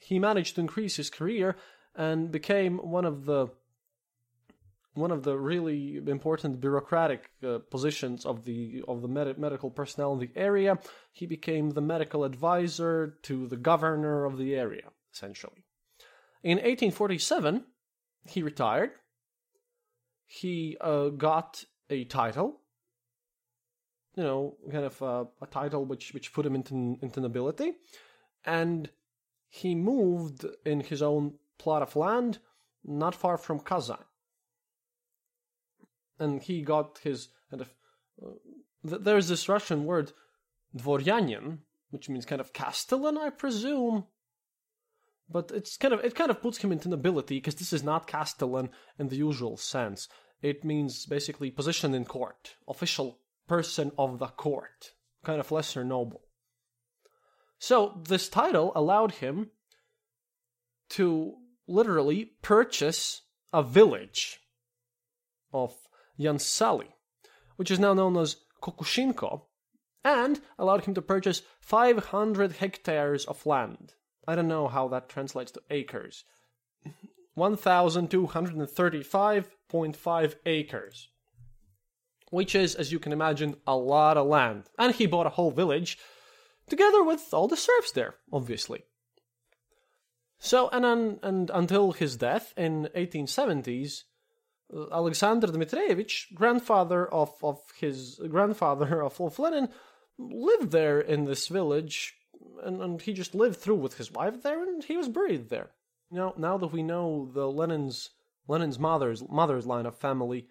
he 0.00 0.18
managed 0.18 0.56
to 0.56 0.60
increase 0.60 0.96
his 0.96 1.08
career 1.08 1.54
and 1.94 2.32
became 2.32 2.78
one 2.78 3.04
of 3.04 3.26
the 3.26 3.48
one 4.94 5.10
of 5.10 5.22
the 5.22 5.38
really 5.38 5.96
important 6.06 6.60
bureaucratic 6.60 7.30
uh, 7.44 7.58
positions 7.70 8.26
of 8.26 8.44
the 8.44 8.82
of 8.88 9.02
the 9.02 9.08
med- 9.08 9.38
medical 9.38 9.70
personnel 9.70 10.12
in 10.12 10.18
the 10.18 10.30
area. 10.34 10.78
He 11.12 11.26
became 11.26 11.70
the 11.70 11.80
medical 11.80 12.24
advisor 12.24 13.18
to 13.22 13.46
the 13.46 13.56
governor 13.56 14.24
of 14.24 14.36
the 14.36 14.54
area, 14.54 14.90
essentially. 15.12 15.64
In 16.42 16.56
1847, 16.56 17.64
he 18.26 18.42
retired. 18.42 18.90
He 20.26 20.76
uh, 20.80 21.08
got 21.08 21.64
a 21.88 22.04
title, 22.04 22.60
you 24.16 24.22
know, 24.22 24.56
kind 24.70 24.84
of 24.84 25.02
uh, 25.02 25.24
a 25.40 25.46
title 25.46 25.84
which 25.84 26.12
which 26.14 26.32
put 26.32 26.46
him 26.46 26.54
into 26.56 26.98
into 27.00 27.20
nobility, 27.20 27.74
and 28.44 28.90
he 29.48 29.74
moved 29.74 30.46
in 30.64 30.80
his 30.80 31.02
own 31.02 31.34
plot 31.58 31.82
of 31.82 31.94
land, 31.94 32.38
not 32.84 33.14
far 33.14 33.36
from 33.36 33.60
Kazan 33.60 33.98
and 36.20 36.42
he 36.42 36.62
got 36.62 36.98
his 37.02 37.28
kind 37.50 37.60
of. 37.62 37.74
Uh, 38.22 38.30
th- 38.88 39.02
there's 39.02 39.28
this 39.28 39.48
Russian 39.48 39.84
word, 39.84 40.12
dvoryanin, 40.76 41.58
which 41.90 42.08
means 42.08 42.24
kind 42.24 42.40
of 42.40 42.52
castellan, 42.52 43.18
I 43.18 43.30
presume. 43.30 44.04
But 45.28 45.50
it's 45.54 45.76
kind 45.76 45.94
of 45.94 46.00
it 46.04 46.14
kind 46.14 46.30
of 46.30 46.42
puts 46.42 46.58
him 46.58 46.72
into 46.72 46.88
nobility 46.88 47.36
because 47.36 47.56
this 47.56 47.72
is 47.72 47.82
not 47.82 48.06
castellan 48.06 48.70
in 48.98 49.08
the 49.08 49.16
usual 49.16 49.56
sense. 49.56 50.08
It 50.42 50.64
means 50.64 51.06
basically 51.06 51.50
position 51.50 51.94
in 51.94 52.04
court, 52.04 52.54
official 52.66 53.18
person 53.46 53.92
of 53.98 54.18
the 54.18 54.26
court, 54.26 54.92
kind 55.24 55.40
of 55.40 55.52
lesser 55.52 55.84
noble. 55.84 56.22
So 57.58 58.00
this 58.08 58.28
title 58.28 58.72
allowed 58.74 59.12
him 59.12 59.50
to 60.90 61.34
literally 61.68 62.32
purchase 62.42 63.22
a 63.52 63.62
village 63.62 64.40
of 65.52 65.76
Yansali, 66.20 66.88
which 67.56 67.70
is 67.70 67.78
now 67.78 67.94
known 67.94 68.16
as 68.16 68.36
Kokushkino, 68.62 69.42
and 70.04 70.40
allowed 70.58 70.84
him 70.84 70.94
to 70.94 71.02
purchase 71.02 71.42
500 71.60 72.52
hectares 72.52 73.24
of 73.24 73.46
land. 73.46 73.94
I 74.28 74.34
don't 74.34 74.48
know 74.48 74.68
how 74.68 74.88
that 74.88 75.08
translates 75.08 75.52
to 75.52 75.62
acres. 75.70 76.24
1,235.5 77.36 80.34
acres. 80.46 81.08
Which 82.30 82.54
is, 82.54 82.74
as 82.74 82.92
you 82.92 82.98
can 82.98 83.12
imagine, 83.12 83.56
a 83.66 83.76
lot 83.76 84.16
of 84.16 84.26
land. 84.26 84.64
And 84.78 84.94
he 84.94 85.04
bought 85.06 85.26
a 85.26 85.30
whole 85.30 85.50
village, 85.50 85.98
together 86.68 87.02
with 87.02 87.28
all 87.32 87.48
the 87.48 87.56
serfs 87.56 87.92
there, 87.92 88.14
obviously. 88.32 88.84
So, 90.38 90.68
and, 90.70 91.18
and 91.22 91.50
until 91.52 91.92
his 91.92 92.16
death 92.16 92.54
in 92.56 92.88
1870s, 92.96 94.04
Alexander 94.92 95.48
Dmitrievich, 95.48 96.32
grandfather 96.34 97.12
of, 97.12 97.32
of 97.42 97.60
his 97.78 98.20
grandfather 98.28 99.02
of, 99.02 99.20
of 99.20 99.38
Lenin, 99.38 99.68
lived 100.18 100.70
there 100.70 101.00
in 101.00 101.24
this 101.24 101.48
village, 101.48 102.14
and, 102.62 102.80
and 102.80 103.02
he 103.02 103.12
just 103.12 103.34
lived 103.34 103.56
through 103.56 103.76
with 103.76 103.96
his 103.96 104.12
wife 104.12 104.42
there, 104.42 104.62
and 104.62 104.84
he 104.84 104.96
was 104.96 105.08
buried 105.08 105.48
there. 105.48 105.70
Know, 106.10 106.34
now 106.36 106.58
that 106.58 106.72
we 106.72 106.82
know 106.82 107.30
the 107.32 107.48
Lenin's 107.48 108.10
Lenin's 108.48 108.78
mother's 108.78 109.22
mother's 109.28 109.66
line 109.66 109.86
of 109.86 109.96
family, 109.96 110.48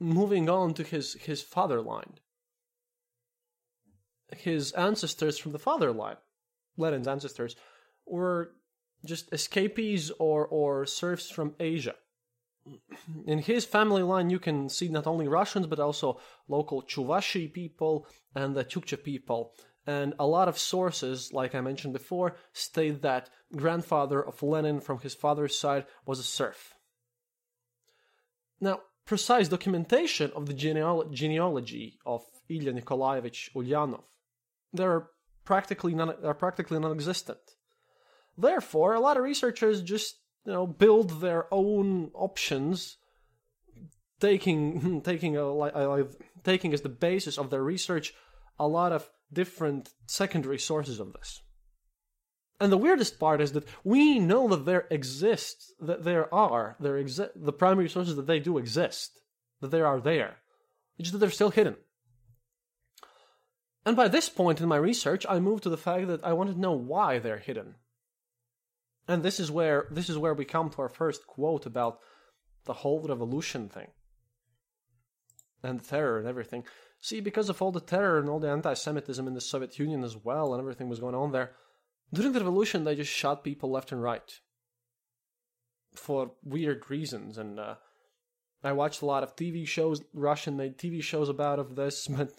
moving 0.00 0.48
on 0.48 0.74
to 0.74 0.82
his 0.82 1.14
his 1.14 1.42
father 1.42 1.80
line, 1.80 2.14
his 4.36 4.72
ancestors 4.72 5.38
from 5.38 5.52
the 5.52 5.60
father 5.60 5.92
line, 5.92 6.16
Lenin's 6.76 7.06
ancestors, 7.06 7.54
were 8.04 8.52
just 9.04 9.32
escapees 9.32 10.10
or 10.18 10.46
or 10.46 10.86
serfs 10.86 11.30
from 11.30 11.54
Asia 11.60 11.94
in 13.26 13.38
his 13.38 13.64
family 13.64 14.02
line, 14.02 14.30
you 14.30 14.38
can 14.38 14.68
see 14.68 14.88
not 14.88 15.06
only 15.06 15.28
Russians 15.28 15.66
but 15.66 15.80
also 15.80 16.20
local 16.48 16.82
Chuvashi 16.82 17.52
people 17.52 18.06
and 18.34 18.54
the 18.54 18.64
Chukcha 18.64 19.02
people. 19.02 19.52
And 19.86 20.14
a 20.18 20.26
lot 20.26 20.48
of 20.48 20.58
sources, 20.58 21.32
like 21.32 21.54
I 21.54 21.60
mentioned 21.60 21.92
before, 21.92 22.36
state 22.52 23.02
that 23.02 23.28
grandfather 23.54 24.24
of 24.24 24.42
Lenin 24.42 24.80
from 24.80 25.00
his 25.00 25.14
father's 25.14 25.58
side 25.58 25.84
was 26.06 26.18
a 26.18 26.22
serf. 26.22 26.74
Now, 28.60 28.80
precise 29.04 29.48
documentation 29.48 30.30
of 30.34 30.46
the 30.46 30.54
geneal- 30.54 31.12
genealogy 31.12 31.98
of 32.06 32.24
Ilya 32.48 32.72
Nikolaevich 32.72 33.50
Ulyanov, 33.54 34.04
they're 34.72 35.08
practically 35.44 35.94
non- 35.94 36.24
are 36.24 36.34
practically 36.34 36.78
non-existent. 36.78 37.38
Therefore, 38.38 38.94
a 38.94 39.00
lot 39.00 39.18
of 39.18 39.22
researchers 39.22 39.82
just 39.82 40.16
you 40.44 40.52
know 40.52 40.66
build 40.66 41.20
their 41.20 41.52
own 41.52 42.10
options 42.14 42.98
taking 44.20 45.00
taking 45.04 45.36
a 45.36 45.46
uh, 45.46 45.88
like 45.88 46.10
taking 46.42 46.72
as 46.72 46.82
the 46.82 46.88
basis 46.88 47.38
of 47.38 47.50
their 47.50 47.62
research 47.62 48.14
a 48.58 48.68
lot 48.68 48.92
of 48.92 49.10
different 49.32 49.90
secondary 50.06 50.58
sources 50.58 51.00
of 51.00 51.12
this. 51.12 51.42
And 52.60 52.70
the 52.70 52.78
weirdest 52.78 53.18
part 53.18 53.40
is 53.40 53.52
that 53.52 53.66
we 53.82 54.20
know 54.20 54.46
that 54.48 54.64
there 54.64 54.86
exists 54.90 55.72
that 55.80 56.04
there 56.04 56.32
are 56.32 56.76
there 56.78 56.96
exist 56.96 57.32
the 57.34 57.52
primary 57.52 57.88
sources 57.88 58.16
that 58.16 58.26
they 58.26 58.38
do 58.38 58.58
exist 58.58 59.18
that 59.60 59.70
they 59.70 59.80
are 59.80 60.00
there. 60.00 60.36
It's 60.96 61.08
just 61.08 61.12
that 61.12 61.18
they're 61.18 61.30
still 61.30 61.50
hidden. 61.50 61.76
And 63.84 63.96
by 63.96 64.08
this 64.08 64.28
point 64.28 64.60
in 64.60 64.68
my 64.68 64.76
research 64.76 65.26
i 65.28 65.38
moved 65.38 65.64
to 65.64 65.68
the 65.68 65.76
fact 65.76 66.06
that 66.08 66.24
i 66.24 66.32
wanted 66.32 66.54
to 66.54 66.60
know 66.60 66.72
why 66.72 67.18
they're 67.18 67.38
hidden 67.38 67.74
and 69.06 69.22
this 69.22 69.38
is 69.38 69.50
where 69.50 69.86
this 69.90 70.08
is 70.08 70.18
where 70.18 70.34
we 70.34 70.44
come 70.44 70.70
to 70.70 70.82
our 70.82 70.88
first 70.88 71.26
quote 71.26 71.66
about 71.66 71.98
the 72.64 72.72
whole 72.72 73.06
revolution 73.06 73.68
thing. 73.68 73.88
And 75.62 75.82
terror 75.82 76.18
and 76.18 76.28
everything. 76.28 76.64
See, 77.00 77.20
because 77.20 77.48
of 77.48 77.60
all 77.60 77.72
the 77.72 77.80
terror 77.80 78.18
and 78.18 78.28
all 78.28 78.40
the 78.40 78.50
anti 78.50 78.74
Semitism 78.74 79.26
in 79.26 79.34
the 79.34 79.40
Soviet 79.40 79.78
Union 79.78 80.04
as 80.04 80.16
well, 80.16 80.52
and 80.52 80.60
everything 80.60 80.88
was 80.88 81.00
going 81.00 81.14
on 81.14 81.32
there, 81.32 81.52
during 82.12 82.32
the 82.32 82.40
revolution 82.40 82.84
they 82.84 82.94
just 82.94 83.12
shot 83.12 83.44
people 83.44 83.70
left 83.70 83.92
and 83.92 84.02
right. 84.02 84.40
For 85.94 86.32
weird 86.42 86.90
reasons. 86.90 87.38
And 87.38 87.60
uh, 87.60 87.76
I 88.62 88.72
watched 88.72 89.02
a 89.02 89.06
lot 89.06 89.22
of 89.22 89.36
TV 89.36 89.66
shows, 89.66 90.02
Russian 90.12 90.56
made 90.56 90.78
TV 90.78 91.02
shows 91.02 91.28
about 91.28 91.58
of 91.58 91.76
this, 91.76 92.06
but 92.08 92.30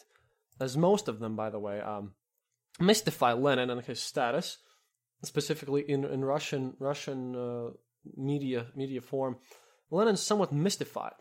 as 0.60 0.78
most 0.78 1.08
of 1.08 1.20
them, 1.20 1.36
by 1.36 1.50
the 1.50 1.60
way, 1.60 1.80
um, 1.80 2.14
mystify 2.80 3.34
Lenin 3.34 3.70
and 3.70 3.84
his 3.84 4.02
status 4.02 4.58
specifically 5.24 5.84
in, 5.88 6.06
in 6.06 6.24
Russian 6.24 6.76
Russian 6.80 7.36
uh, 7.36 7.70
media 8.16 8.68
media 8.76 9.02
form, 9.02 9.38
Lenin's 9.92 10.22
somewhat 10.22 10.52
mystified, 10.52 11.20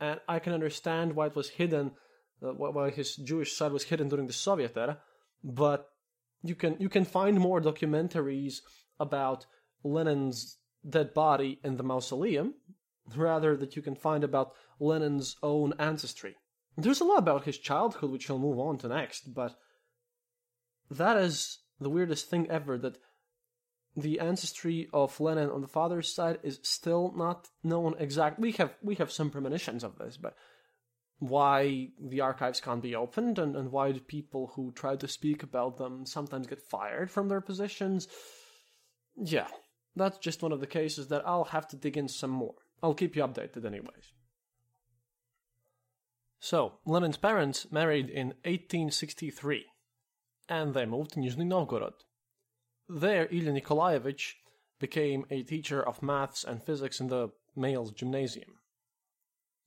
and 0.00 0.20
I 0.28 0.38
can 0.38 0.52
understand 0.52 1.14
why 1.14 1.26
it 1.26 1.36
was 1.36 1.50
hidden, 1.50 1.92
uh, 2.42 2.52
why 2.52 2.90
his 2.90 3.16
Jewish 3.16 3.56
side 3.56 3.72
was 3.72 3.84
hidden 3.84 4.08
during 4.08 4.26
the 4.26 4.32
Soviet 4.32 4.76
era. 4.76 4.98
But 5.42 5.88
you 6.42 6.54
can 6.54 6.76
you 6.78 6.88
can 6.88 7.04
find 7.04 7.38
more 7.38 7.60
documentaries 7.60 8.56
about 8.98 9.46
Lenin's 9.84 10.58
dead 10.88 11.14
body 11.14 11.60
in 11.64 11.76
the 11.76 11.84
mausoleum, 11.84 12.54
rather 13.16 13.56
that 13.56 13.76
you 13.76 13.82
can 13.82 13.94
find 13.94 14.24
about 14.24 14.52
Lenin's 14.80 15.36
own 15.42 15.74
ancestry. 15.78 16.36
There's 16.76 17.00
a 17.00 17.04
lot 17.04 17.18
about 17.18 17.44
his 17.44 17.58
childhood, 17.58 18.10
which 18.10 18.30
I'll 18.30 18.38
move 18.38 18.58
on 18.58 18.78
to 18.78 18.88
next, 18.88 19.34
but 19.34 19.54
that 20.90 21.16
is 21.16 21.58
the 21.82 21.90
weirdest 21.90 22.28
thing 22.28 22.48
ever 22.50 22.78
that 22.78 22.98
the 23.96 24.20
ancestry 24.20 24.88
of 24.92 25.20
Lenin 25.20 25.50
on 25.50 25.60
the 25.60 25.68
father's 25.68 26.14
side 26.14 26.38
is 26.42 26.58
still 26.62 27.12
not 27.14 27.48
known 27.62 27.94
exactly. 27.98 28.42
We 28.42 28.52
have 28.52 28.74
we 28.82 28.94
have 28.96 29.12
some 29.12 29.30
premonitions 29.30 29.84
of 29.84 29.98
this, 29.98 30.16
but 30.16 30.34
why 31.18 31.88
the 32.00 32.20
archives 32.20 32.60
can't 32.60 32.82
be 32.82 32.96
opened 32.96 33.38
and, 33.38 33.54
and 33.54 33.70
why 33.70 33.92
the 33.92 34.00
people 34.00 34.52
who 34.56 34.72
try 34.72 34.96
to 34.96 35.06
speak 35.06 35.42
about 35.42 35.76
them 35.76 36.04
sometimes 36.04 36.46
get 36.46 36.60
fired 36.60 37.10
from 37.10 37.28
their 37.28 37.40
positions. 37.40 38.08
Yeah, 39.16 39.46
that's 39.94 40.18
just 40.18 40.42
one 40.42 40.52
of 40.52 40.60
the 40.60 40.66
cases 40.66 41.08
that 41.08 41.22
I'll 41.26 41.44
have 41.44 41.68
to 41.68 41.76
dig 41.76 41.96
in 41.96 42.08
some 42.08 42.30
more. 42.30 42.54
I'll 42.82 42.94
keep 42.94 43.14
you 43.14 43.22
updated 43.22 43.64
anyways. 43.64 44.12
So, 46.40 46.72
Lenin's 46.84 47.18
parents 47.18 47.70
married 47.70 48.10
in 48.10 48.28
1863 48.44 49.66
and 50.52 50.74
they 50.74 50.84
moved 50.84 51.12
to 51.12 51.18
Nizhny 51.18 51.46
Novgorod. 51.46 51.94
there, 52.86 53.26
Ilya 53.30 53.52
Nikolaevich 53.52 54.36
became 54.78 55.24
a 55.30 55.42
teacher 55.42 55.80
of 55.82 56.02
maths 56.02 56.44
and 56.44 56.62
physics 56.62 57.00
in 57.00 57.06
the 57.06 57.30
males' 57.56 57.90
gymnasium. 57.90 58.58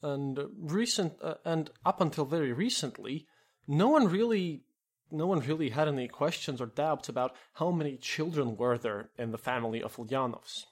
And 0.04 0.40
recent, 0.60 1.14
uh, 1.24 1.36
and 1.44 1.72
up 1.84 2.02
until 2.02 2.26
very 2.26 2.54
recently, 2.54 3.26
no 3.68 3.88
one 3.90 4.08
really, 4.08 4.66
no 5.10 5.26
one 5.26 5.40
really 5.40 5.70
had 5.70 5.88
any 5.88 6.08
questions 6.08 6.62
or 6.62 6.68
doubts 6.68 7.10
about 7.10 7.36
how 7.54 7.72
many 7.72 7.98
children 7.98 8.56
were 8.56 8.78
there 8.78 9.10
in 9.18 9.32
the 9.32 9.40
family 9.40 9.82
of 9.82 9.96
Ulyanovs. 9.96 10.66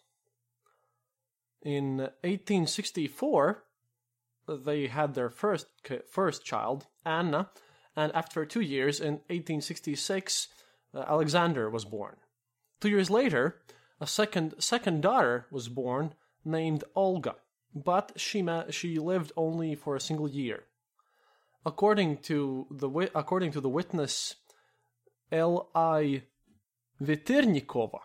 In 1.63 1.97
1864, 2.21 3.63
they 4.47 4.88
had 4.88 5.15
their 5.15 5.32
first 5.32 5.67
first 6.08 6.45
child, 6.45 6.86
Anna, 7.04 7.49
and 7.95 8.12
after 8.13 8.45
two 8.45 8.62
years, 8.62 8.99
in 8.99 9.13
1866, 9.29 10.47
uh, 10.93 11.06
Alexander 11.08 11.69
was 11.69 11.86
born. 11.86 12.15
Two 12.82 12.89
years 12.89 13.10
later, 13.10 13.62
a 14.01 14.08
second 14.08 14.56
second 14.60 15.01
daughter 15.01 15.45
was 15.51 15.69
born 15.69 16.13
named 16.43 16.84
Olga, 16.95 17.36
but 17.73 18.12
she 18.17 18.41
ma- 18.41 18.69
she 18.69 18.99
lived 18.99 19.32
only 19.38 19.75
for 19.75 19.95
a 19.95 20.01
single 20.01 20.29
year. 20.29 20.65
According 21.65 22.17
to 22.29 22.67
the 22.69 22.88
wi- 22.88 23.12
according 23.15 23.51
to 23.53 23.62
the 23.62 23.69
witness 23.69 24.36
L. 25.32 25.69
I. 25.73 26.23
Veternikova, 27.01 27.99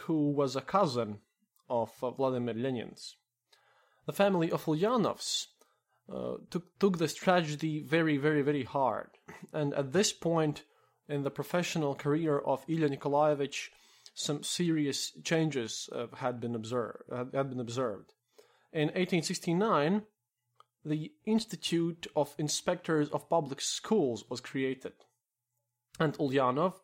who 0.00 0.30
was 0.30 0.56
a 0.56 0.60
cousin 0.60 1.20
of 1.70 1.92
uh, 2.02 2.10
Vladimir 2.10 2.54
Lenin's, 2.54 3.16
the 4.04 4.12
family 4.12 4.50
of 4.50 4.64
Ulyanovs 4.64 5.46
uh, 6.12 6.34
took 6.50 6.78
took 6.78 6.98
this 6.98 7.14
tragedy 7.14 7.82
very 7.82 8.16
very 8.16 8.42
very 8.42 8.64
hard, 8.64 9.10
and 9.52 9.74
at 9.74 9.92
this 9.92 10.12
point 10.12 10.64
in 11.08 11.22
the 11.22 11.30
professional 11.30 11.94
career 11.94 12.38
of 12.38 12.64
Ilya 12.68 12.88
Nikolaevich, 12.90 13.72
some 14.14 14.42
serious 14.42 15.12
changes 15.24 15.88
uh, 15.92 16.06
had 16.16 16.40
been 16.40 16.54
observed. 16.54 17.02
Had 17.10 17.50
been 17.50 17.60
observed. 17.60 18.12
In 18.72 18.88
1869, 18.88 20.02
the 20.84 21.12
Institute 21.24 22.06
of 22.14 22.34
Inspectors 22.38 23.08
of 23.10 23.28
Public 23.28 23.60
Schools 23.60 24.24
was 24.28 24.40
created, 24.40 24.92
and 25.98 26.14
Ulyanov, 26.18 26.74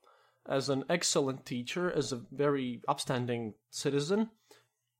as 0.46 0.68
an 0.68 0.84
excellent 0.88 1.46
teacher, 1.46 1.90
as 1.90 2.12
a 2.12 2.22
very 2.30 2.82
upstanding 2.88 3.54
citizen, 3.70 4.30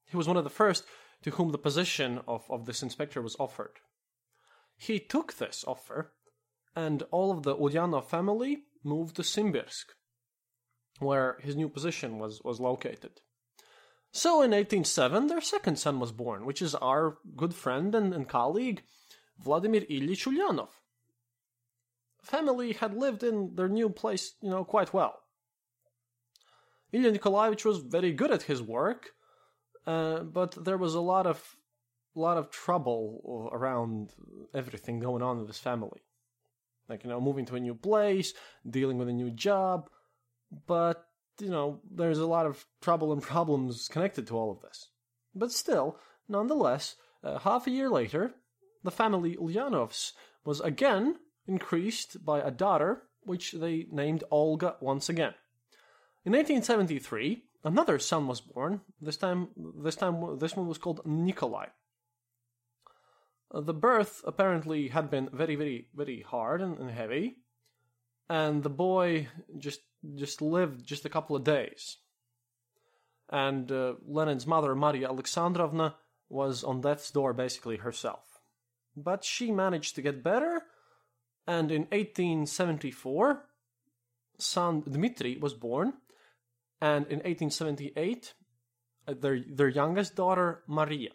he 0.07 0.17
was 0.17 0.29
one 0.29 0.37
of 0.37 0.45
the 0.45 0.51
first 0.51 0.85
to 1.23 1.31
whom 1.31 1.53
the 1.53 1.59
position 1.59 2.21
of, 2.29 2.45
of 2.51 2.67
this 2.67 2.83
inspector 2.83 3.23
was 3.23 3.37
offered. 3.39 3.81
He 4.77 4.99
took 4.99 5.35
this 5.35 5.65
offer, 5.67 6.13
and 6.75 7.03
all 7.11 7.31
of 7.31 7.43
the 7.43 7.57
Ulyanov 7.57 8.07
family 8.07 8.65
moved 8.83 9.17
to 9.17 9.23
Simbirsk, 9.23 9.87
where 10.99 11.39
his 11.41 11.57
new 11.57 11.69
position 11.69 12.19
was, 12.19 12.43
was 12.45 12.61
located. 12.61 13.21
So 14.13 14.43
in 14.43 14.53
1807, 14.53 15.27
their 15.27 15.41
second 15.41 15.77
son 15.77 15.99
was 15.99 16.13
born, 16.13 16.47
which 16.47 16.63
is 16.63 16.75
our 16.77 17.19
good 17.35 17.55
friend 17.55 17.95
and, 17.95 18.15
and 18.15 18.29
colleague, 18.29 18.83
Vladimir 19.39 19.83
Ilyich 19.83 20.27
Ulyanov. 20.27 20.69
Family 22.23 22.73
had 22.73 22.95
lived 22.95 23.23
in 23.23 23.57
their 23.57 23.69
new 23.69 23.89
place, 23.89 24.35
you 24.41 24.51
know, 24.51 24.65
quite 24.65 24.95
well. 24.95 25.21
Ilya 26.93 27.11
Nikolaevich 27.11 27.65
was 27.65 27.79
very 27.79 28.13
good 28.13 28.31
at 28.31 28.43
his 28.43 28.63
work, 28.63 29.11
uh, 29.87 30.21
but 30.21 30.65
there 30.65 30.79
was 30.79 30.95
a 30.95 31.01
lot 31.01 31.27
of 31.27 31.57
lot 32.21 32.37
of 32.37 32.51
trouble 32.51 33.51
around 33.53 34.11
everything 34.55 35.01
going 35.01 35.23
on 35.23 35.39
in 35.39 35.47
this 35.47 35.59
family. 35.59 36.03
Like, 36.89 37.05
you 37.05 37.11
know, 37.11 37.21
moving 37.21 37.47
to 37.47 37.57
a 37.57 37.61
new 37.61 37.75
place, 37.75 38.35
dealing 38.69 38.99
with 38.99 39.09
a 39.09 39.13
new 39.13 39.31
job. 39.31 39.89
But, 40.67 41.07
you 41.41 41.51
know, 41.51 41.81
there's 41.91 42.19
a 42.19 42.27
lot 42.27 42.47
of 42.47 42.65
trouble 42.81 43.13
and 43.13 43.23
problems 43.23 43.89
connected 43.89 44.27
to 44.29 44.37
all 44.37 44.51
of 44.51 44.61
this. 44.61 44.89
But 45.35 45.51
still, 45.51 45.99
nonetheless, 46.29 46.97
uh, 47.23 47.39
half 47.39 47.67
a 47.67 47.71
year 47.71 47.89
later, 47.89 48.35
the 48.83 48.91
family 48.91 49.37
Ulyanovs 49.37 50.13
was 50.45 50.61
again 50.61 51.17
increased 51.47 52.25
by 52.25 52.41
a 52.41 52.51
daughter, 52.51 53.03
which 53.23 53.53
they 53.53 53.87
named 53.91 54.25
Olga 54.31 54.77
once 54.81 55.09
again. 55.09 55.35
In 56.25 56.33
1873, 56.33 57.43
another 57.65 57.99
son 57.99 58.27
was 58.27 58.41
born. 58.41 58.83
This 59.01 59.17
time, 59.17 59.49
this 59.83 59.97
time, 59.97 60.39
this 60.39 60.57
one 60.57 60.69
was 60.69 60.79
called 60.79 61.01
Nikolai. 61.05 61.67
The 63.55 63.75
birth 63.75 64.23
apparently 64.27 64.89
had 64.89 65.11
been 65.11 65.29
very, 65.33 65.55
very, 65.55 65.87
very 65.95 66.23
hard 66.23 66.61
and, 66.61 66.77
and 66.77 66.91
heavy, 66.91 67.37
and 68.29 68.65
the 68.65 68.71
boy 68.71 69.29
just 69.57 69.81
just 70.17 70.43
lived 70.43 70.85
just 70.85 71.05
a 71.05 71.09
couple 71.09 71.37
of 71.37 71.45
days. 71.45 71.99
And 73.31 73.71
uh, 73.71 73.95
Lenin's 74.07 74.47
mother, 74.47 74.75
Maria 74.75 75.09
Alexandrovna, 75.09 75.95
was 76.29 76.65
on 76.65 76.81
death's 76.81 77.11
door 77.13 77.33
basically 77.33 77.77
herself. 77.77 78.41
But 78.97 79.25
she 79.25 79.53
managed 79.53 79.95
to 79.95 80.03
get 80.03 80.25
better, 80.25 80.63
and 81.47 81.71
in 81.71 81.83
1874, 81.83 83.45
son 84.39 84.81
Dmitri 84.81 85.37
was 85.37 85.55
born, 85.55 85.95
and 86.81 87.07
in 87.07 87.19
1878, 87.21 88.35
uh, 89.07 89.15
their, 89.21 89.39
their 89.49 89.69
youngest 89.69 90.17
daughter, 90.17 90.65
Maria. 90.67 91.11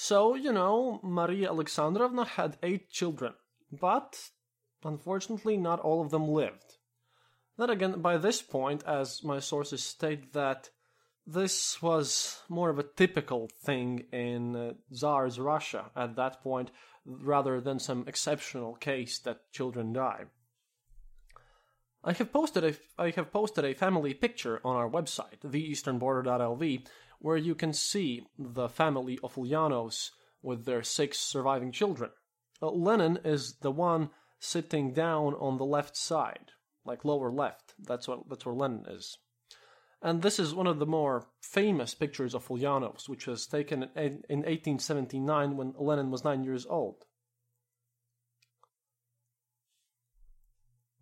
So, 0.00 0.36
you 0.36 0.52
know, 0.52 1.00
Maria 1.02 1.48
Alexandrovna 1.48 2.24
had 2.24 2.56
eight 2.62 2.88
children, 2.88 3.34
but 3.72 4.30
unfortunately, 4.84 5.56
not 5.56 5.80
all 5.80 6.00
of 6.00 6.10
them 6.12 6.28
lived. 6.28 6.76
Then 7.56 7.70
again, 7.70 8.00
by 8.00 8.16
this 8.16 8.40
point, 8.40 8.84
as 8.86 9.24
my 9.24 9.40
sources 9.40 9.82
state 9.82 10.34
that 10.34 10.70
this 11.26 11.82
was 11.82 12.40
more 12.48 12.70
of 12.70 12.78
a 12.78 12.84
typical 12.84 13.50
thing 13.64 14.04
in 14.12 14.54
uh, 14.54 14.74
Tsar's 14.94 15.40
Russia 15.40 15.90
at 15.96 16.14
that 16.14 16.44
point, 16.44 16.70
rather 17.04 17.60
than 17.60 17.80
some 17.80 18.04
exceptional 18.06 18.76
case 18.76 19.18
that 19.18 19.50
children 19.50 19.92
die. 19.92 20.26
I 22.04 22.12
have 22.12 22.32
posted 22.32 22.62
a 22.62 22.74
I 22.96 23.10
have 23.10 23.32
posted 23.32 23.64
a 23.64 23.74
family 23.74 24.14
picture 24.14 24.60
on 24.62 24.76
our 24.76 24.88
website, 24.88 25.40
theeasternborder.lv, 25.44 26.86
where 27.18 27.36
you 27.36 27.54
can 27.54 27.72
see 27.72 28.22
the 28.38 28.68
family 28.68 29.18
of 29.22 29.34
Ulyanovs 29.34 30.10
with 30.42 30.64
their 30.64 30.82
six 30.82 31.18
surviving 31.18 31.72
children. 31.72 32.10
Uh, 32.62 32.70
Lenin 32.70 33.18
is 33.24 33.56
the 33.60 33.70
one 33.70 34.10
sitting 34.40 34.92
down 34.92 35.34
on 35.34 35.58
the 35.58 35.64
left 35.64 35.96
side, 35.96 36.52
like 36.84 37.04
lower 37.04 37.30
left. 37.30 37.74
That's 37.78 38.06
what 38.06 38.28
that's 38.28 38.46
where 38.46 38.54
Lenin 38.54 38.86
is. 38.88 39.18
And 40.00 40.22
this 40.22 40.38
is 40.38 40.54
one 40.54 40.68
of 40.68 40.78
the 40.78 40.86
more 40.86 41.26
famous 41.40 41.94
pictures 41.94 42.34
of 42.34 42.46
Ulyanovs, 42.46 43.08
which 43.08 43.26
was 43.26 43.46
taken 43.46 43.84
in, 43.96 44.22
in 44.28 44.38
1879 44.40 45.56
when 45.56 45.74
Lenin 45.76 46.12
was 46.12 46.22
nine 46.22 46.44
years 46.44 46.66
old. 46.66 47.04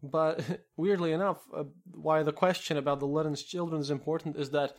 But 0.03 0.63
weirdly 0.77 1.13
enough, 1.13 1.43
uh, 1.55 1.65
why 1.93 2.23
the 2.23 2.33
question 2.33 2.79
about 2.79 3.01
the 3.01 3.07
Lenin's 3.07 3.43
children 3.43 3.81
is 3.81 3.91
important 3.91 4.37
is 4.37 4.51
that 4.51 4.77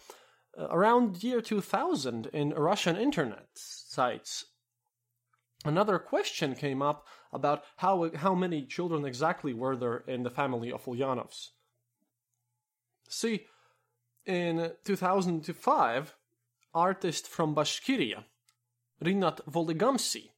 Uh, 0.57 0.67
around 0.71 1.23
year 1.23 1.41
2000 1.41 2.27
in 2.33 2.49
Russian 2.49 2.95
internet 2.95 3.47
sites, 3.53 4.45
another 5.63 5.99
question 5.99 6.55
came 6.55 6.81
up 6.81 7.05
about 7.31 7.63
how 7.77 8.09
how 8.15 8.33
many 8.33 8.65
children 8.65 9.05
exactly 9.05 9.53
were 9.53 9.75
there 9.75 10.03
in 10.07 10.23
the 10.23 10.31
family 10.31 10.71
of 10.71 10.85
Ulyanovs. 10.85 11.49
See, 13.09 13.45
in 14.25 14.71
2005, 14.83 16.15
artist 16.73 17.27
from 17.27 17.55
Bashkiria, 17.55 18.25
Rinat 19.03 19.39
Voligamsi, 19.49 20.31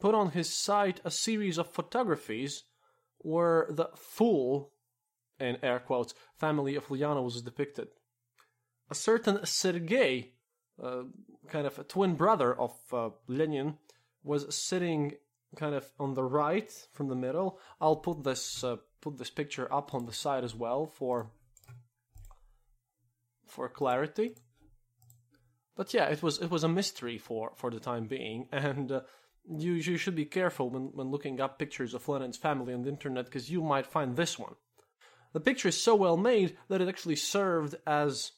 put 0.00 0.14
on 0.14 0.30
his 0.30 0.52
site 0.52 1.00
a 1.04 1.10
series 1.10 1.58
of 1.58 1.68
photographies 1.68 2.64
where 3.18 3.66
the 3.68 3.90
full, 3.94 4.72
in 5.38 5.58
air 5.62 5.78
quotes, 5.78 6.14
family 6.38 6.74
of 6.74 6.86
Ulyanovs 6.88 7.36
is 7.36 7.42
depicted 7.42 7.88
a 8.90 8.94
certain 8.94 9.44
Sergei, 9.46 10.32
uh, 10.82 11.04
kind 11.48 11.66
of 11.66 11.78
a 11.78 11.84
twin 11.84 12.14
brother 12.14 12.54
of 12.54 12.74
uh, 12.92 13.10
Lenin, 13.28 13.78
was 14.22 14.54
sitting 14.54 15.12
kind 15.56 15.74
of 15.74 15.90
on 15.98 16.14
the 16.14 16.22
right 16.22 16.70
from 16.92 17.08
the 17.08 17.14
middle. 17.14 17.58
I'll 17.80 17.96
put 17.96 18.24
this 18.24 18.62
uh, 18.64 18.76
put 19.00 19.18
this 19.18 19.30
picture 19.30 19.72
up 19.72 19.94
on 19.94 20.06
the 20.06 20.12
side 20.12 20.44
as 20.44 20.54
well 20.54 20.86
for 20.86 21.30
for 23.46 23.68
clarity. 23.68 24.36
But 25.76 25.94
yeah, 25.94 26.06
it 26.06 26.22
was 26.22 26.38
it 26.38 26.50
was 26.50 26.64
a 26.64 26.68
mystery 26.68 27.18
for 27.18 27.52
for 27.56 27.70
the 27.70 27.80
time 27.80 28.06
being, 28.06 28.48
and 28.52 28.92
uh, 28.92 29.00
you 29.48 29.72
you 29.72 29.96
should 29.96 30.16
be 30.16 30.26
careful 30.26 30.70
when 30.70 30.90
when 30.94 31.10
looking 31.10 31.40
up 31.40 31.58
pictures 31.58 31.94
of 31.94 32.08
Lenin's 32.08 32.36
family 32.36 32.74
on 32.74 32.82
the 32.82 32.90
internet 32.90 33.26
because 33.26 33.50
you 33.50 33.62
might 33.62 33.86
find 33.86 34.16
this 34.16 34.38
one. 34.38 34.54
The 35.32 35.40
picture 35.40 35.68
is 35.68 35.80
so 35.80 35.94
well 35.94 36.16
made 36.16 36.56
that 36.68 36.80
it 36.80 36.88
actually 36.88 37.16
served 37.16 37.76
as 37.86 38.32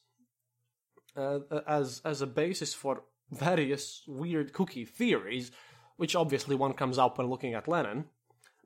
uh, 1.15 1.39
as 1.67 2.01
as 2.05 2.21
a 2.21 2.27
basis 2.27 2.73
for 2.73 3.03
various 3.31 4.03
weird 4.07 4.53
cookie 4.53 4.85
theories, 4.85 5.51
which 5.97 6.15
obviously 6.15 6.55
one 6.55 6.73
comes 6.73 6.97
up 6.97 7.17
when 7.17 7.27
looking 7.27 7.53
at 7.53 7.67
Lenin. 7.67 8.05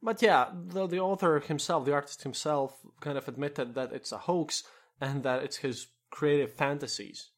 But 0.01 0.21
yeah, 0.21 0.49
the, 0.53 0.87
the 0.87 0.99
author 0.99 1.39
himself, 1.39 1.85
the 1.85 1.93
artist 1.93 2.23
himself, 2.23 2.77
kind 2.99 3.17
of 3.17 3.27
admitted 3.27 3.73
that 3.75 3.91
it's 3.91 4.11
a 4.11 4.19
hoax 4.19 4.63
and 5.01 5.23
that 5.23 5.43
it's 5.43 5.57
his 5.57 5.87
creative 6.09 6.53
fantasies. 6.53 7.31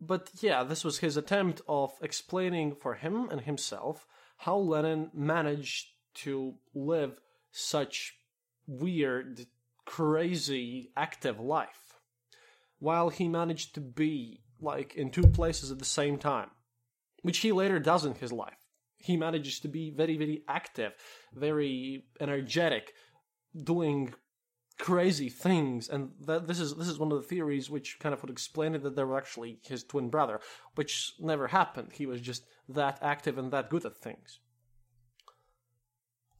But 0.00 0.30
yeah, 0.40 0.62
this 0.62 0.84
was 0.84 0.98
his 0.98 1.16
attempt 1.16 1.62
of 1.68 1.92
explaining 2.02 2.74
for 2.74 2.94
him 2.94 3.28
and 3.30 3.42
himself 3.42 4.06
how 4.38 4.56
Lenin 4.56 5.10
managed 5.14 5.88
to 6.14 6.54
live 6.74 7.20
such 7.50 8.18
weird, 8.66 9.46
crazy, 9.84 10.90
active 10.96 11.40
life, 11.40 11.85
while 12.78 13.08
he 13.08 13.28
managed 13.28 13.74
to 13.74 13.80
be 13.80 14.42
like 14.60 14.94
in 14.94 15.10
two 15.10 15.26
places 15.26 15.70
at 15.70 15.78
the 15.78 15.84
same 15.84 16.18
time, 16.18 16.50
which 17.22 17.38
he 17.38 17.52
later 17.52 17.78
does 17.78 18.04
in 18.04 18.14
his 18.14 18.32
life. 18.32 18.54
He 18.98 19.16
manages 19.16 19.60
to 19.60 19.68
be 19.68 19.90
very, 19.90 20.16
very 20.16 20.42
active, 20.48 20.92
very 21.34 22.06
energetic, 22.20 22.92
doing 23.54 24.14
crazy 24.78 25.28
things, 25.28 25.88
and 25.88 26.10
that 26.20 26.46
this 26.46 26.60
is 26.60 26.74
this 26.76 26.88
is 26.88 26.98
one 26.98 27.12
of 27.12 27.18
the 27.20 27.28
theories 27.28 27.70
which 27.70 27.98
kind 28.00 28.12
of 28.12 28.22
would 28.22 28.30
explain 28.30 28.74
it 28.74 28.82
that 28.82 28.96
they 28.96 29.04
were 29.04 29.16
actually 29.16 29.58
his 29.62 29.84
twin 29.84 30.08
brother, 30.08 30.40
which 30.74 31.14
never 31.20 31.48
happened. 31.48 31.92
He 31.92 32.06
was 32.06 32.20
just 32.20 32.44
that 32.68 32.98
active 33.02 33.38
and 33.38 33.52
that 33.52 33.70
good 33.70 33.84
at 33.84 33.96
things. 33.96 34.40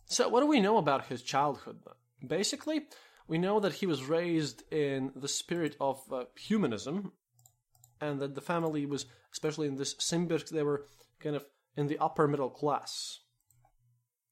So, 0.06 0.28
what 0.28 0.40
do 0.40 0.46
we 0.46 0.60
know 0.60 0.78
about 0.78 1.06
his 1.06 1.22
childhood? 1.22 1.80
Basically, 2.26 2.86
we 3.28 3.38
know 3.38 3.60
that 3.60 3.74
he 3.74 3.86
was 3.86 4.04
raised 4.04 4.62
in 4.72 5.12
the 5.16 5.28
spirit 5.28 5.76
of 5.80 6.00
uh, 6.12 6.24
humanism, 6.36 7.12
and 8.00 8.20
that 8.20 8.34
the 8.34 8.40
family 8.40 8.86
was, 8.86 9.06
especially 9.32 9.66
in 9.66 9.76
this 9.76 9.94
Simbirsk, 9.94 10.48
they 10.50 10.62
were 10.62 10.86
kind 11.20 11.36
of 11.36 11.44
in 11.76 11.86
the 11.86 11.98
upper 11.98 12.28
middle 12.28 12.50
class. 12.50 13.20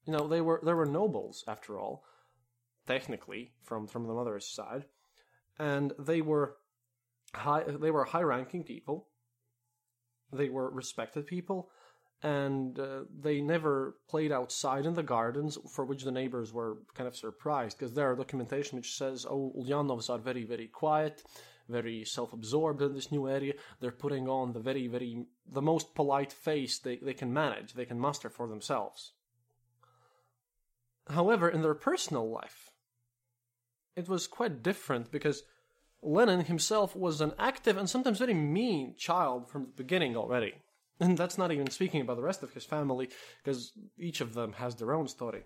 You 0.06 0.12
know, 0.12 0.28
they 0.28 0.40
were 0.40 0.60
they 0.62 0.74
were 0.74 0.86
nobles 0.86 1.44
after 1.48 1.78
all, 1.78 2.04
technically 2.86 3.52
from 3.62 3.86
from 3.86 4.06
the 4.06 4.14
mother's 4.14 4.46
side, 4.46 4.84
and 5.58 5.92
they 5.98 6.20
were 6.20 6.56
high 7.34 7.64
they 7.64 7.90
were 7.90 8.04
high 8.04 8.22
ranking 8.22 8.64
people. 8.64 9.08
They 10.32 10.48
were 10.48 10.70
respected 10.70 11.26
people, 11.26 11.70
and 12.22 12.78
uh, 12.78 13.00
they 13.20 13.40
never 13.40 13.96
played 14.08 14.32
outside 14.32 14.86
in 14.86 14.94
the 14.94 15.02
gardens, 15.02 15.58
for 15.70 15.84
which 15.84 16.04
the 16.04 16.12
neighbors 16.12 16.52
were 16.52 16.78
kind 16.94 17.06
of 17.06 17.16
surprised 17.16 17.78
because 17.78 17.94
there 17.94 18.10
are 18.10 18.16
documentation 18.16 18.76
which 18.76 18.96
says, 18.96 19.26
"Oh, 19.28 19.52
Ulyanovs 19.58 20.10
are 20.10 20.18
very 20.18 20.44
very 20.44 20.68
quiet." 20.68 21.22
Very 21.66 22.04
self-absorbed 22.04 22.82
in 22.82 22.92
this 22.92 23.10
new 23.10 23.26
area. 23.26 23.54
They're 23.80 23.90
putting 23.90 24.28
on 24.28 24.52
the 24.52 24.60
very, 24.60 24.86
very 24.86 25.24
the 25.50 25.62
most 25.62 25.94
polite 25.94 26.30
face 26.30 26.78
they, 26.78 26.96
they 26.96 27.14
can 27.14 27.32
manage, 27.32 27.72
they 27.72 27.86
can 27.86 27.98
muster 27.98 28.28
for 28.28 28.46
themselves. 28.46 29.12
However, 31.08 31.48
in 31.48 31.62
their 31.62 31.74
personal 31.74 32.30
life, 32.30 32.70
it 33.96 34.08
was 34.08 34.26
quite 34.26 34.62
different 34.62 35.10
because 35.10 35.44
Lenin 36.02 36.44
himself 36.44 36.94
was 36.94 37.20
an 37.20 37.32
active 37.38 37.76
and 37.76 37.88
sometimes 37.88 38.18
very 38.18 38.34
mean 38.34 38.94
child 38.96 39.48
from 39.48 39.62
the 39.62 39.72
beginning 39.82 40.16
already. 40.16 40.54
And 41.00 41.18
that's 41.18 41.38
not 41.38 41.50
even 41.50 41.70
speaking 41.70 42.00
about 42.00 42.16
the 42.16 42.22
rest 42.22 42.42
of 42.42 42.52
his 42.52 42.64
family, 42.64 43.08
because 43.42 43.72
each 43.98 44.20
of 44.20 44.34
them 44.34 44.52
has 44.54 44.76
their 44.76 44.94
own 44.94 45.08
story. 45.08 45.44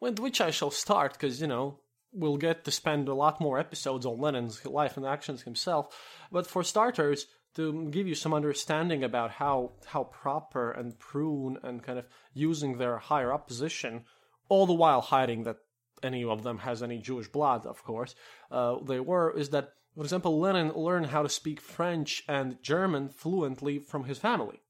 With 0.00 0.18
which 0.18 0.40
I 0.40 0.50
shall 0.50 0.70
start, 0.70 1.12
because, 1.12 1.40
you 1.40 1.46
know, 1.46 1.80
we'll 2.12 2.38
get 2.38 2.64
to 2.64 2.70
spend 2.70 3.08
a 3.08 3.14
lot 3.14 3.40
more 3.40 3.58
episodes 3.58 4.06
on 4.06 4.18
Lenin's 4.18 4.64
life 4.64 4.96
and 4.96 5.06
actions 5.06 5.42
himself. 5.42 5.94
But 6.32 6.46
for 6.46 6.64
starters, 6.64 7.26
to 7.56 7.90
give 7.90 8.06
you 8.06 8.14
some 8.14 8.32
understanding 8.32 9.04
about 9.04 9.32
how, 9.32 9.72
how 9.86 10.04
proper 10.04 10.70
and 10.70 10.98
prune 10.98 11.58
and 11.62 11.82
kind 11.82 11.98
of 11.98 12.06
using 12.32 12.78
their 12.78 12.96
higher 12.98 13.32
up 13.32 13.46
position, 13.46 14.04
all 14.48 14.66
the 14.66 14.72
while 14.72 15.00
hiding 15.00 15.42
that 15.44 15.56
any 16.02 16.24
of 16.24 16.42
them 16.42 16.58
has 16.58 16.82
any 16.82 16.98
Jewish 16.98 17.28
blood, 17.28 17.66
of 17.66 17.82
course, 17.84 18.14
uh, 18.50 18.76
they 18.86 19.00
were, 19.00 19.36
is 19.36 19.50
that 19.50 19.74
for 19.94 20.04
example, 20.04 20.38
Lenin 20.38 20.72
learned 20.72 21.06
how 21.06 21.22
to 21.22 21.28
speak 21.28 21.60
French 21.60 22.22
and 22.28 22.62
German 22.62 23.08
fluently 23.08 23.78
from 23.78 24.04
his 24.04 24.18
family. 24.18 24.60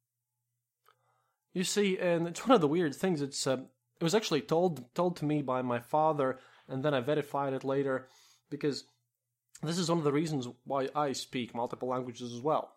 You 1.52 1.64
see, 1.64 1.98
and 1.98 2.28
it's 2.28 2.46
one 2.46 2.54
of 2.54 2.60
the 2.60 2.68
weird 2.68 2.94
things. 2.94 3.20
It's 3.20 3.46
uh, 3.46 3.58
it 4.00 4.04
was 4.04 4.14
actually 4.14 4.40
told 4.40 4.94
told 4.94 5.16
to 5.16 5.24
me 5.24 5.42
by 5.42 5.62
my 5.62 5.78
father, 5.78 6.38
and 6.68 6.82
then 6.82 6.94
I 6.94 7.00
verified 7.00 7.52
it 7.52 7.64
later 7.64 8.08
because 8.50 8.84
this 9.62 9.78
is 9.78 9.88
one 9.88 9.98
of 9.98 10.04
the 10.04 10.12
reasons 10.12 10.48
why 10.64 10.88
I 10.94 11.12
speak 11.12 11.54
multiple 11.54 11.88
languages 11.88 12.32
as 12.32 12.40
well. 12.40 12.72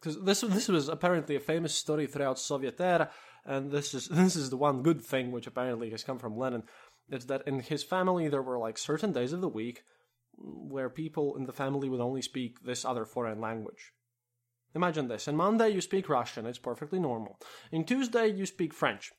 Because 0.00 0.20
this 0.22 0.40
this 0.40 0.68
was 0.68 0.88
apparently 0.88 1.36
a 1.36 1.40
famous 1.40 1.74
story 1.74 2.06
throughout 2.06 2.38
Soviet 2.38 2.80
era, 2.80 3.10
and 3.44 3.70
this 3.70 3.94
is 3.94 4.08
this 4.10 4.34
is 4.34 4.50
the 4.50 4.56
one 4.56 4.82
good 4.82 5.02
thing 5.02 5.30
which 5.30 5.46
apparently 5.46 5.90
has 5.90 6.02
come 6.02 6.18
from 6.18 6.36
Lenin. 6.36 6.64
It's 7.10 7.26
that 7.26 7.46
in 7.46 7.60
his 7.60 7.84
family 7.84 8.28
there 8.28 8.42
were 8.42 8.58
like 8.58 8.78
certain 8.78 9.12
days 9.12 9.32
of 9.32 9.40
the 9.40 9.48
week 9.48 9.84
where 10.40 10.88
people 10.88 11.36
in 11.36 11.44
the 11.44 11.52
family 11.52 11.88
would 11.88 12.00
only 12.00 12.22
speak 12.22 12.64
this 12.64 12.84
other 12.84 13.04
foreign 13.04 13.40
language. 13.40 13.92
Imagine 14.74 15.08
this. 15.08 15.28
On 15.28 15.36
Monday, 15.36 15.70
you 15.70 15.80
speak 15.80 16.08
Russian, 16.08 16.46
it's 16.46 16.58
perfectly 16.58 16.98
normal. 16.98 17.38
In 17.72 17.84
Tuesday, 17.84 18.28
you 18.28 18.46
speak 18.46 18.72
French. 18.72 19.12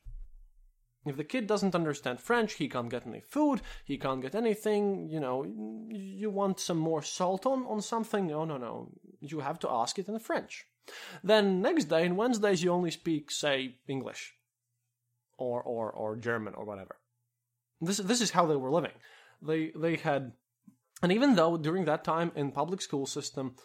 If 1.06 1.18
the 1.18 1.24
kid 1.24 1.48
doesn't 1.48 1.76
understand 1.76 2.22
French, 2.22 2.54
he 2.54 2.70
can't 2.70 2.90
get 2.90 3.08
any 3.08 3.22
food, 3.22 3.62
he 3.84 3.98
can't 3.98 4.22
get 4.22 4.36
anything, 4.36 5.10
you 5.10 5.20
know, 5.20 5.44
you 5.90 6.30
want 6.30 6.60
some 6.60 6.78
more 6.78 7.02
salt 7.02 7.46
on, 7.46 7.66
on 7.66 7.82
something? 7.82 8.28
No, 8.28 8.46
no, 8.46 8.58
no. 8.58 8.92
You 9.20 9.40
have 9.40 9.60
to 9.60 9.70
ask 9.70 9.98
it 9.98 10.08
in 10.08 10.20
French. 10.20 10.66
Then 11.24 11.62
next 11.62 11.86
day, 11.86 12.06
in 12.06 12.16
Wednesdays, 12.16 12.64
you 12.64 12.72
only 12.72 12.92
speak, 12.92 13.32
say, 13.32 13.78
English. 13.88 14.36
Or, 15.38 15.62
or, 15.64 15.92
or 15.92 16.16
German 16.18 16.54
or 16.54 16.66
whatever. 16.66 16.98
This, 17.82 17.98
this 17.98 18.22
is 18.22 18.32
how 18.32 18.46
they 18.46 18.56
were 18.56 18.72
living. 18.72 18.92
They, 19.42 19.72
they 19.76 19.96
had 19.96 20.34
and 21.02 21.12
even 21.12 21.36
though 21.36 21.58
during 21.58 21.86
that 21.86 22.04
time 22.04 22.32
in 22.36 22.52
public 22.52 22.82
school 22.82 23.06
system, 23.06 23.56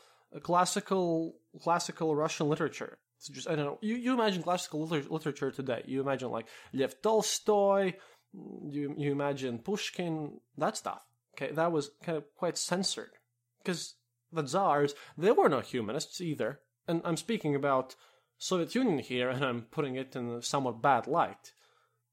classical 0.43 1.37
classical 1.62 2.14
Russian 2.14 2.49
literature, 2.49 2.99
it's 3.18 3.28
just 3.28 3.49
I 3.49 3.57
don't 3.57 3.66
know. 3.66 3.78
You, 3.82 3.97
you 3.97 4.14
imagine 4.14 4.43
classical 4.43 4.87
liter- 4.87 5.09
literature 5.09 5.51
today. 5.51 5.82
You 5.87 6.01
imagine 6.01 6.30
like 6.30 6.47
Lev 6.72 7.01
Tolstoy. 7.03 7.95
You 8.32 8.95
you 8.97 9.12
imagine 9.12 9.59
Pushkin. 9.59 10.41
That 10.57 10.76
stuff. 10.76 11.03
Okay, 11.34 11.53
that 11.53 11.72
was 11.72 11.91
kind 12.03 12.18
of 12.18 12.24
quite 12.37 12.57
censored 12.57 13.11
because 13.62 13.95
the 14.32 14.47
czars 14.47 14.95
they 15.18 15.30
were 15.30 15.49
not 15.49 15.66
humanists 15.66 16.20
either. 16.20 16.61
And 16.89 17.03
I'm 17.05 17.16
speaking 17.16 17.55
about 17.55 17.97
Soviet 18.39 18.74
Union 18.74 18.99
here, 18.99 19.28
and 19.28 19.45
I'm 19.45 19.62
putting 19.62 19.97
it 19.97 20.14
in 20.14 20.28
a 20.30 20.43
somewhat 20.43 20.82
bad 20.82 21.07
light 21.07 21.53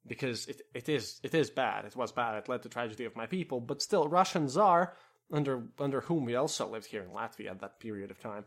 because 0.06 0.48
it, 0.48 0.62
it 0.74 0.90
is 0.90 1.20
it 1.24 1.34
is 1.34 1.50
bad. 1.50 1.86
It 1.86 1.96
was 1.96 2.12
bad. 2.12 2.36
It 2.36 2.50
led 2.50 2.64
to 2.64 2.70
tragedy 2.70 3.06
of 3.06 3.16
my 3.16 3.26
people. 3.26 3.60
But 3.62 3.82
still, 3.82 4.08
Russian 4.08 4.48
czar 4.50 4.94
under 5.34 5.64
under 5.80 6.02
whom 6.02 6.26
we 6.26 6.36
also 6.36 6.68
lived 6.68 6.88
here 6.88 7.04
in 7.04 7.10
Latvia 7.10 7.52
at 7.52 7.60
that 7.60 7.80
period 7.80 8.12
of 8.12 8.20
time, 8.22 8.46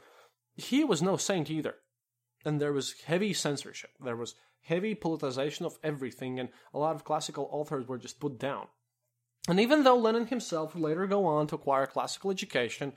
he 0.55 0.84
was 0.84 1.03
no 1.03 1.16
saint 1.16 1.51
either. 1.51 1.74
And 2.45 2.61
there 2.61 2.72
was 2.72 2.95
heavy 3.07 3.32
censorship. 3.32 3.91
There 4.03 4.16
was 4.16 4.37
heavy 4.62 4.95
politicization 4.95 5.66
of 5.66 5.78
everything, 5.82 6.39
and 6.39 6.49
a 6.72 6.78
lot 6.78 6.95
of 6.95 7.05
classical 7.05 7.49
authors 7.51 7.87
were 7.87 7.99
just 7.99 8.20
put 8.20 8.39
down. 8.39 8.66
And 9.49 9.61
even 9.61 9.84
though 9.84 9.97
Lenin 9.97 10.26
himself 10.26 10.74
would 10.74 10.82
later 10.82 11.07
go 11.07 11.24
on 11.26 11.47
to 11.49 11.55
acquire 11.55 11.87
classical 11.87 12.30
education, 12.30 12.93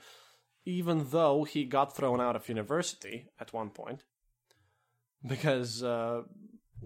even 0.64 1.10
though 1.10 1.44
he 1.44 1.64
got 1.64 1.96
thrown 1.96 2.20
out 2.20 2.36
of 2.36 2.48
university 2.48 3.28
at 3.40 3.52
one 3.52 3.70
point, 3.70 4.04
because 5.26 5.82
uh, 5.82 6.22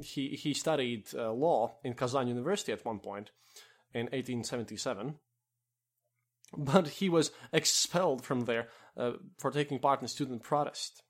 he 0.03 0.31
he 0.31 0.55
studied 0.55 1.07
uh, 1.15 1.33
law 1.33 1.77
in 1.85 1.95
Kazan 1.95 2.29
University 2.29 2.73
at 2.73 2.85
one 2.85 2.99
point 2.99 3.31
in 3.93 4.07
1877, 4.07 5.15
but 6.57 6.89
he 6.89 7.09
was 7.09 7.31
expelled 7.53 8.25
from 8.25 8.43
there 8.43 8.69
uh, 8.97 9.13
for 9.39 9.51
taking 9.51 9.79
part 9.79 10.03
in 10.03 10.09
student 10.09 10.43
protest. 10.43 11.03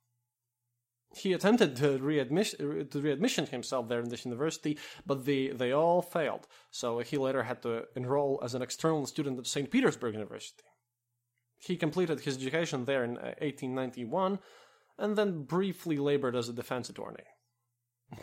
He 1.17 1.33
attempted 1.33 1.77
to 1.77 1.99
readmission, 1.99 2.89
to 2.91 3.01
readmission 3.01 3.47
himself 3.47 3.89
there 3.89 4.01
in 4.01 4.09
this 4.09 4.25
university, 4.25 4.79
but 5.07 5.25
the, 5.25 5.53
they 5.53 5.73
all 5.73 6.03
failed. 6.03 6.49
So 6.71 6.99
he 6.99 7.17
later 7.19 7.45
had 7.45 7.63
to 7.63 7.85
enroll 7.95 8.41
as 8.43 8.55
an 8.55 8.63
external 8.63 9.07
student 9.07 9.39
at 9.39 9.47
St. 9.47 9.71
Petersburg 9.71 10.15
University. 10.15 10.65
He 11.61 11.77
completed 11.77 12.21
his 12.21 12.37
education 12.37 12.85
there 12.85 13.05
in 13.05 13.15
1891 13.15 14.35
uh, 14.35 14.37
and 14.99 15.17
then 15.17 15.45
briefly 15.45 15.99
labored 15.99 16.37
as 16.37 16.49
a 16.49 16.53
defense 16.53 16.91
attorney. 16.91 17.25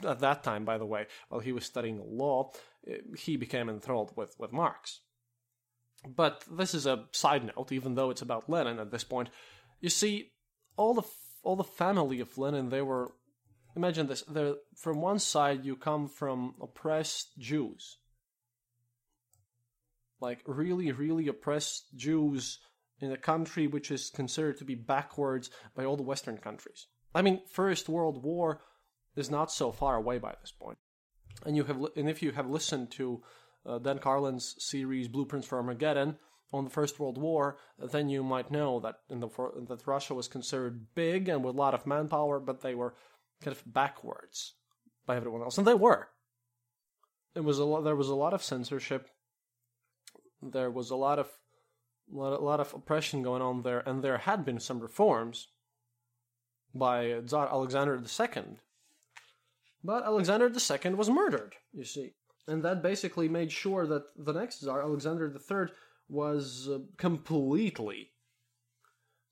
At 0.05 0.19
that 0.19 0.43
time, 0.43 0.63
by 0.63 0.77
the 0.77 0.85
way, 0.85 1.07
while 1.29 1.41
he 1.41 1.51
was 1.51 1.65
studying 1.65 2.01
law, 2.05 2.51
uh, 2.89 2.95
he 3.17 3.37
became 3.37 3.69
enthralled 3.69 4.11
with, 4.15 4.35
with 4.37 4.53
Marx. 4.53 5.01
But 6.07 6.43
this 6.49 6.73
is 6.73 6.85
a 6.85 7.05
side 7.11 7.43
note, 7.43 7.71
even 7.71 7.95
though 7.95 8.09
it's 8.09 8.21
about 8.21 8.49
Lenin 8.49 8.79
at 8.79 8.91
this 8.91 9.03
point. 9.03 9.29
You 9.79 9.89
see, 9.89 10.31
all 10.75 10.93
the 10.93 11.03
all 11.43 11.55
the 11.55 11.63
family 11.63 12.19
of 12.19 12.37
Lenin, 12.37 12.69
they 12.69 12.81
were. 12.81 13.11
Imagine 13.75 14.07
this: 14.07 14.23
they're, 14.23 14.55
from 14.75 15.01
one 15.01 15.19
side, 15.19 15.63
you 15.63 15.75
come 15.75 16.07
from 16.07 16.55
oppressed 16.61 17.37
Jews, 17.37 17.97
like 20.19 20.41
really, 20.45 20.91
really 20.91 21.27
oppressed 21.27 21.95
Jews 21.95 22.59
in 22.99 23.11
a 23.11 23.17
country 23.17 23.67
which 23.67 23.89
is 23.89 24.09
considered 24.09 24.57
to 24.57 24.65
be 24.65 24.75
backwards 24.75 25.49
by 25.75 25.85
all 25.85 25.97
the 25.97 26.03
Western 26.03 26.37
countries. 26.37 26.87
I 27.15 27.21
mean, 27.21 27.41
First 27.49 27.89
World 27.89 28.23
War 28.23 28.61
is 29.15 29.29
not 29.29 29.51
so 29.51 29.71
far 29.71 29.95
away 29.95 30.19
by 30.19 30.35
this 30.41 30.53
and 31.45 31.55
you 31.55 31.63
have 31.63 31.79
li- 31.79 31.91
and 31.95 32.09
if 32.09 32.21
you 32.21 32.31
have 32.31 32.49
listened 32.49 32.91
to 32.91 33.21
uh, 33.65 33.79
Dan 33.79 33.99
Carlin's 33.99 34.55
series 34.59 35.07
Blueprints 35.07 35.47
for 35.47 35.57
Armageddon 35.57 36.17
on 36.53 36.63
the 36.65 36.69
First 36.69 36.99
World 36.99 37.17
War, 37.17 37.57
then 37.91 38.09
you 38.09 38.23
might 38.23 38.51
know 38.51 38.79
that 38.81 38.95
in 39.09 39.19
the 39.19 39.29
that 39.67 39.87
Russia 39.87 40.13
was 40.13 40.27
considered 40.27 40.93
big 40.95 41.29
and 41.29 41.43
with 41.43 41.55
a 41.55 41.57
lot 41.57 41.73
of 41.73 41.87
manpower, 41.87 42.39
but 42.39 42.61
they 42.61 42.75
were 42.75 42.93
kind 43.41 43.55
of 43.55 43.63
backwards 43.65 44.55
by 45.05 45.15
everyone 45.15 45.41
else, 45.41 45.57
and 45.57 45.65
they 45.65 45.73
were. 45.73 46.09
It 47.35 47.43
was 47.43 47.59
a 47.59 47.65
lot. 47.65 47.83
There 47.83 47.95
was 47.95 48.09
a 48.09 48.15
lot 48.15 48.33
of 48.33 48.43
censorship. 48.43 49.09
There 50.41 50.69
was 50.69 50.89
a 50.89 50.95
lot 50.95 51.19
of 51.19 51.29
a 52.13 52.17
lot 52.17 52.59
of 52.59 52.73
oppression 52.73 53.23
going 53.23 53.41
on 53.41 53.61
there, 53.61 53.79
and 53.79 54.03
there 54.03 54.17
had 54.17 54.43
been 54.43 54.59
some 54.59 54.79
reforms 54.79 55.47
by 56.73 57.21
Tsar 57.25 57.47
Alexander 57.47 57.95
II. 57.95 58.43
But 59.83 60.03
Alexander 60.03 60.47
II 60.47 60.93
was 60.93 61.09
murdered, 61.09 61.55
you 61.73 61.85
see. 61.85 62.13
And 62.47 62.63
that 62.63 62.81
basically 62.81 63.29
made 63.29 63.51
sure 63.51 63.85
that 63.87 64.03
the 64.17 64.33
next 64.33 64.61
Tsar, 64.61 64.81
Alexander 64.81 65.31
III, 65.31 65.67
was 66.09 66.67
uh, 66.69 66.79
completely, 66.97 68.09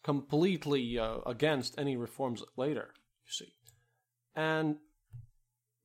completely 0.03 0.97
uh, 0.97 1.17
against 1.25 1.77
any 1.77 1.97
reforms 1.97 2.43
later, 2.55 2.93
you 3.25 3.31
see. 3.31 3.53
And 4.35 4.77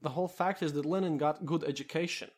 the 0.01 0.11
whole 0.11 0.29
fact 0.29 0.63
is 0.63 0.75
that 0.75 0.87
Lenin 0.87 1.19
got 1.19 1.47
good 1.47 1.65
education, 1.65 2.31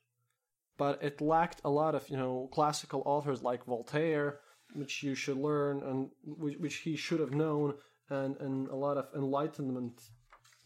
but 0.78 1.03
it 1.03 1.20
lacked 1.20 1.61
a 1.64 1.70
lot 1.70 1.95
of, 1.95 2.09
you 2.09 2.16
know, 2.16 2.49
classical 2.53 3.03
authors 3.05 3.43
like 3.43 3.66
Voltaire, 3.66 4.41
which 4.74 5.03
you 5.03 5.14
should 5.14 5.37
learn 5.37 5.82
and 5.82 6.11
which, 6.24 6.59
which 6.59 6.76
he 6.76 6.97
should 6.97 7.20
have 7.20 7.32
known, 7.32 7.74
and, 8.09 8.37
and 8.39 8.68
a 8.68 8.76
lot 8.76 8.97
of 8.97 9.07
enlightenment, 9.14 10.01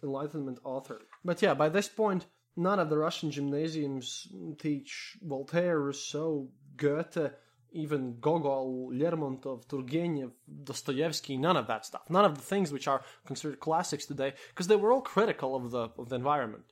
enlightenment 0.02 0.58
author. 0.62 1.00
But 1.24 1.42
yeah, 1.42 1.54
by 1.54 1.68
this 1.68 1.88
point, 1.88 2.26
none 2.56 2.78
of 2.78 2.90
the 2.90 2.98
Russian 2.98 3.30
gymnasiums 3.30 4.28
teach 4.58 5.16
Voltaire, 5.22 5.80
Rousseau, 5.80 6.48
Goethe, 6.76 7.32
even 7.72 8.18
Gogol, 8.20 8.90
Lermontov, 8.92 9.66
Turgenev, 9.66 10.32
Dostoevsky, 10.64 11.36
none 11.36 11.56
of 11.56 11.66
that 11.68 11.86
stuff. 11.86 12.02
None 12.08 12.24
of 12.24 12.34
the 12.34 12.42
things 12.42 12.72
which 12.72 12.88
are 12.88 13.02
considered 13.26 13.60
classics 13.60 14.06
today, 14.06 14.34
because 14.48 14.66
they 14.66 14.76
were 14.76 14.92
all 14.92 15.00
critical 15.00 15.54
of 15.54 15.70
the 15.70 15.88
of 15.98 16.08
the 16.08 16.16
environment. 16.16 16.64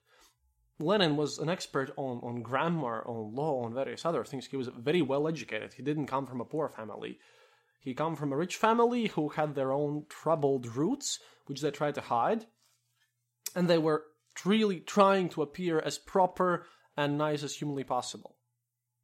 Lenin 0.81 1.17
was 1.17 1.39
an 1.39 1.49
expert 1.49 1.93
on, 1.97 2.21
on 2.23 2.43
grammar, 2.43 3.03
on 3.07 3.35
law, 3.35 3.65
on 3.65 3.75
various 3.75 4.05
other 4.05 4.25
things. 4.25 4.47
He 4.47 4.57
was 4.57 4.69
very 4.69 5.03
well 5.03 5.27
educated. 5.27 5.75
He 5.75 5.83
didn't 5.83 6.07
come 6.07 6.27
from 6.27 6.41
a 6.41 6.45
poor 6.45 6.69
family. 6.69 7.19
He 7.81 7.95
come 7.95 8.17
from 8.17 8.33
a 8.33 8.37
rich 8.37 8.57
family 8.57 9.09
who 9.09 9.29
had 9.31 9.55
their 9.55 9.73
own 9.73 10.05
troubled 10.09 10.77
roots, 10.77 11.19
which 11.47 11.61
they 11.61 11.71
tried 11.71 11.97
to 11.97 12.01
hide. 12.01 12.47
And 13.57 13.69
they 13.69 13.79
were 13.79 14.05
really 14.45 14.81
trying 14.81 15.29
to 15.31 15.43
appear 15.43 15.81
as 15.81 15.99
proper 15.99 16.67
and 16.97 17.19
nice 17.19 17.43
as 17.43 17.55
humanly 17.55 17.85
possible. 17.85 18.37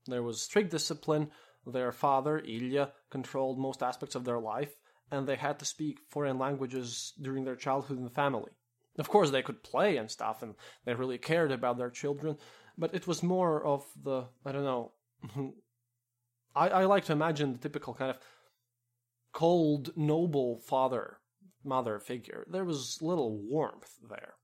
There 0.06 0.22
was 0.22 0.42
strict 0.42 0.70
discipline. 0.70 1.30
Their 1.66 1.92
father, 1.92 2.40
Ilya, 2.40 2.92
controlled 3.10 3.58
most 3.58 3.82
aspects 3.82 4.14
of 4.14 4.24
their 4.24 4.38
life, 4.38 4.74
and 5.10 5.26
they 5.26 5.36
had 5.36 5.58
to 5.60 5.64
speak 5.64 5.98
foreign 6.10 6.38
languages 6.38 7.14
during 7.20 7.44
their 7.44 7.56
childhood 7.56 7.96
in 7.96 8.04
the 8.04 8.10
family. 8.10 8.52
Of 8.98 9.08
course, 9.08 9.30
they 9.30 9.42
could 9.42 9.62
play 9.62 9.96
and 9.96 10.10
stuff, 10.10 10.42
and 10.42 10.54
they 10.84 10.94
really 10.94 11.18
cared 11.18 11.52
about 11.52 11.78
their 11.78 11.90
children, 11.90 12.36
but 12.76 12.94
it 12.94 13.06
was 13.06 13.22
more 13.22 13.64
of 13.64 13.84
the, 14.02 14.26
I 14.44 14.52
don't 14.52 14.64
know, 14.64 14.92
I, 16.54 16.68
I 16.68 16.84
like 16.84 17.06
to 17.06 17.12
imagine 17.12 17.52
the 17.52 17.58
typical 17.58 17.94
kind 17.94 18.10
of 18.10 18.18
cold, 19.32 19.90
noble 19.96 20.60
father 20.60 21.18
mother 21.64 21.98
figure. 21.98 22.46
There 22.50 22.64
was 22.64 22.98
little 23.00 23.40
warmth 23.42 23.90
there. 24.08 24.34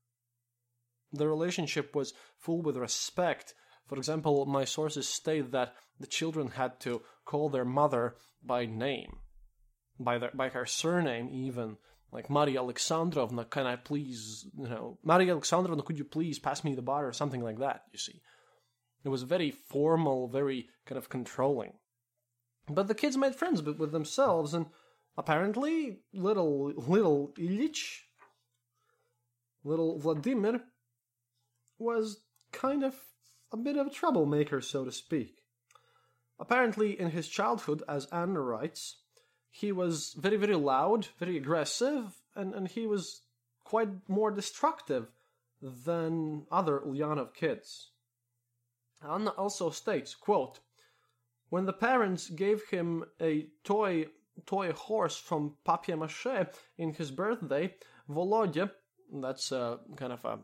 The 1.13 1.27
relationship 1.27 1.95
was 1.95 2.13
full 2.37 2.61
with 2.61 2.77
respect. 2.77 3.53
For 3.87 3.97
example, 3.97 4.45
my 4.45 4.65
sources 4.65 5.07
state 5.07 5.51
that 5.51 5.73
the 5.99 6.07
children 6.07 6.49
had 6.49 6.79
to 6.81 7.01
call 7.25 7.49
their 7.49 7.65
mother 7.65 8.15
by 8.43 8.65
name, 8.65 9.17
by 9.99 10.17
their 10.17 10.31
by 10.33 10.49
her 10.49 10.65
surname 10.65 11.29
even, 11.31 11.77
like 12.11 12.29
Maria 12.29 12.59
Alexandrovna, 12.59 13.45
can 13.45 13.65
I 13.65 13.75
please, 13.75 14.45
you 14.57 14.67
know, 14.67 14.97
Maria 15.03 15.31
Alexandrovna, 15.31 15.83
could 15.83 15.97
you 15.97 16.05
please 16.05 16.39
pass 16.39 16.63
me 16.63 16.75
the 16.75 16.81
bar 16.81 17.07
or 17.07 17.13
something 17.13 17.41
like 17.41 17.59
that, 17.59 17.83
you 17.91 17.99
see. 17.99 18.21
It 19.03 19.09
was 19.09 19.23
very 19.23 19.51
formal, 19.51 20.27
very 20.27 20.69
kind 20.85 20.97
of 20.97 21.09
controlling. 21.09 21.73
But 22.69 22.87
the 22.87 22.95
kids 22.95 23.17
made 23.17 23.35
friends 23.35 23.61
with 23.61 23.91
themselves, 23.91 24.53
and 24.53 24.67
apparently 25.17 26.01
little 26.13 26.73
little 26.75 27.33
Ilyich, 27.37 28.01
little 29.63 29.99
Vladimir, 29.99 30.61
was 31.81 32.21
kind 32.51 32.83
of 32.83 32.95
a 33.51 33.57
bit 33.57 33.77
of 33.77 33.87
a 33.87 33.91
troublemaker, 33.91 34.61
so 34.61 34.85
to 34.85 34.91
speak. 34.91 35.43
Apparently, 36.39 36.99
in 36.99 37.11
his 37.11 37.27
childhood, 37.27 37.83
as 37.87 38.05
Anna 38.07 38.39
writes, 38.41 38.97
he 39.49 39.71
was 39.71 40.15
very, 40.17 40.37
very 40.37 40.55
loud, 40.55 41.07
very 41.19 41.37
aggressive, 41.37 42.21
and, 42.35 42.53
and 42.53 42.67
he 42.67 42.87
was 42.87 43.21
quite 43.63 43.89
more 44.07 44.31
destructive 44.31 45.07
than 45.61 46.47
other 46.51 46.79
Ulyanov 46.79 47.33
kids. 47.33 47.91
Anna 49.07 49.31
also 49.31 49.69
states, 49.69 50.15
quote, 50.15 50.59
when 51.49 51.65
the 51.65 51.73
parents 51.73 52.29
gave 52.29 52.63
him 52.69 53.03
a 53.19 53.47
toy 53.63 54.07
toy 54.45 54.71
horse 54.71 55.17
from 55.17 55.55
papier-mâché 55.65 56.47
in 56.77 56.93
his 56.93 57.11
birthday, 57.11 57.75
Volodya, 58.09 58.71
that's 59.13 59.51
a 59.51 59.79
kind 59.97 60.13
of 60.13 60.23
a 60.23 60.39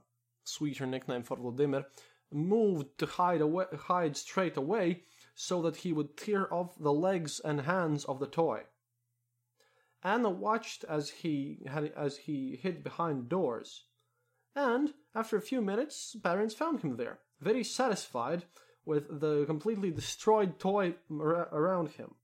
sweeter 0.48 0.86
nickname 0.86 1.24
for 1.24 1.38
Vladimir, 1.38 1.86
moved 2.32 2.98
to 2.98 3.06
hide 3.06 3.42
away, 3.42 3.66
hide 3.78 4.18
straight 4.18 4.58
away 4.58 5.04
so 5.36 5.62
that 5.62 5.78
he 5.78 5.94
would 5.94 6.18
tear 6.18 6.52
off 6.54 6.76
the 6.80 6.94
legs 6.94 7.40
and 7.40 7.62
hands 7.62 8.06
of 8.06 8.20
the 8.20 8.28
toy. 8.28 8.64
Anna 10.04 10.30
watched 10.30 10.84
as 10.86 11.10
he 11.10 11.66
as 11.96 12.18
he 12.18 12.56
hid 12.56 12.84
behind 12.84 13.30
doors, 13.30 13.86
and 14.56 14.94
after 15.14 15.38
a 15.38 15.42
few 15.42 15.62
minutes, 15.62 16.16
parents 16.24 16.56
found 16.56 16.82
him 16.82 16.98
there, 16.98 17.20
very 17.40 17.64
satisfied 17.64 18.46
with 18.86 19.20
the 19.20 19.46
completely 19.46 19.92
destroyed 19.92 20.60
toy 20.60 20.96
around 21.12 21.90
him. 21.90 22.16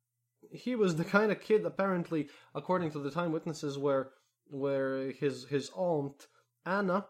He 0.52 0.76
was 0.76 0.96
the 0.96 1.06
kind 1.06 1.32
of 1.32 1.42
kid, 1.42 1.66
apparently, 1.66 2.30
according 2.54 2.92
to 2.92 3.00
the 3.00 3.12
time 3.12 3.32
witnesses, 3.32 3.78
where 3.78 4.12
where 4.50 5.12
his 5.12 5.46
his 5.46 5.72
aunt 5.76 6.28
Anna 6.66 7.08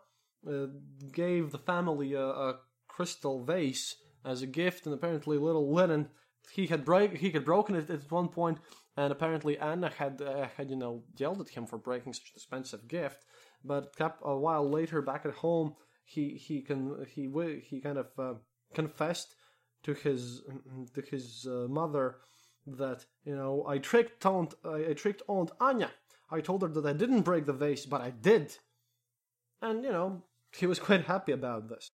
uh, 0.47 0.67
gave 1.11 1.51
the 1.51 1.57
family 1.57 2.13
a, 2.13 2.25
a, 2.25 2.59
crystal 2.87 3.43
vase 3.43 3.95
as 4.23 4.43
a 4.43 4.47
gift, 4.47 4.85
and 4.85 4.93
apparently 4.93 5.37
little 5.37 5.73
Lenin 5.73 6.09
he 6.51 6.67
had 6.67 6.85
break 6.85 7.17
he 7.17 7.31
had 7.31 7.45
broken 7.45 7.75
it 7.75 7.89
at 7.89 8.11
one 8.11 8.27
point, 8.27 8.59
and 8.97 9.11
apparently 9.11 9.57
Anna 9.57 9.89
had 9.89 10.21
uh, 10.21 10.47
had 10.57 10.69
you 10.69 10.75
know 10.75 11.03
yelled 11.15 11.41
at 11.41 11.49
him 11.49 11.65
for 11.65 11.77
breaking 11.77 12.13
such 12.13 12.31
an 12.31 12.35
expensive 12.35 12.87
gift. 12.87 13.25
But 13.63 13.95
a 14.21 14.37
while 14.37 14.69
later, 14.69 15.01
back 15.01 15.25
at 15.25 15.33
home, 15.33 15.75
he 16.03 16.35
he 16.35 16.61
can 16.61 17.05
he 17.07 17.29
he 17.67 17.79
kind 17.79 17.97
of 17.97 18.07
uh, 18.19 18.33
confessed 18.73 19.35
to 19.83 19.93
his 19.93 20.43
to 20.93 21.01
his 21.01 21.47
uh, 21.49 21.67
mother 21.69 22.17
that 22.67 23.05
you 23.23 23.35
know 23.35 23.65
I 23.67 23.77
tricked 23.77 24.25
aunt 24.25 24.53
I, 24.65 24.89
I 24.89 24.93
tricked 24.93 25.23
aunt 25.27 25.51
Anya. 25.59 25.91
I 26.29 26.41
told 26.41 26.61
her 26.63 26.67
that 26.69 26.85
I 26.85 26.93
didn't 26.93 27.21
break 27.21 27.45
the 27.45 27.53
vase, 27.53 27.85
but 27.85 28.01
I 28.01 28.09
did, 28.09 28.57
and 29.61 29.83
you 29.83 29.91
know 29.91 30.23
he 30.57 30.65
was 30.65 30.79
quite 30.79 31.05
happy 31.05 31.31
about 31.31 31.69
this. 31.69 31.89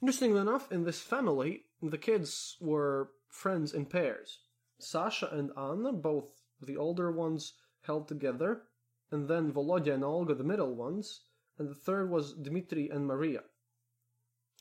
Interestingly 0.00 0.40
enough, 0.40 0.70
in 0.72 0.84
this 0.84 1.02
family, 1.02 1.64
the 1.82 1.98
kids 1.98 2.56
were 2.60 3.10
friends 3.28 3.74
in 3.74 3.86
pairs. 3.86 4.38
Sasha 4.78 5.28
and 5.30 5.50
Anna, 5.56 5.92
both 5.92 6.40
the 6.60 6.76
older 6.76 7.10
ones, 7.10 7.54
held 7.82 8.08
together, 8.08 8.62
and 9.10 9.28
then 9.28 9.52
Volodya 9.52 9.94
and 9.94 10.04
Olga, 10.04 10.34
the 10.34 10.44
middle 10.44 10.74
ones, 10.74 11.22
and 11.58 11.68
the 11.68 11.74
third 11.74 12.10
was 12.10 12.32
Dmitri 12.32 12.88
and 12.88 13.06
Maria. 13.06 13.42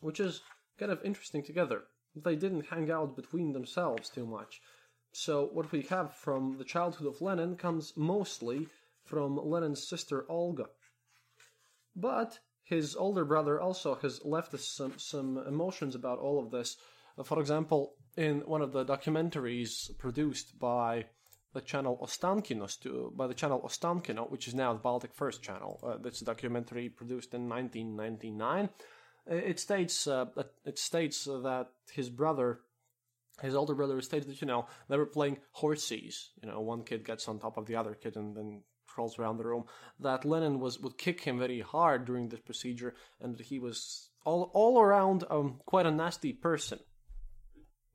Which 0.01 0.19
is 0.19 0.41
kind 0.77 0.91
of 0.91 1.03
interesting 1.03 1.43
together. 1.43 1.83
They 2.15 2.35
didn't 2.35 2.67
hang 2.67 2.89
out 2.89 3.15
between 3.15 3.53
themselves 3.53 4.09
too 4.09 4.25
much. 4.25 4.61
So, 5.11 5.45
what 5.53 5.71
we 5.71 5.83
have 5.83 6.13
from 6.13 6.57
the 6.57 6.63
childhood 6.63 7.07
of 7.07 7.21
Lenin 7.21 7.55
comes 7.55 7.95
mostly 7.95 8.67
from 9.05 9.37
Lenin's 9.37 9.87
sister 9.87 10.25
Olga. 10.29 10.65
But 11.95 12.39
his 12.69 12.95
older 12.95 13.25
brother 13.25 13.59
also 13.59 13.95
has 13.95 14.23
left 14.23 14.53
us 14.53 14.63
some, 14.63 14.93
some 14.97 15.43
emotions 15.47 15.95
about 15.95 16.19
all 16.19 16.39
of 16.39 16.51
this. 16.51 16.77
Uh, 17.17 17.23
for 17.23 17.39
example, 17.39 17.95
in 18.15 18.41
one 18.41 18.61
of 18.61 18.73
the 18.73 18.85
documentaries 18.85 19.97
produced 19.97 20.59
by 20.59 21.05
the 21.53 21.61
channel 21.61 21.97
Ostankino, 21.99 22.69
by 23.17 23.25
the 23.25 23.33
channel 23.33 23.59
Ostankino, 23.61 24.29
which 24.29 24.47
is 24.47 24.53
now 24.53 24.71
the 24.73 24.79
Baltic 24.79 25.15
First 25.15 25.41
channel. 25.41 25.79
Uh, 25.83 25.97
that's 25.97 26.21
a 26.21 26.25
documentary 26.25 26.89
produced 26.89 27.33
in 27.33 27.49
1999. 27.49 28.69
Uh, 29.29 29.33
it 29.33 29.59
states 29.59 30.05
uh, 30.05 30.25
it 30.63 30.77
states 30.77 31.25
that 31.25 31.69
his 31.91 32.11
brother, 32.11 32.59
his 33.41 33.55
older 33.55 33.73
brother, 33.73 33.99
states 34.01 34.27
that 34.27 34.41
you 34.41 34.47
know 34.47 34.67
they 34.89 34.97
were 34.97 35.07
playing 35.07 35.39
horses. 35.53 36.29
You 36.43 36.49
know, 36.49 36.61
one 36.61 36.83
kid 36.83 37.03
gets 37.03 37.27
on 37.27 37.39
top 37.39 37.57
of 37.57 37.65
the 37.65 37.77
other 37.77 37.95
kid 37.95 38.15
and 38.15 38.37
then 38.37 38.61
around 39.19 39.37
the 39.37 39.45
room, 39.45 39.65
that 39.99 40.25
Lenin 40.25 40.59
was 40.59 40.79
would 40.79 40.97
kick 40.97 41.21
him 41.21 41.39
very 41.39 41.61
hard 41.61 42.05
during 42.05 42.29
this 42.29 42.39
procedure, 42.41 42.95
and 43.21 43.37
that 43.37 43.45
he 43.45 43.59
was 43.59 44.09
all 44.25 44.51
all 44.53 44.81
around 44.81 45.23
um, 45.29 45.61
quite 45.65 45.85
a 45.85 45.91
nasty 45.91 46.33
person. 46.33 46.79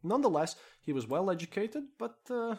Nonetheless, 0.02 0.56
he 0.80 0.92
was 0.92 1.06
well 1.06 1.30
educated, 1.30 1.84
but 1.98 2.16
uh, 2.30 2.56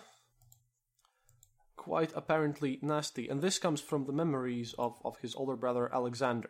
quite 1.75 2.11
apparently 2.15 2.79
nasty, 2.81 3.27
and 3.27 3.41
this 3.41 3.59
comes 3.59 3.81
from 3.81 4.05
the 4.05 4.13
memories 4.13 4.73
of, 4.79 4.99
of 5.05 5.17
his 5.19 5.35
older 5.35 5.55
brother 5.55 5.93
Alexander. 5.93 6.49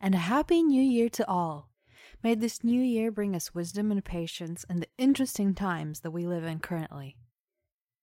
and 0.00 0.14
a 0.14 0.18
happy 0.18 0.62
new 0.62 0.82
year 0.82 1.08
to 1.10 1.28
all. 1.28 1.70
May 2.22 2.34
this 2.34 2.62
new 2.62 2.82
year 2.82 3.10
bring 3.10 3.34
us 3.34 3.54
wisdom 3.54 3.90
and 3.90 4.04
patience 4.04 4.64
in 4.68 4.80
the 4.80 4.88
interesting 4.98 5.54
times 5.54 6.00
that 6.00 6.10
we 6.10 6.26
live 6.26 6.44
in 6.44 6.58
currently. 6.58 7.16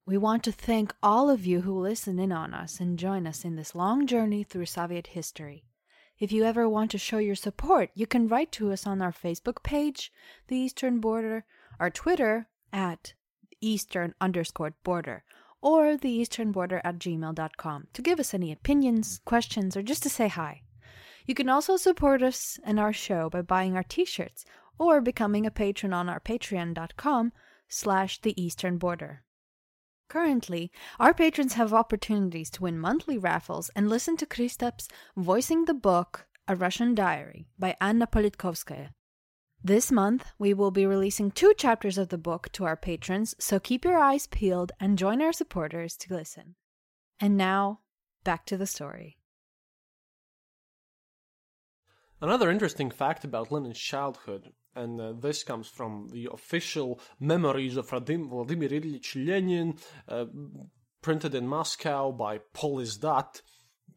We 0.06 0.18
want 0.18 0.44
to 0.46 0.52
thank 0.52 0.96
all 1.04 1.30
of 1.30 1.46
you 1.46 1.62
who 1.62 1.78
listen 1.78 2.18
in 2.18 2.32
on 2.32 2.54
us 2.54 2.80
and 2.80 2.98
join 2.98 3.28
us 3.28 3.44
in 3.44 3.58
this 3.58 3.76
long 3.76 4.08
journey 4.08 4.44
through 4.44 4.68
Soviet 4.68 5.08
history. 5.08 5.66
If 6.18 6.32
you 6.32 6.46
ever 6.46 6.68
want 6.68 6.92
to 6.92 6.98
show 6.98 7.20
your 7.20 7.36
support, 7.36 7.92
you 7.94 8.08
can 8.08 8.28
write 8.28 8.52
to 8.54 8.72
us 8.72 8.88
on 8.88 9.02
our 9.02 9.12
Facebook 9.12 9.62
page, 9.64 10.12
The 10.48 10.56
Eastern 10.56 11.00
Border, 11.00 11.46
our 11.80 11.92
Twitter 11.92 12.48
at 12.74 13.14
Eastern 13.62 14.16
underscore 14.20 14.74
border, 14.84 15.24
or 15.62 15.98
the 15.98 16.10
Eastern 16.10 16.52
Border 16.52 16.82
at 16.84 17.00
gmail.com 17.00 17.88
to 17.94 18.02
give 18.02 18.20
us 18.20 18.34
any 18.34 18.52
opinions, 18.52 19.22
questions, 19.26 19.76
or 19.76 19.84
just 19.84 20.04
to 20.04 20.10
say 20.10 20.28
hi. 20.28 20.64
You 21.28 21.36
can 21.36 21.50
also 21.50 21.76
support 21.76 22.24
us 22.24 22.58
and 22.64 22.80
our 22.80 22.94
show 22.94 23.30
by 23.30 23.42
buying 23.42 23.76
our 23.76 23.84
t-shirts 23.84 24.46
or 24.80 25.02
becoming 25.02 25.46
a 25.46 25.52
patron 25.52 25.94
on 25.94 26.08
our 26.08 26.22
patreon.com 26.22 27.34
slash 27.68 28.22
the 28.22 28.42
Eastern 28.42 28.78
Border. 28.78 29.24
Currently, 30.08 30.72
our 31.02 31.14
patrons 31.14 31.54
have 31.54 31.74
opportunities 31.74 32.50
to 32.52 32.64
win 32.64 32.80
monthly 32.80 33.18
raffles 33.18 33.70
and 33.76 33.90
listen 33.90 34.16
to 34.18 34.26
Kristaps 34.26 34.88
voicing 35.18 35.66
the 35.66 35.74
book 35.74 36.28
A 36.48 36.56
Russian 36.56 36.96
Diary 36.96 37.50
by 37.60 37.76
Anna 37.82 38.08
Politkovskaya. 38.08 38.92
This 39.62 39.92
month, 39.92 40.32
we 40.40 40.54
will 40.54 40.72
be 40.72 40.86
releasing 40.86 41.32
two 41.32 41.54
chapters 41.58 41.98
of 41.98 42.08
the 42.08 42.18
book 42.18 42.50
to 42.54 42.64
our 42.64 42.78
patrons, 42.78 43.36
so 43.38 43.60
keep 43.60 43.84
your 43.84 43.98
eyes 43.98 44.28
peeled 44.28 44.72
and 44.80 44.98
join 44.98 45.22
our 45.22 45.34
supporters 45.34 45.98
to 45.98 46.14
listen. 46.14 46.56
And 47.20 47.36
now, 47.36 47.82
back 48.24 48.46
to 48.46 48.56
the 48.56 48.68
story. 48.68 49.17
Another 52.20 52.50
interesting 52.50 52.90
fact 52.90 53.24
about 53.24 53.52
Lenin's 53.52 53.78
childhood, 53.78 54.52
and 54.76 55.00
uh, 55.00 55.14
this 55.14 55.44
comes 55.44 55.68
from 55.68 56.10
the 56.12 56.28
official 56.34 57.00
memories 57.20 57.78
of 57.78 57.90
Vladimir 57.90 58.70
Ilyich 58.70 59.16
Lenin, 59.16 59.78
uh, 60.08 60.26
printed 61.04 61.36
in 61.36 61.48
Moscow 61.48 62.12
by 62.12 62.40
Politizdat, 62.56 63.42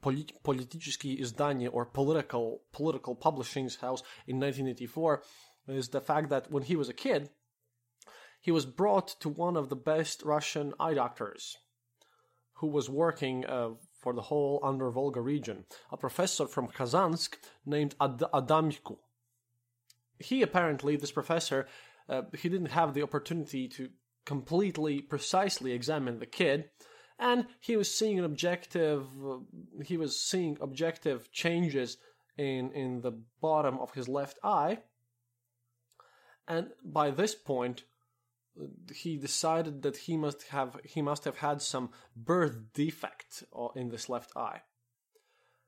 Polit- 0.02 0.34
Izdanie, 0.44 1.70
or 1.72 1.86
Political 1.86 2.60
Political 2.72 3.14
Publishing's 3.14 3.76
House 3.76 4.02
in 4.26 4.38
1984, 4.38 5.22
is 5.68 5.88
the 5.88 6.00
fact 6.02 6.28
that 6.28 6.50
when 6.50 6.64
he 6.64 6.76
was 6.76 6.90
a 6.90 6.94
kid, 6.94 7.30
he 8.42 8.50
was 8.50 8.66
brought 8.66 9.08
to 9.20 9.30
one 9.30 9.56
of 9.56 9.70
the 9.70 9.76
best 9.76 10.22
Russian 10.24 10.74
eye 10.78 10.94
doctors, 10.94 11.56
who 12.56 12.66
was 12.66 12.90
working 12.90 13.46
uh, 13.46 13.70
for 14.00 14.12
the 14.12 14.22
whole 14.22 14.60
Under 14.62 14.90
Volga 14.90 15.20
region, 15.20 15.64
a 15.92 15.96
professor 15.96 16.46
from 16.46 16.68
Kazansk 16.68 17.36
named 17.66 17.94
Ad- 18.00 18.24
Adamyuk. 18.32 18.96
He 20.18 20.42
apparently, 20.42 20.96
this 20.96 21.12
professor, 21.12 21.66
uh, 22.08 22.22
he 22.36 22.48
didn't 22.48 22.70
have 22.70 22.94
the 22.94 23.02
opportunity 23.02 23.68
to 23.68 23.90
completely, 24.24 25.00
precisely 25.00 25.72
examine 25.72 26.18
the 26.18 26.26
kid, 26.26 26.70
and 27.18 27.46
he 27.60 27.76
was 27.76 27.94
seeing 27.94 28.18
an 28.18 28.24
objective. 28.24 29.06
Uh, 29.24 29.38
he 29.84 29.96
was 29.96 30.18
seeing 30.20 30.56
objective 30.60 31.30
changes 31.32 31.98
in 32.36 32.72
in 32.72 33.02
the 33.02 33.12
bottom 33.40 33.78
of 33.78 33.92
his 33.92 34.08
left 34.08 34.38
eye, 34.42 34.78
and 36.48 36.68
by 36.84 37.10
this 37.10 37.34
point, 37.34 37.84
he 38.94 39.16
decided 39.16 39.82
that 39.82 39.96
he 39.96 40.16
must 40.16 40.48
have 40.48 40.76
he 40.84 41.02
must 41.02 41.24
have 41.24 41.38
had 41.38 41.62
some 41.62 41.90
birth 42.16 42.72
defect 42.74 43.44
uh, 43.56 43.68
in 43.76 43.88
this 43.88 44.08
left 44.08 44.36
eye. 44.36 44.62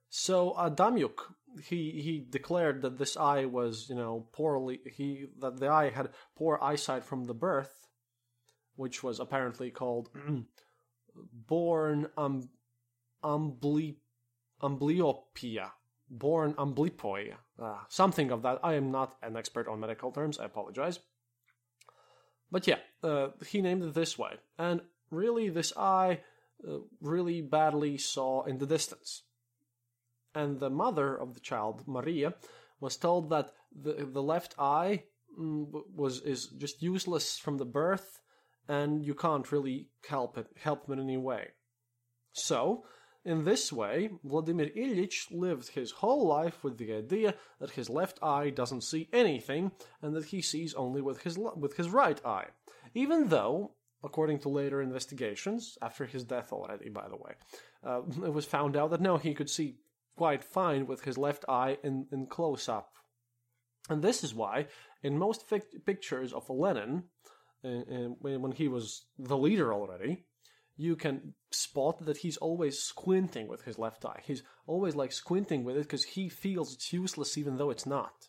So 0.08 0.54
Adamyuk 0.58 1.34
he 1.62 2.00
he 2.02 2.26
declared 2.28 2.82
that 2.82 2.98
this 2.98 3.16
eye 3.16 3.44
was 3.44 3.88
you 3.88 3.94
know 3.94 4.26
poorly 4.32 4.80
he 4.94 5.26
that 5.38 5.58
the 5.58 5.68
eye 5.68 5.90
had 5.90 6.10
poor 6.36 6.58
eyesight 6.62 7.04
from 7.04 7.24
the 7.24 7.34
birth, 7.34 7.88
which 8.76 9.02
was 9.02 9.20
apparently 9.20 9.70
called 9.70 10.10
born 11.32 12.08
um, 12.16 12.48
ambly, 13.24 13.96
amblyopia, 14.62 15.70
born 16.08 16.54
amblypoi, 16.54 17.34
uh, 17.58 17.78
something 17.88 18.30
of 18.30 18.42
that. 18.42 18.58
I 18.62 18.74
am 18.74 18.90
not 18.90 19.16
an 19.22 19.36
expert 19.36 19.68
on 19.68 19.80
medical 19.80 20.10
terms. 20.10 20.38
I 20.38 20.44
apologize. 20.44 20.98
But 22.52 22.66
yeah, 22.66 22.80
uh, 23.02 23.28
he 23.46 23.62
named 23.62 23.82
it 23.82 23.94
this 23.94 24.18
way. 24.18 24.34
And 24.58 24.82
really, 25.10 25.48
this 25.48 25.72
eye 25.74 26.20
uh, 26.68 26.78
really 27.00 27.40
badly 27.40 27.96
saw 27.96 28.44
in 28.44 28.58
the 28.58 28.66
distance. 28.66 29.22
And 30.34 30.60
the 30.60 30.70
mother 30.70 31.16
of 31.16 31.32
the 31.32 31.40
child, 31.40 31.82
Maria, 31.86 32.34
was 32.78 32.96
told 32.98 33.30
that 33.30 33.52
the, 33.74 34.06
the 34.12 34.22
left 34.22 34.54
eye 34.58 35.04
mm, 35.38 35.66
was 35.94 36.20
is 36.20 36.48
just 36.58 36.82
useless 36.82 37.38
from 37.38 37.56
the 37.56 37.64
birth, 37.64 38.20
and 38.68 39.02
you 39.02 39.14
can't 39.14 39.50
really 39.50 39.88
help 40.08 40.36
it 40.36 40.48
help 40.60 40.86
him 40.86 40.92
in 40.92 41.00
any 41.00 41.16
way. 41.16 41.48
So, 42.32 42.84
in 43.24 43.44
this 43.44 43.72
way, 43.72 44.10
Vladimir 44.24 44.70
Ilyich 44.76 45.30
lived 45.30 45.68
his 45.68 45.92
whole 45.92 46.26
life 46.26 46.64
with 46.64 46.78
the 46.78 46.92
idea 46.92 47.34
that 47.60 47.70
his 47.70 47.88
left 47.88 48.18
eye 48.22 48.50
doesn't 48.50 48.82
see 48.82 49.08
anything 49.12 49.70
and 50.00 50.14
that 50.16 50.26
he 50.26 50.42
sees 50.42 50.74
only 50.74 51.00
with 51.00 51.22
his 51.22 51.38
with 51.38 51.76
his 51.76 51.88
right 51.88 52.20
eye. 52.26 52.46
Even 52.94 53.28
though, 53.28 53.74
according 54.02 54.40
to 54.40 54.48
later 54.48 54.82
investigations, 54.82 55.78
after 55.80 56.04
his 56.04 56.24
death 56.24 56.52
already, 56.52 56.88
by 56.88 57.08
the 57.08 57.16
way, 57.16 57.32
uh, 57.86 58.02
it 58.26 58.32
was 58.32 58.44
found 58.44 58.76
out 58.76 58.90
that 58.90 59.00
no, 59.00 59.16
he 59.18 59.34
could 59.34 59.50
see 59.50 59.76
quite 60.16 60.42
fine 60.42 60.86
with 60.86 61.04
his 61.04 61.16
left 61.16 61.44
eye 61.48 61.78
in, 61.84 62.06
in 62.12 62.26
close 62.26 62.68
up. 62.68 62.92
And 63.88 64.02
this 64.02 64.22
is 64.22 64.34
why, 64.34 64.66
in 65.02 65.18
most 65.18 65.44
pictures 65.86 66.32
of 66.32 66.48
Lenin, 66.50 67.04
uh, 67.64 67.68
uh, 67.68 68.08
when 68.18 68.52
he 68.52 68.68
was 68.68 69.06
the 69.18 69.36
leader 69.36 69.72
already, 69.72 70.24
you 70.76 70.96
can 70.96 71.34
spot 71.50 72.04
that 72.04 72.18
he's 72.18 72.36
always 72.38 72.78
squinting 72.78 73.48
with 73.48 73.62
his 73.62 73.78
left 73.78 74.04
eye. 74.04 74.20
He's 74.24 74.42
always 74.66 74.94
like 74.94 75.12
squinting 75.12 75.64
with 75.64 75.76
it 75.76 75.82
because 75.82 76.04
he 76.04 76.28
feels 76.28 76.74
it's 76.74 76.92
useless 76.92 77.36
even 77.36 77.56
though 77.56 77.70
it's 77.70 77.86
not. 77.86 78.28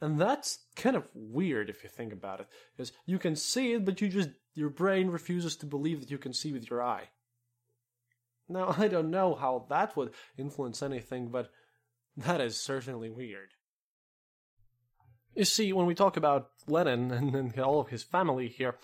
And 0.00 0.18
that's 0.18 0.60
kind 0.76 0.96
of 0.96 1.08
weird 1.14 1.68
if 1.68 1.82
you 1.82 1.90
think 1.90 2.12
about 2.12 2.40
it, 2.40 2.46
because 2.74 2.92
you 3.04 3.18
can 3.18 3.36
see 3.36 3.72
it, 3.72 3.84
but 3.84 4.00
you 4.00 4.08
just 4.08 4.30
your 4.54 4.70
brain 4.70 5.10
refuses 5.10 5.56
to 5.56 5.66
believe 5.66 6.00
that 6.00 6.10
you 6.10 6.18
can 6.18 6.32
see 6.32 6.52
with 6.52 6.70
your 6.70 6.82
eye. 6.82 7.08
Now 8.48 8.74
I 8.78 8.88
don't 8.88 9.10
know 9.10 9.34
how 9.34 9.66
that 9.68 9.96
would 9.96 10.12
influence 10.38 10.82
anything, 10.82 11.28
but 11.28 11.50
That 12.16 12.40
is 12.40 12.60
certainly 12.60 13.10
weird. 13.10 13.50
You 15.34 15.44
see, 15.44 15.72
when 15.72 15.86
we 15.86 15.94
talk 15.94 16.16
about 16.16 16.50
Lenin 16.66 17.10
and, 17.10 17.34
and 17.34 17.58
all 17.60 17.80
of 17.80 17.88
his 17.88 18.02
family 18.02 18.48
here, 18.48 18.76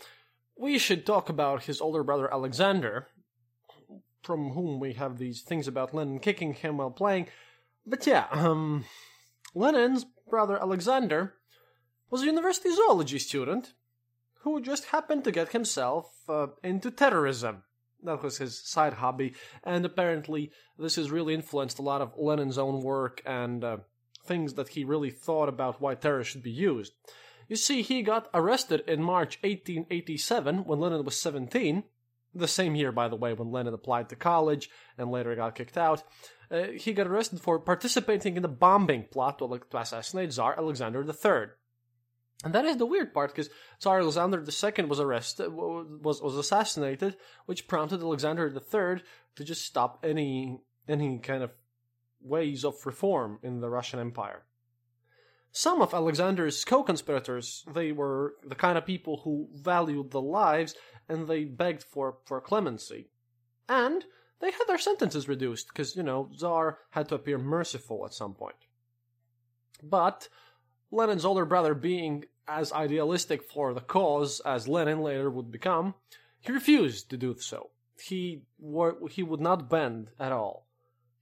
we 0.59 0.79
should 0.79 1.05
talk 1.05 1.29
about 1.29 1.65
his 1.65 1.81
older 1.81 2.03
brother 2.03 2.33
Alexander, 2.33 3.09
from 4.23 4.51
whom 4.51 4.81
we 4.81 4.95
have 4.95 5.19
these 5.19 5.43
things 5.43 5.69
about 5.69 5.95
Lenin 5.95 6.19
kicking 6.19 6.55
him 6.55 6.79
while 6.79 6.91
playing. 6.91 7.29
But 7.85 8.07
yeah, 8.07 8.27
um, 8.31 8.85
Lenin's 9.55 10.05
brother 10.29 10.59
Alexander 10.61 11.35
was 12.11 12.23
a 12.23 12.27
university 12.27 12.75
zoology 12.75 13.19
student 13.19 13.75
who 14.41 14.61
just 14.61 14.87
happened 14.87 15.25
to 15.25 15.33
get 15.33 15.53
himself 15.53 16.13
uh, 16.29 16.49
into 16.63 16.91
terrorism. 16.91 17.63
That 18.03 18.23
was 18.23 18.39
his 18.39 18.59
side 18.59 18.95
hobby, 18.95 19.35
and 19.65 19.85
apparently 19.85 20.53
this 20.79 20.97
has 20.97 21.11
really 21.11 21.35
influenced 21.35 21.79
a 21.79 21.83
lot 21.83 22.03
of 22.03 22.13
Lenin's 22.17 22.59
own 22.59 22.83
work 22.83 23.23
and 23.25 23.65
uh, 23.65 23.79
things 24.25 24.55
that 24.55 24.69
he 24.69 24.85
really 24.85 25.11
thought 25.11 25.49
about 25.49 25.81
why 25.81 25.95
terror 25.95 26.25
should 26.25 26.43
be 26.43 26.51
used. 26.51 26.93
You 27.49 27.57
see, 27.57 27.83
he 27.83 28.03
got 28.03 28.29
arrested 28.35 28.83
in 28.89 29.03
March 29.03 29.39
1887 29.43 30.65
when 30.65 30.81
Lenin 30.81 31.05
was 31.05 31.21
17, 31.21 31.85
the 32.35 32.49
same 32.49 32.75
year, 32.75 32.93
by 32.93 33.09
the 33.09 33.17
way, 33.17 33.33
when 33.33 33.51
Lenin 33.51 33.75
applied 33.75 34.09
to 34.09 34.17
college 34.17 34.69
and 34.99 35.11
later 35.11 35.35
got 35.35 35.55
kicked 35.55 35.79
out. 35.79 36.03
Uh, 36.51 36.65
he 36.77 36.93
got 36.93 37.07
arrested 37.07 37.41
for 37.41 37.59
participating 37.59 38.37
in 38.37 38.43
the 38.43 38.49
bombing 38.49 39.05
plot 39.11 39.39
to, 39.39 39.61
to 39.71 39.79
assassinate 39.79 40.33
Tsar 40.33 40.57
Alexander 40.59 41.03
III. 41.03 41.53
And 42.45 42.55
that 42.55 42.67
is 42.67 42.77
the 42.77 42.87
weird 42.87 43.15
part, 43.15 43.35
because 43.35 43.51
Tsar 43.81 44.01
Alexander 44.01 44.39
II 44.39 44.85
was 44.85 45.01
arrested, 45.01 45.51
was 45.51 46.21
was 46.21 46.37
assassinated, 46.37 47.17
which 47.47 47.67
prompted 47.67 48.03
Alexander 48.03 48.47
III 48.47 49.03
to 49.37 49.45
just 49.45 49.65
stop 49.65 50.05
any 50.05 50.61
any 50.87 51.19
kind 51.19 51.43
of 51.43 51.51
ways 52.21 52.65
of 52.65 52.75
reform 52.85 53.39
in 53.43 53.61
the 53.61 53.71
Russian 53.71 54.01
Empire. 54.01 54.45
Some 55.53 55.81
of 55.81 55.95
Alexander's 55.95 56.65
co-conspirators, 56.65 57.65
they 57.73 57.93
were 57.93 58.35
the 58.45 58.55
kind 58.55 58.77
of 58.77 58.85
people 58.85 59.23
who 59.25 59.49
valued 59.55 60.11
the 60.11 60.21
lives 60.21 60.75
and 61.09 61.27
they 61.27 61.45
begged 61.45 61.83
for, 61.83 62.19
for 62.27 62.41
clemency. 62.41 63.09
And 63.69 64.05
they 64.41 64.51
had 64.51 64.65
their 64.67 64.79
sentences 64.79 65.29
reduced 65.29 65.69
because, 65.69 65.97
you 65.97 66.03
know, 66.03 66.31
Tsar 66.37 66.79
had 66.91 67.09
to 67.09 67.15
appear 67.15 67.39
merciful 67.39 68.05
at 68.05 68.13
some 68.13 68.35
point. 68.35 68.57
But 69.83 70.29
Lenin's 70.91 71.25
older 71.25 71.45
brother 71.45 71.75
being 71.75 72.25
as 72.49 72.73
idealistic 72.73 73.43
for 73.43 73.75
the 73.75 73.81
cause 73.81 74.41
as 74.41 74.69
Lenin 74.69 75.01
later 75.01 75.31
would 75.31 75.51
become, 75.51 75.95
he 76.41 76.53
refused 76.53 77.11
to 77.11 77.17
do 77.17 77.37
so. 77.39 77.71
He, 78.01 78.43
were, 78.59 78.97
he 79.11 79.23
would 79.23 79.41
not 79.41 79.71
bend 79.71 80.11
at 80.21 80.33
all. 80.33 80.67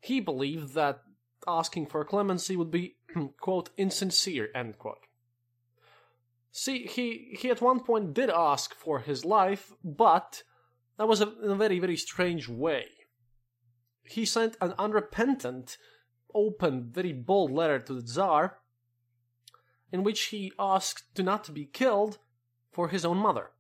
He 0.01 0.21
believed 0.21 0.75
that 0.75 1.03
asking 1.47 1.87
for 1.87 2.05
clemency 2.05 2.57
would 2.57 2.71
be, 2.71 2.97
quote, 3.41 3.71
insincere, 3.77 4.49
end 4.55 4.79
quote. 4.79 5.07
See, 6.53 6.87
he, 6.87 7.37
he 7.39 7.51
at 7.51 7.61
one 7.61 7.81
point 7.81 8.15
did 8.15 8.31
ask 8.31 8.75
for 8.75 9.01
his 9.01 9.25
life, 9.25 9.73
but 9.83 10.43
that 10.99 11.09
was 11.09 11.21
a, 11.21 11.33
in 11.43 11.51
a 11.51 11.57
very, 11.57 11.79
very 11.81 11.97
strange 11.97 12.49
way. 12.49 12.87
He 14.05 14.25
sent 14.25 14.57
an 14.61 14.75
unrepentant, 14.79 15.79
open, 16.35 16.91
very 16.93 17.13
bold 17.13 17.51
letter 17.51 17.81
to 17.81 17.95
the 17.95 18.03
Tsar, 18.03 18.59
in 19.91 20.05
which 20.05 20.27
he 20.27 20.53
asked 20.59 21.15
to 21.15 21.23
not 21.23 21.53
be 21.53 21.67
killed 21.67 22.19
for 22.71 22.89
his 22.89 23.05
own 23.05 23.17
mother. 23.17 23.51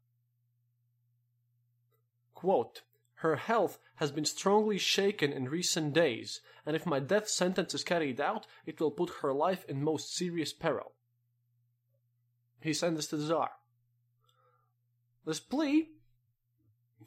Quote, 2.34 2.82
her 3.24 3.36
health 3.36 3.78
has 3.96 4.10
been 4.10 4.26
strongly 4.26 4.76
shaken 4.76 5.32
in 5.32 5.48
recent 5.48 5.94
days, 5.94 6.42
and 6.66 6.76
if 6.76 6.84
my 6.84 7.00
death 7.00 7.26
sentence 7.26 7.72
is 7.72 7.82
carried 7.82 8.20
out, 8.20 8.46
it 8.66 8.78
will 8.78 8.90
put 8.90 9.22
her 9.22 9.32
life 9.32 9.64
in 9.66 9.82
most 9.82 10.14
serious 10.14 10.52
peril. 10.52 10.92
He 12.60 12.74
sent 12.74 12.96
this 12.96 13.06
to 13.06 13.16
the 13.16 13.24
Tsar. 13.24 13.48
This 15.24 15.40
plea 15.40 15.88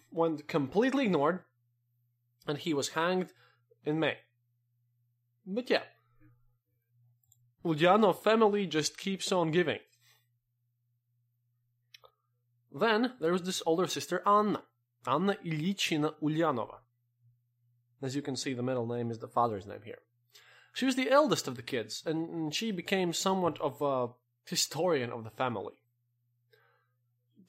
went 0.10 0.48
completely 0.48 1.06
ignored, 1.06 1.42
and 2.48 2.58
he 2.58 2.74
was 2.74 2.90
hanged 2.90 3.32
in 3.86 4.00
May. 4.00 4.18
But 5.46 5.70
yeah, 5.70 5.84
Ulyanov 7.64 8.24
family 8.24 8.66
just 8.66 8.98
keeps 8.98 9.32
on 9.32 9.52
giving. 9.52 9.82
Then 12.74 13.14
there 13.20 13.34
was 13.34 13.44
this 13.44 13.62
older 13.68 13.86
sister 13.86 14.24
Anna. 14.26 14.64
Anna 15.08 15.36
Ilyichyna 15.46 16.16
Ulyanova. 16.22 16.80
As 18.02 18.16
you 18.16 18.22
can 18.22 18.36
see, 18.36 18.54
the 18.54 18.62
middle 18.62 18.86
name 18.86 19.10
is 19.10 19.20
the 19.20 19.28
father's 19.28 19.66
name 19.66 19.82
here. 19.84 20.00
She 20.74 20.86
was 20.86 20.96
the 20.96 21.10
eldest 21.10 21.48
of 21.48 21.56
the 21.56 21.64
kids, 21.64 22.04
and 22.06 22.54
she 22.54 22.72
became 22.72 23.14
somewhat 23.14 23.60
of 23.60 23.82
a 23.82 24.10
historian 24.46 25.12
of 25.12 25.24
the 25.24 25.32
family. 25.32 25.74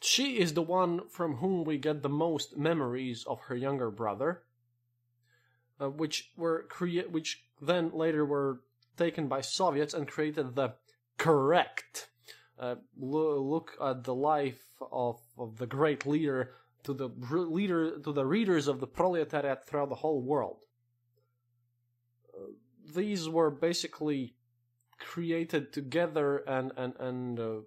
She 0.00 0.38
is 0.38 0.54
the 0.54 0.62
one 0.62 1.08
from 1.08 1.36
whom 1.36 1.64
we 1.64 1.76
get 1.76 2.02
the 2.02 2.08
most 2.08 2.56
memories 2.56 3.24
of 3.26 3.40
her 3.42 3.56
younger 3.56 3.90
brother, 3.90 4.44
uh, 5.80 5.90
which 5.90 6.30
were 6.36 6.62
crea- 6.68 7.06
which 7.06 7.44
then 7.60 7.90
later 7.92 8.24
were 8.24 8.60
taken 8.96 9.28
by 9.28 9.40
Soviets 9.40 9.92
and 9.92 10.08
created 10.08 10.54
the 10.54 10.74
correct 11.18 12.08
uh, 12.58 12.76
look 12.96 13.76
at 13.80 14.04
the 14.04 14.14
life 14.14 14.64
of, 14.90 15.20
of 15.36 15.58
the 15.58 15.66
great 15.66 16.06
leader 16.06 16.54
to 16.84 16.94
the 16.94 17.08
leader 17.30 17.98
to 17.98 18.12
the 18.12 18.24
readers 18.24 18.68
of 18.68 18.80
the 18.80 18.86
proletariat 18.86 19.66
throughout 19.66 19.88
the 19.88 19.96
whole 19.96 20.22
world. 20.22 20.64
Uh, 22.34 22.52
these 22.94 23.28
were 23.28 23.50
basically 23.50 24.34
created 24.98 25.72
together 25.72 26.38
and 26.38 26.72
and 26.76 26.94
and 26.98 27.40
uh, 27.40 27.60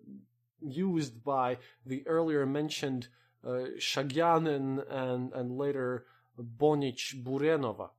used 0.61 1.23
by 1.23 1.57
the 1.85 2.07
earlier 2.07 2.45
mentioned 2.45 3.07
uh, 3.45 3.65
Shaginyan 3.79 4.83
and 4.89 5.33
and 5.33 5.57
later 5.57 6.05
Bonich 6.39 7.23
Burenova. 7.23 7.89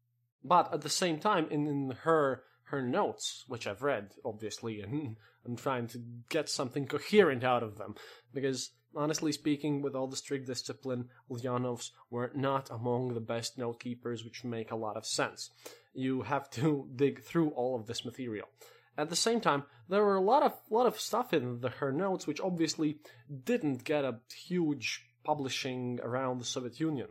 But 0.44 0.72
at 0.74 0.80
the 0.80 0.88
same 0.88 1.18
time, 1.18 1.46
in, 1.50 1.66
in 1.66 1.96
her 2.02 2.44
her 2.64 2.82
notes, 2.82 3.44
which 3.48 3.66
I've 3.66 3.82
read 3.82 4.12
obviously, 4.24 4.80
and 4.82 5.16
I'm 5.44 5.56
trying 5.56 5.88
to 5.88 6.02
get 6.28 6.48
something 6.48 6.86
coherent 6.86 7.44
out 7.44 7.62
of 7.62 7.78
them 7.78 7.94
because 8.32 8.70
honestly 8.96 9.32
speaking, 9.32 9.82
with 9.82 9.94
all 9.94 10.06
the 10.06 10.16
strict 10.16 10.46
discipline, 10.46 11.08
Ulyanovs 11.30 11.90
were 12.10 12.30
not 12.34 12.70
among 12.70 13.14
the 13.14 13.20
best 13.20 13.58
note 13.58 13.80
keepers, 13.80 14.24
which 14.24 14.44
make 14.44 14.70
a 14.70 14.76
lot 14.76 14.96
of 14.96 15.06
sense. 15.06 15.50
You 15.94 16.22
have 16.22 16.50
to 16.50 16.88
dig 16.96 17.22
through 17.22 17.50
all 17.50 17.76
of 17.76 17.86
this 17.86 18.04
material. 18.04 18.48
At 18.96 19.08
the 19.08 19.16
same 19.16 19.40
time, 19.40 19.64
there 19.88 20.04
were 20.04 20.16
a 20.16 20.20
lot 20.20 20.42
of 20.42 20.52
lot 20.68 20.86
of 20.86 21.00
stuff 21.00 21.32
in 21.32 21.60
the, 21.60 21.70
her 21.70 21.92
notes 21.92 22.26
which 22.26 22.40
obviously 22.40 22.98
didn't 23.44 23.84
get 23.84 24.04
a 24.04 24.20
huge 24.46 25.06
publishing 25.24 25.98
around 26.02 26.38
the 26.38 26.44
Soviet 26.44 26.78
Union. 26.78 27.08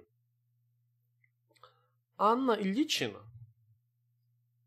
Anna 2.19 2.55
Ilyichyna, 2.55 3.21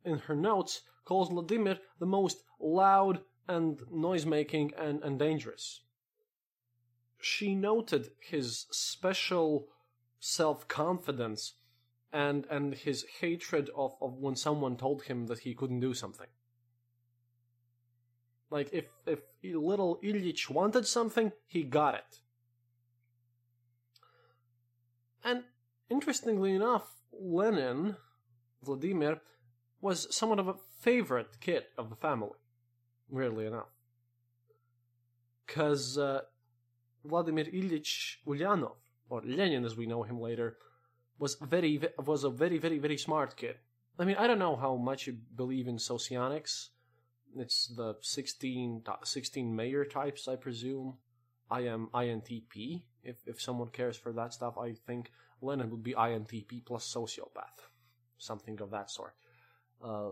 in 0.05 0.19
her 0.19 0.35
notes, 0.35 0.83
calls 1.05 1.29
Vladimir 1.29 1.79
the 2.01 2.07
most 2.07 2.43
loud 2.59 3.21
and 3.47 3.81
noise-making 3.93 4.73
and, 4.77 5.03
and 5.05 5.19
dangerous 5.19 5.84
she 7.25 7.55
noted 7.55 8.11
his 8.21 8.67
special 8.71 9.69
self-confidence 10.21 11.55
and 12.13 12.47
and 12.51 12.75
his 12.75 13.05
hatred 13.21 13.71
of, 13.75 13.95
of 14.01 14.19
when 14.19 14.37
someone 14.37 14.77
told 14.77 15.05
him 15.05 15.27
that 15.27 15.41
he 15.41 15.55
couldn't 15.55 15.81
do 15.81 15.95
something. 15.95 16.27
Like 18.51 18.69
if 18.73 18.85
if 19.07 19.21
little 19.43 19.99
Ilyich 20.05 20.51
wanted 20.51 20.87
something, 20.87 21.33
he 21.47 21.63
got 21.63 21.95
it. 21.95 22.21
And 25.25 25.45
interestingly 25.89 26.55
enough, 26.55 26.89
Lenin, 27.11 27.97
Vladimir, 28.63 29.23
was 29.81 30.15
somewhat 30.15 30.39
of 30.39 30.49
a 30.49 30.57
favorite 30.81 31.41
kid 31.41 31.65
of 31.79 31.89
the 31.89 31.97
family. 31.97 32.39
Weirdly 33.09 33.47
enough, 33.47 33.73
because 35.47 35.97
uh, 35.97 36.23
Vladimir 37.05 37.45
Ilyich 37.45 38.17
Ulyanov, 38.27 38.77
or 39.09 39.23
Lenin 39.23 39.65
as 39.65 39.77
we 39.77 39.87
know 39.87 40.03
him 40.03 40.21
later, 40.21 40.57
was 41.19 41.35
very 41.35 41.81
was 41.99 42.25
a 42.25 42.31
very 42.31 42.59
very 42.59 42.79
very 42.79 42.97
smart 42.97 43.37
kid. 43.37 43.57
I 43.99 44.05
mean, 44.05 44.17
I 44.17 44.27
don't 44.27 44.39
know 44.39 44.57
how 44.57 44.77
much 44.77 45.07
you 45.07 45.17
believe 45.37 45.69
in 45.69 45.79
socionics. 45.79 46.71
It's 47.37 47.67
the 47.69 47.97
16, 48.01 48.83
16 49.03 49.57
mayor 49.57 49.85
types, 49.85 50.29
I 50.29 50.37
presume. 50.37 50.99
I 51.51 51.61
am 51.63 51.89
INTP. 51.95 52.83
If 53.03 53.17
if 53.27 53.41
someone 53.41 53.69
cares 53.69 53.97
for 53.97 54.13
that 54.13 54.33
stuff, 54.33 54.57
I 54.59 54.73
think 54.73 55.11
Lenin 55.41 55.71
would 55.71 55.83
be 55.83 55.95
INTP 55.95 56.65
plus 56.65 56.93
sociopath, 56.93 57.69
something 58.19 58.61
of 58.61 58.71
that 58.71 58.91
sort. 58.91 59.15
Uh, 59.85 60.11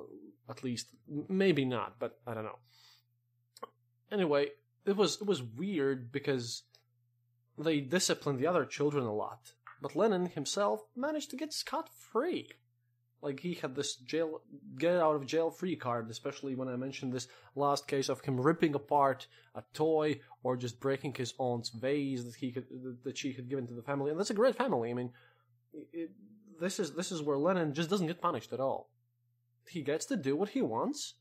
at 0.49 0.63
least, 0.63 0.89
maybe 1.29 1.65
not, 1.65 1.99
but 1.99 2.21
I 2.27 2.35
don't 2.35 2.45
know. 2.45 2.59
Anyway, 4.11 4.49
it 4.85 4.97
was 4.97 5.21
it 5.21 5.27
was 5.27 5.43
weird 5.43 6.13
because 6.13 6.65
they 7.59 7.81
disciplined 7.81 8.39
the 8.39 8.47
other 8.47 8.65
children 8.65 9.05
a 9.05 9.15
lot, 9.15 9.53
but 9.81 9.97
Lenin 9.97 10.27
himself 10.27 10.83
managed 10.97 11.31
to 11.31 11.37
get 11.37 11.53
scot 11.53 11.89
free. 11.95 12.49
Like 13.23 13.39
he 13.39 13.55
had 13.55 13.77
this 13.77 13.95
jail 13.95 14.41
get 14.77 14.97
out 14.97 15.15
of 15.15 15.27
jail 15.27 15.51
free 15.51 15.77
card, 15.77 16.11
especially 16.11 16.57
when 16.57 16.69
I 16.69 16.75
mentioned 16.75 17.13
this 17.13 17.29
last 17.55 17.87
case 17.87 18.09
of 18.09 18.21
him 18.21 18.41
ripping 18.41 18.75
apart 18.75 19.29
a 19.55 19.63
toy 19.73 20.21
or 20.43 20.57
just 20.57 20.81
breaking 20.81 21.15
his 21.15 21.33
aunt's 21.39 21.69
vase 21.69 22.25
that 22.25 22.35
he 22.35 22.51
could, 22.51 22.67
that 23.05 23.17
she 23.17 23.33
had 23.33 23.49
given 23.49 23.69
to 23.69 23.75
the 23.75 23.83
family. 23.83 24.11
And 24.11 24.19
that's 24.19 24.31
a 24.31 24.35
great 24.35 24.57
family. 24.57 24.91
I 24.91 24.95
mean, 24.95 25.13
it, 25.93 26.11
this 26.61 26.81
is 26.81 26.95
this 26.95 27.13
is 27.13 27.23
where 27.23 27.39
Lenin 27.39 27.75
just 27.75 27.91
doesn't 27.91 28.09
get 28.09 28.21
punished 28.21 28.53
at 28.53 28.61
all. 28.61 28.91
He 29.69 29.83
gets 29.83 30.07
to 30.07 30.17
do 30.17 30.35
what 30.35 30.51
he 30.51 30.63
wants, 30.63 31.15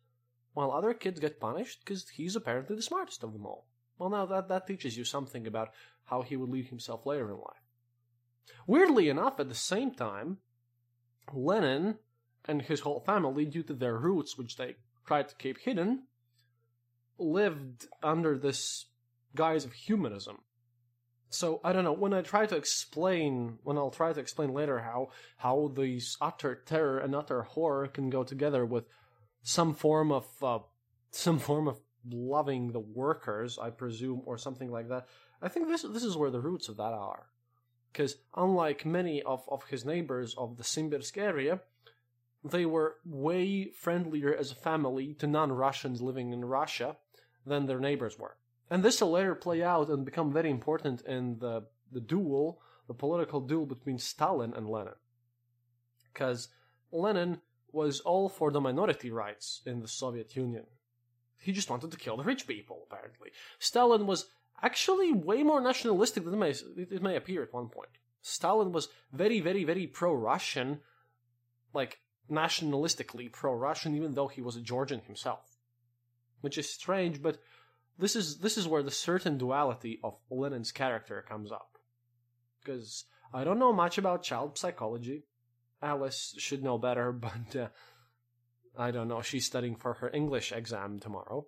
while 0.53 0.71
other 0.71 0.95
kids 0.95 1.19
get 1.19 1.39
punished 1.39 1.81
because 1.85 2.09
he's 2.09 2.35
apparently 2.35 2.75
the 2.75 2.81
smartest 2.81 3.23
of 3.23 3.33
them 3.33 3.45
all. 3.45 3.67
Well, 3.99 4.09
now 4.09 4.25
that 4.25 4.49
that 4.49 4.65
teaches 4.65 4.97
you 4.97 5.03
something 5.03 5.45
about 5.45 5.69
how 6.05 6.21
he 6.21 6.35
would 6.35 6.49
lead 6.49 6.67
himself 6.67 7.05
later 7.05 7.29
in 7.29 7.37
life. 7.37 7.63
Weirdly 8.67 9.09
enough, 9.09 9.39
at 9.39 9.49
the 9.49 9.55
same 9.55 9.91
time, 9.91 10.37
Lenin 11.33 11.97
and 12.45 12.61
his 12.61 12.81
whole 12.81 12.99
family, 13.01 13.45
due 13.45 13.63
to 13.63 13.73
their 13.73 13.97
roots, 13.97 14.37
which 14.37 14.57
they 14.57 14.75
tried 15.05 15.29
to 15.29 15.35
keep 15.35 15.59
hidden, 15.59 16.03
lived 17.17 17.85
under 18.01 18.37
this 18.37 18.87
guise 19.35 19.65
of 19.65 19.73
humanism. 19.73 20.39
So 21.29 21.61
I 21.63 21.71
don't 21.71 21.85
know. 21.85 21.93
When 21.93 22.13
I 22.13 22.21
try 22.21 22.45
to 22.45 22.57
explain, 22.57 23.59
when 23.63 23.77
I'll 23.77 23.89
try 23.89 24.11
to 24.11 24.19
explain 24.19 24.53
later 24.53 24.79
how 24.79 25.11
how 25.37 25.71
these 25.75 26.17
utter 26.19 26.55
terror 26.55 26.99
and 26.99 27.15
utter 27.15 27.43
horror 27.43 27.87
can 27.87 28.09
go 28.09 28.23
together 28.23 28.65
with 28.65 28.85
some 29.41 29.73
form 29.73 30.11
of 30.11 30.25
uh, 30.43 30.59
some 31.11 31.39
form 31.39 31.67
of 31.69 31.79
loving 32.09 32.71
the 32.71 32.79
workers, 32.79 33.57
I 33.57 33.69
presume, 33.69 34.23
or 34.25 34.37
something 34.37 34.69
like 34.69 34.89
that. 34.89 35.07
I 35.41 35.47
think 35.49 35.67
this 35.67 35.81
this 35.81 36.03
is 36.03 36.15
where 36.15 36.31
the 36.31 36.39
roots 36.39 36.69
of 36.69 36.77
that 36.77 36.93
are 36.93 37.27
because 37.91 38.17
unlike 38.35 38.85
many 38.85 39.21
of, 39.23 39.47
of 39.49 39.65
his 39.65 39.85
neighbors 39.85 40.33
of 40.37 40.57
the 40.57 40.63
Simbirsk 40.63 41.17
area, 41.17 41.61
they 42.43 42.65
were 42.65 42.95
way 43.05 43.69
friendlier 43.69 44.33
as 44.33 44.51
a 44.51 44.55
family 44.55 45.13
to 45.15 45.27
non-Russians 45.27 46.01
living 46.01 46.31
in 46.31 46.45
Russia 46.45 46.97
than 47.45 47.65
their 47.65 47.79
neighbors 47.79 48.17
were. 48.17 48.37
And 48.69 48.83
this 48.83 49.01
will 49.01 49.11
later 49.11 49.35
play 49.35 49.61
out 49.61 49.89
and 49.89 50.05
become 50.05 50.31
very 50.31 50.49
important 50.49 51.01
in 51.01 51.37
the, 51.39 51.63
the 51.91 51.99
duel, 51.99 52.61
the 52.87 52.93
political 52.93 53.41
duel 53.41 53.65
between 53.65 53.97
Stalin 53.97 54.53
and 54.55 54.69
Lenin. 54.69 54.93
Because 56.13 56.47
Lenin 56.91 57.41
was 57.71 57.99
all 58.01 58.29
for 58.29 58.51
the 58.51 58.61
minority 58.61 59.11
rights 59.11 59.61
in 59.65 59.81
the 59.81 59.87
Soviet 59.87 60.35
Union. 60.35 60.65
He 61.39 61.51
just 61.51 61.69
wanted 61.69 61.91
to 61.91 61.97
kill 61.97 62.17
the 62.17 62.23
rich 62.23 62.47
people, 62.47 62.87
apparently. 62.89 63.31
Stalin 63.59 64.07
was 64.07 64.27
actually 64.61 65.11
way 65.11 65.43
more 65.43 65.61
nationalistic 65.61 66.23
than 66.23 66.33
it 66.33 66.37
may, 66.37 66.49
it 66.77 67.01
may 67.01 67.15
appear 67.15 67.43
at 67.43 67.53
one 67.53 67.69
point. 67.69 67.89
Stalin 68.21 68.71
was 68.71 68.89
very, 69.11 69.39
very, 69.39 69.63
very 69.63 69.87
pro-Russian, 69.87 70.79
like 71.73 71.99
nationalistically 72.29 73.31
pro-Russian, 73.31 73.95
even 73.95 74.13
though 74.13 74.27
he 74.27 74.41
was 74.41 74.55
a 74.55 74.61
Georgian 74.61 75.01
himself, 75.01 75.57
which 76.41 76.57
is 76.57 76.69
strange. 76.69 77.21
But 77.21 77.39
this 77.97 78.15
is 78.15 78.37
this 78.39 78.57
is 78.57 78.67
where 78.67 78.83
the 78.83 78.91
certain 78.91 79.37
duality 79.37 79.99
of 80.03 80.17
Lenin's 80.29 80.71
character 80.71 81.23
comes 81.27 81.51
up, 81.51 81.77
because 82.63 83.05
I 83.33 83.43
don't 83.43 83.59
know 83.59 83.73
much 83.73 83.97
about 83.97 84.23
child 84.23 84.57
psychology. 84.57 85.23
Alice 85.81 86.35
should 86.37 86.63
know 86.63 86.77
better, 86.77 87.11
but 87.11 87.55
uh, 87.55 87.67
I 88.77 88.91
don't 88.91 89.07
know. 89.07 89.21
She's 89.21 89.45
studying 89.47 89.75
for 89.75 89.95
her 89.95 90.11
English 90.13 90.51
exam 90.51 90.99
tomorrow 90.99 91.47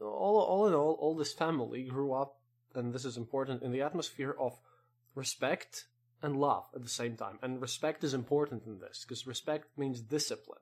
all, 0.00 0.38
all 0.38 0.66
in 0.66 0.74
all, 0.74 0.96
all 1.00 1.14
this 1.14 1.32
family 1.32 1.84
grew 1.84 2.12
up, 2.12 2.38
and 2.74 2.92
this 2.92 3.04
is 3.04 3.16
important, 3.16 3.62
in 3.62 3.72
the 3.72 3.82
atmosphere 3.82 4.34
of 4.38 4.58
respect 5.14 5.86
and 6.22 6.36
love 6.36 6.64
at 6.74 6.82
the 6.82 6.88
same 6.88 7.16
time. 7.16 7.38
And 7.42 7.60
respect 7.60 8.04
is 8.04 8.14
important 8.14 8.66
in 8.66 8.78
this, 8.78 9.04
because 9.06 9.26
respect 9.26 9.78
means 9.78 10.00
discipline. 10.00 10.60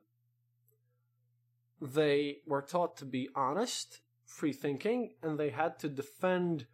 They 1.81 2.39
were 2.47 2.63
taught 2.63 2.97
to 2.99 3.05
be 3.05 3.29
honest, 3.35 4.01
free 4.25 4.53
thinking, 4.53 5.15
and 5.23 5.39
they 5.39 5.51
had 5.51 5.79
to 5.81 5.89
defend 5.89 6.67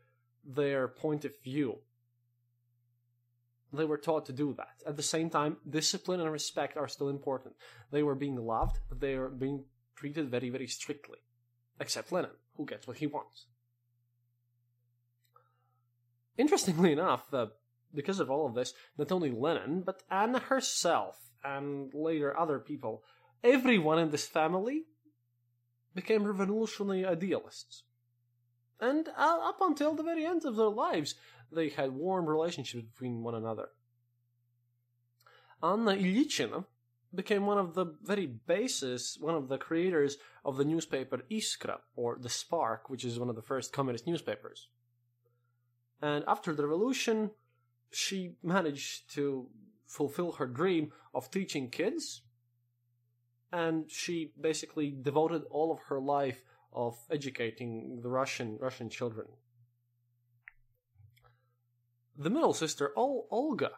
their 0.45 0.89
point 0.89 1.25
of 1.25 1.33
view. 1.43 1.79
They 3.73 3.85
were 3.85 3.99
taught 3.99 4.25
to 4.27 4.33
do 4.33 4.55
that. 4.55 4.83
At 4.87 4.97
the 4.97 5.03
same 5.03 5.29
time, 5.29 5.59
discipline 5.69 6.21
and 6.21 6.33
respect 6.33 6.77
are 6.79 6.89
still 6.89 7.11
important. 7.11 7.55
They 7.91 8.03
were 8.03 8.15
being 8.15 8.37
loved, 8.37 8.79
but 8.89 9.01
they 9.01 9.17
were 9.17 9.29
being 9.29 9.65
treated 9.95 10.31
very, 10.31 10.49
very 10.49 10.67
strictly 10.67 11.19
except 11.81 12.13
Lenin, 12.13 12.31
who 12.57 12.67
gets 12.67 12.87
what 12.87 12.99
he 12.99 13.07
wants. 13.07 13.47
Interestingly 16.37 16.93
enough, 16.93 17.33
uh, 17.33 17.47
because 17.95 18.21
of 18.21 18.31
all 18.31 18.47
of 18.47 18.55
this, 18.55 18.73
not 18.97 19.11
only 19.11 19.31
Lenin, 19.31 19.83
but 19.83 20.03
Anna 20.11 20.39
herself, 20.39 21.17
and 21.45 21.93
later 21.95 22.39
other 22.39 22.59
people, 22.59 23.03
everyone 23.43 23.99
in 23.99 24.11
this 24.11 24.27
family 24.27 24.85
became 25.95 26.25
revolutionary 26.25 27.05
idealists. 27.05 27.83
And 28.81 29.09
uh, 29.09 29.39
up 29.43 29.59
until 29.61 29.95
the 29.95 30.03
very 30.03 30.25
end 30.25 30.45
of 30.45 30.57
their 30.57 30.69
lives, 30.69 31.15
they 31.51 31.71
had 31.71 31.93
warm 31.93 32.27
relationships 32.27 32.85
between 32.85 33.23
one 33.23 33.35
another. 33.35 33.71
Anna 35.63 35.93
Ilichina 35.93 36.65
became 37.15 37.47
one 37.47 37.59
of 37.59 37.75
the 37.75 37.87
very 38.03 38.27
bases, 38.27 39.17
one 39.21 39.35
of 39.35 39.49
the 39.49 39.59
creators 39.59 40.17
of 40.45 40.57
the 40.57 40.65
newspaper 40.65 41.23
Iskra, 41.31 41.79
or 41.97 42.19
The 42.21 42.29
Spark, 42.29 42.91
which 42.91 43.05
is 43.05 43.19
one 43.19 43.29
of 43.29 43.37
the 43.37 43.43
first 43.43 43.73
communist 43.73 44.07
newspapers. 44.07 44.69
And 46.03 46.25
after 46.29 46.55
the 46.55 46.67
revolution, 46.67 47.31
she 47.91 48.37
managed 48.43 49.13
to 49.15 49.49
fulfill 49.87 50.33
her 50.33 50.47
dream 50.47 50.93
of 51.15 51.31
teaching 51.31 51.71
kids, 51.71 52.23
and 53.51 53.91
she 53.91 54.33
basically 54.39 54.91
devoted 54.91 55.43
all 55.51 55.73
of 55.73 55.81
her 55.89 55.99
life 55.99 56.45
of 56.73 56.99
educating 57.11 58.01
the 58.03 58.11
Russian 58.11 58.59
Russian 58.61 58.91
children. 58.91 59.29
The 62.17 62.31
middle 62.31 62.53
sister, 62.53 62.93
Ol- 62.97 63.27
Olga, 63.31 63.71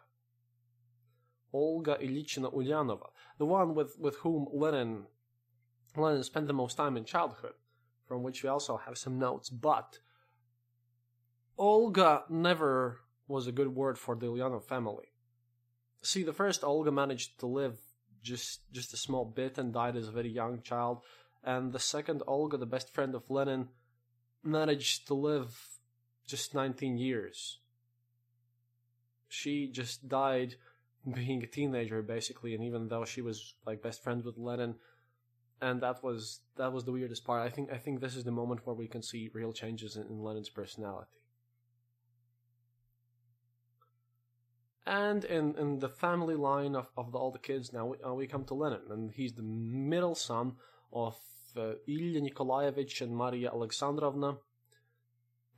Olga 1.53 1.97
Ilichina 2.01 2.53
Ulyanova, 2.53 3.09
the 3.37 3.45
one 3.45 3.75
with, 3.75 3.99
with 3.99 4.15
whom 4.17 4.47
Lenin 4.53 5.05
Lenin 5.95 6.23
spent 6.23 6.47
the 6.47 6.53
most 6.53 6.77
time 6.77 6.95
in 6.95 7.05
childhood, 7.05 7.53
from 8.05 8.23
which 8.23 8.43
we 8.43 8.49
also 8.49 8.77
have 8.77 8.97
some 8.97 9.19
notes. 9.19 9.49
But 9.49 9.99
Olga 11.57 12.23
never 12.29 13.01
was 13.27 13.47
a 13.47 13.51
good 13.51 13.75
word 13.75 13.97
for 13.97 14.15
the 14.15 14.27
Ulyanov 14.27 14.63
family. 14.63 15.11
See, 16.01 16.23
the 16.23 16.33
first 16.33 16.63
Olga 16.63 16.91
managed 16.91 17.39
to 17.39 17.45
live 17.45 17.77
just 18.23 18.61
just 18.71 18.93
a 18.93 18.97
small 18.97 19.25
bit 19.25 19.57
and 19.57 19.73
died 19.73 19.95
as 19.95 20.07
a 20.07 20.11
very 20.11 20.29
young 20.29 20.61
child, 20.61 21.01
and 21.43 21.73
the 21.73 21.79
second 21.79 22.23
Olga, 22.27 22.57
the 22.57 22.65
best 22.65 22.93
friend 22.93 23.15
of 23.15 23.29
Lenin, 23.29 23.69
managed 24.43 25.07
to 25.07 25.13
live 25.13 25.79
just 26.25 26.53
19 26.53 26.97
years. 26.97 27.59
She 29.27 29.67
just 29.67 30.07
died 30.07 30.55
being 31.13 31.43
a 31.43 31.47
teenager 31.47 32.01
basically 32.01 32.53
and 32.53 32.63
even 32.63 32.87
though 32.87 33.05
she 33.05 33.21
was 33.21 33.55
like 33.65 33.81
best 33.81 34.03
friends 34.03 34.23
with 34.23 34.37
Lenin 34.37 34.75
and 35.61 35.81
that 35.81 36.03
was 36.03 36.39
that 36.57 36.73
was 36.73 36.83
the 36.83 36.91
weirdest 36.91 37.23
part. 37.23 37.45
I 37.45 37.49
think 37.49 37.71
I 37.71 37.77
think 37.77 38.01
this 38.01 38.15
is 38.15 38.23
the 38.23 38.31
moment 38.31 38.65
where 38.65 38.75
we 38.75 38.87
can 38.87 39.03
see 39.03 39.29
real 39.33 39.53
changes 39.53 39.95
in, 39.95 40.03
in 40.03 40.23
Lenin's 40.23 40.49
personality. 40.49 41.11
And 44.83 45.23
in, 45.25 45.55
in 45.59 45.77
the 45.77 45.89
family 45.89 46.35
line 46.35 46.75
of, 46.75 46.87
of 46.97 47.11
the, 47.11 47.17
all 47.19 47.29
the 47.29 47.37
kids 47.37 47.71
now, 47.71 47.85
we, 47.85 47.97
uh, 48.03 48.13
we 48.13 48.25
come 48.25 48.43
to 48.45 48.55
Lenin, 48.55 48.81
and 48.89 49.11
he's 49.11 49.33
the 49.33 49.43
middle 49.43 50.15
son 50.15 50.53
of 50.91 51.15
uh, 51.55 51.73
Ilya 51.87 52.19
Nikolaevich 52.21 52.99
and 53.01 53.15
Maria 53.15 53.51
Alexandrovna. 53.51 54.37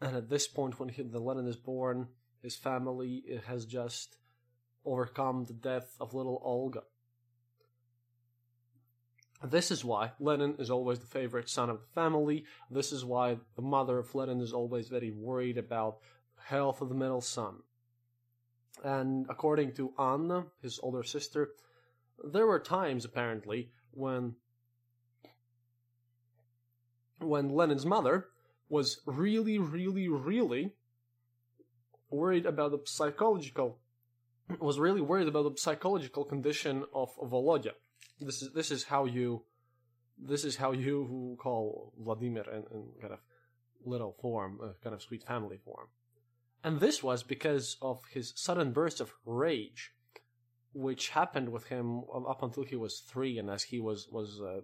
And 0.02 0.18
at 0.18 0.30
this 0.30 0.46
point, 0.46 0.78
when 0.78 0.89
he, 0.89 1.04
the 1.04 1.22
Lenin 1.22 1.48
is 1.48 1.56
born, 1.56 2.10
his 2.41 2.58
family 2.58 3.24
has 3.48 3.66
just 3.66 4.18
overcome 4.86 5.45
the 5.45 5.53
death 5.53 5.95
of 5.99 6.13
little 6.13 6.41
Olga. 6.43 6.84
This 9.43 9.71
is 9.71 9.84
why 9.84 10.11
Lenin 10.19 10.55
is 10.57 10.69
always 10.69 10.99
the 10.99 11.05
favorite 11.05 11.49
son 11.49 11.69
of 11.69 11.81
the 11.81 11.93
family. 11.93 12.45
This 12.71 12.93
is 12.93 13.03
why 13.03 13.38
the 13.55 13.61
mother 13.61 13.99
of 13.99 14.15
Lenin 14.15 14.39
is 14.39 14.53
always 14.53 14.88
very 14.88 15.11
worried 15.11 15.57
about 15.57 15.97
the 16.38 16.43
health 16.43 16.81
of 16.81 16.88
the 16.88 16.95
middle 16.95 17.19
son. 17.19 17.55
And 18.84 19.25
according 19.29 19.73
to 19.73 19.93
Anna, 19.99 20.45
his 20.61 20.79
older 20.81 21.03
sister, 21.03 21.51
there 22.23 22.47
were 22.47 22.59
times 22.59 23.05
apparently 23.05 23.71
when 23.91 24.36
when 27.19 27.49
Lenin's 27.49 27.86
mother 27.86 28.27
was 28.69 28.99
really, 29.05 29.57
really, 29.59 30.07
really 30.09 30.73
worried 32.09 32.45
about 32.45 32.71
the 32.71 32.79
psychological 32.86 33.79
was 34.60 34.80
really 34.80 35.02
worried 35.02 35.28
about 35.28 35.44
the 35.44 35.60
psychological 35.60 36.26
condition 36.26 36.84
of 36.94 37.16
Volodya. 37.18 37.74
This 38.20 38.41
is 38.41 38.54
this 38.54 38.72
is 38.72 38.84
how 38.86 39.06
you 39.06 39.44
this 40.18 40.44
is 40.44 40.58
how 40.58 40.72
you 40.72 41.38
call 41.39 41.94
Vladimir 41.98 42.46
in, 42.52 42.64
in 42.72 42.88
kind 43.02 43.14
of 43.14 43.20
little 43.86 44.16
form, 44.22 44.60
a 44.62 44.74
kind 44.84 44.94
of 44.94 45.02
sweet 45.02 45.24
family 45.24 45.58
form. 45.58 45.88
And 46.64 46.80
this 46.80 47.04
was 47.04 47.24
because 47.24 47.78
of 47.82 48.02
his 48.12 48.32
sudden 48.36 48.72
burst 48.72 49.02
of 49.02 49.14
rage 49.26 49.91
which 50.74 51.10
happened 51.10 51.50
with 51.50 51.68
him 51.68 52.04
up 52.28 52.41
until 52.41 52.64
he 52.64 52.76
was 52.76 53.00
three, 53.00 53.38
and 53.38 53.50
as 53.50 53.64
he 53.64 53.80
was 53.80 54.08
was 54.12 54.41
uh, 54.41 54.62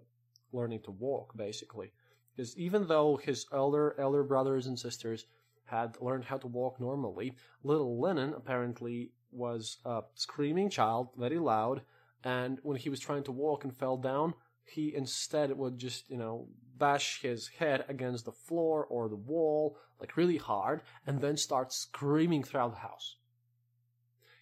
learning 0.52 0.80
to 0.82 0.90
walk, 0.90 1.36
basically. 1.36 1.92
Because 2.34 2.56
even 2.58 2.88
though 2.88 3.16
his 3.16 3.46
elder 3.52 3.94
elder 3.98 4.24
brothers 4.24 4.66
and 4.66 4.78
sisters 4.78 5.26
had 5.64 5.96
learned 6.00 6.24
how 6.24 6.36
to 6.38 6.48
walk 6.48 6.80
normally, 6.80 7.36
little 7.62 8.00
Lenin 8.00 8.34
apparently 8.34 9.12
was 9.32 9.78
a 9.84 10.02
screaming 10.14 10.70
child, 10.70 11.08
very 11.16 11.38
loud, 11.38 11.82
and 12.22 12.58
when 12.62 12.76
he 12.76 12.90
was 12.90 13.00
trying 13.00 13.24
to 13.24 13.32
walk 13.32 13.64
and 13.64 13.76
fell 13.76 13.96
down, 13.96 14.34
he 14.64 14.94
instead 14.94 15.56
would 15.56 15.78
just, 15.78 16.08
you 16.10 16.16
know, 16.16 16.48
bash 16.76 17.20
his 17.22 17.48
head 17.48 17.84
against 17.88 18.24
the 18.24 18.32
floor 18.32 18.84
or 18.84 19.08
the 19.08 19.16
wall, 19.16 19.76
like 19.98 20.16
really 20.16 20.36
hard, 20.36 20.82
and 21.06 21.20
then 21.20 21.36
start 21.36 21.72
screaming 21.72 22.42
throughout 22.42 22.72
the 22.72 22.80
house. 22.80 23.16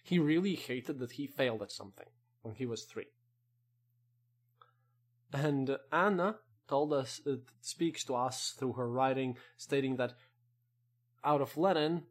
He 0.03 0.19
really 0.19 0.55
hated 0.55 0.99
that 0.99 1.13
he 1.13 1.27
failed 1.27 1.61
at 1.61 1.71
something 1.71 2.07
when 2.41 2.55
he 2.55 2.65
was 2.65 2.83
three. 2.83 3.07
And 5.31 5.77
Anna 5.91 6.37
told 6.67 6.93
us, 6.93 7.21
it 7.25 7.41
speaks 7.61 8.03
to 8.05 8.15
us 8.15 8.55
through 8.57 8.73
her 8.73 8.89
writing, 8.89 9.37
stating 9.57 9.97
that 9.97 10.13
out 11.23 11.41
of 11.41 11.57
Lenin, 11.57 12.03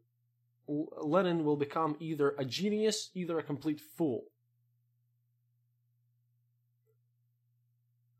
Lenin 0.69 1.43
will 1.43 1.55
become 1.55 1.95
either 1.99 2.35
a 2.37 2.45
genius, 2.45 3.09
either 3.13 3.39
a 3.39 3.43
complete 3.43 3.81
fool. 3.81 4.25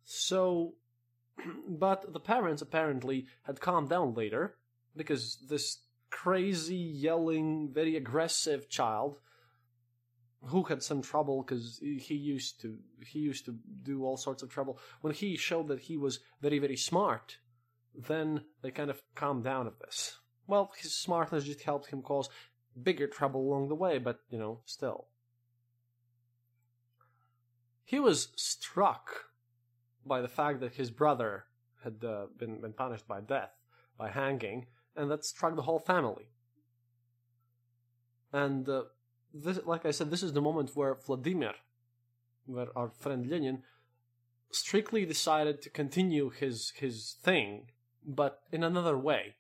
So, 0.04 0.74
but 1.68 2.12
the 2.12 2.20
parents 2.20 2.62
apparently 2.62 3.28
had 3.44 3.62
calmed 3.62 3.90
down 3.90 4.14
later 4.16 4.56
because 4.96 5.38
this 5.48 5.84
crazy, 6.10 6.76
yelling, 6.76 7.70
very 7.72 7.96
aggressive 7.96 8.68
child 8.70 9.20
who 10.46 10.64
had 10.64 10.82
some 10.82 11.02
trouble 11.02 11.44
because 11.44 11.80
he 11.82 12.16
used 12.16 12.62
to 12.62 12.78
he 13.06 13.20
used 13.20 13.46
to 13.46 13.56
do 13.84 14.06
all 14.06 14.18
sorts 14.18 14.42
of 14.42 14.50
trouble 14.50 14.80
when 15.02 15.14
he 15.14 15.36
showed 15.36 15.68
that 15.68 15.82
he 15.82 15.98
was 15.98 16.20
very 16.42 16.60
very 16.60 16.78
smart 16.78 17.38
then 18.08 18.42
they 18.62 18.72
kind 18.72 18.90
of 18.90 19.02
calmed 19.16 19.44
down 19.44 19.68
of 19.68 19.78
this 19.80 20.18
well 20.50 20.72
his 20.78 20.94
smartness 20.94 21.46
just 21.46 21.62
helped 21.62 21.88
him 21.88 22.02
cause 22.02 22.30
bigger 22.82 23.08
trouble 23.08 23.42
along 23.42 23.68
the 23.68 23.76
way 23.76 23.98
but 23.98 24.20
you 24.30 24.38
know 24.38 24.60
still 24.66 25.08
he 27.86 28.00
was 28.00 28.30
struck 28.36 29.26
by 30.06 30.22
the 30.22 30.28
fact 30.28 30.60
that 30.60 30.76
his 30.76 30.92
brother 30.92 31.46
had 31.84 32.04
uh, 32.04 32.26
been, 32.38 32.60
been 32.62 32.74
punished 32.74 33.08
by 33.08 33.20
death 33.22 33.52
by 33.98 34.10
hanging 34.10 34.66
and 34.96 35.10
that 35.10 35.26
struck 35.26 35.56
the 35.56 35.62
whole 35.62 35.80
family 35.80 36.28
and 38.32 38.68
uh, 38.70 38.84
this, 39.34 39.60
like 39.66 39.86
I 39.86 39.92
said, 39.92 40.12
this 40.12 40.24
is 40.24 40.34
the 40.34 40.42
moment 40.42 40.76
where 40.76 40.96
Vladimir, 40.96 41.54
where 42.46 42.68
our 42.76 42.90
friend 42.90 43.28
Lenin, 43.28 43.64
strictly 44.52 45.06
decided 45.06 45.62
to 45.62 45.70
continue 45.70 46.30
his 46.30 46.74
his 46.76 47.18
thing, 47.22 47.68
but 48.06 48.42
in 48.52 48.64
another 48.64 48.98
way. 48.98 49.36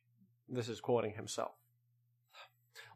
This 0.49 0.69
is 0.69 0.81
quoting 0.81 1.13
himself. 1.13 1.51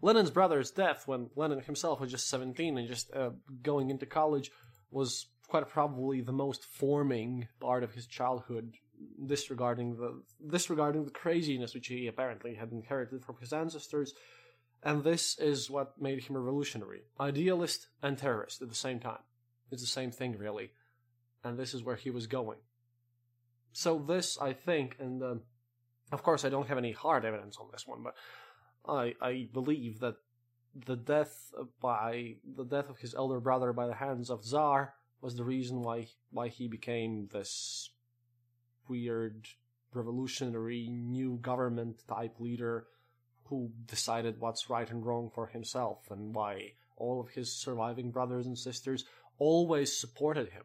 Lenin's 0.01 0.32
brother's 0.32 0.72
death, 0.72 1.08
when 1.08 1.30
Lenin 1.36 1.62
himself 1.62 1.99
was 1.99 2.12
just 2.12 2.30
17 2.30 2.78
and 2.78 2.88
just 2.88 3.14
uh, 3.14 3.30
going 3.62 3.89
into 3.89 4.06
college, 4.06 4.51
was 4.91 5.28
quite 5.47 5.70
probably 5.70 6.22
the 6.22 6.32
most 6.32 6.66
forming 6.66 7.47
part 7.60 7.84
of 7.84 7.93
his 7.93 8.06
childhood, 8.06 8.74
disregarding 9.26 9.95
the 9.95 10.22
disregarding 10.49 11.06
the 11.06 11.12
craziness 11.12 11.74
which 11.74 11.88
he 11.88 12.08
apparently 12.08 12.56
had 12.56 12.72
inherited 12.72 13.24
from 13.24 13.38
his 13.39 13.54
ancestors 13.54 14.14
and 14.84 15.04
this 15.04 15.38
is 15.39 15.70
what 15.70 15.99
made 15.99 16.24
him 16.24 16.36
a 16.36 16.39
revolutionary. 16.39 17.04
Idealist 17.20 17.88
and 18.01 18.18
terrorist 18.18 18.62
at 18.62 18.70
the 18.70 18.76
same 18.76 18.99
time. 18.99 19.20
It's 19.72 19.82
the 19.82 19.88
same 19.88 20.12
thing, 20.12 20.38
really. 20.38 20.72
And 21.43 21.58
this 21.58 21.74
is 21.74 21.84
where 21.84 21.95
he 21.95 22.10
was 22.10 22.28
going. 22.28 22.60
So, 23.72 23.97
this, 23.97 24.38
I 24.39 24.54
think, 24.54 24.97
and 24.99 25.24
uh, 25.24 25.36
of 26.12 26.24
course, 26.24 26.45
I 26.45 26.49
don't 26.49 26.68
have 26.68 26.78
any 26.78 26.91
hard 26.91 27.26
evidence 27.26 27.58
on 27.58 27.68
this 27.72 27.88
one, 27.88 28.04
but 28.04 28.16
I, 28.88 29.16
I 29.22 29.47
believe 29.51 29.99
that 29.99 30.16
the 30.86 30.95
death 30.95 31.54
by 31.80 32.36
the 32.56 32.66
death 32.66 32.89
of 32.89 32.97
his 32.97 33.14
elder 33.14 33.39
brother 33.39 33.74
by 33.74 33.88
the 33.88 33.93
hands 33.93 34.30
of 34.30 34.43
Tsar 34.43 34.93
was 35.22 35.36
the 35.36 35.43
reason 35.43 35.82
why 35.82 36.08
why 36.32 36.47
he 36.47 36.68
became 36.68 37.30
this 37.32 37.91
weird 38.88 39.47
revolutionary 39.93 40.89
new 40.89 41.38
government 41.41 42.04
type 42.08 42.39
leader 42.39 42.88
who 43.45 43.72
decided 43.86 44.39
what's 44.39 44.70
right 44.70 44.89
and 44.89 45.06
wrong 45.06 45.30
for 45.34 45.47
himself 45.47 45.99
and 46.10 46.34
why 46.34 46.72
all 46.97 47.20
of 47.20 47.30
his 47.30 47.54
surviving 47.54 48.10
brothers 48.10 48.47
and 48.47 48.58
sisters 48.58 49.06
always 49.38 49.95
supported 49.95 50.49
him. 50.49 50.64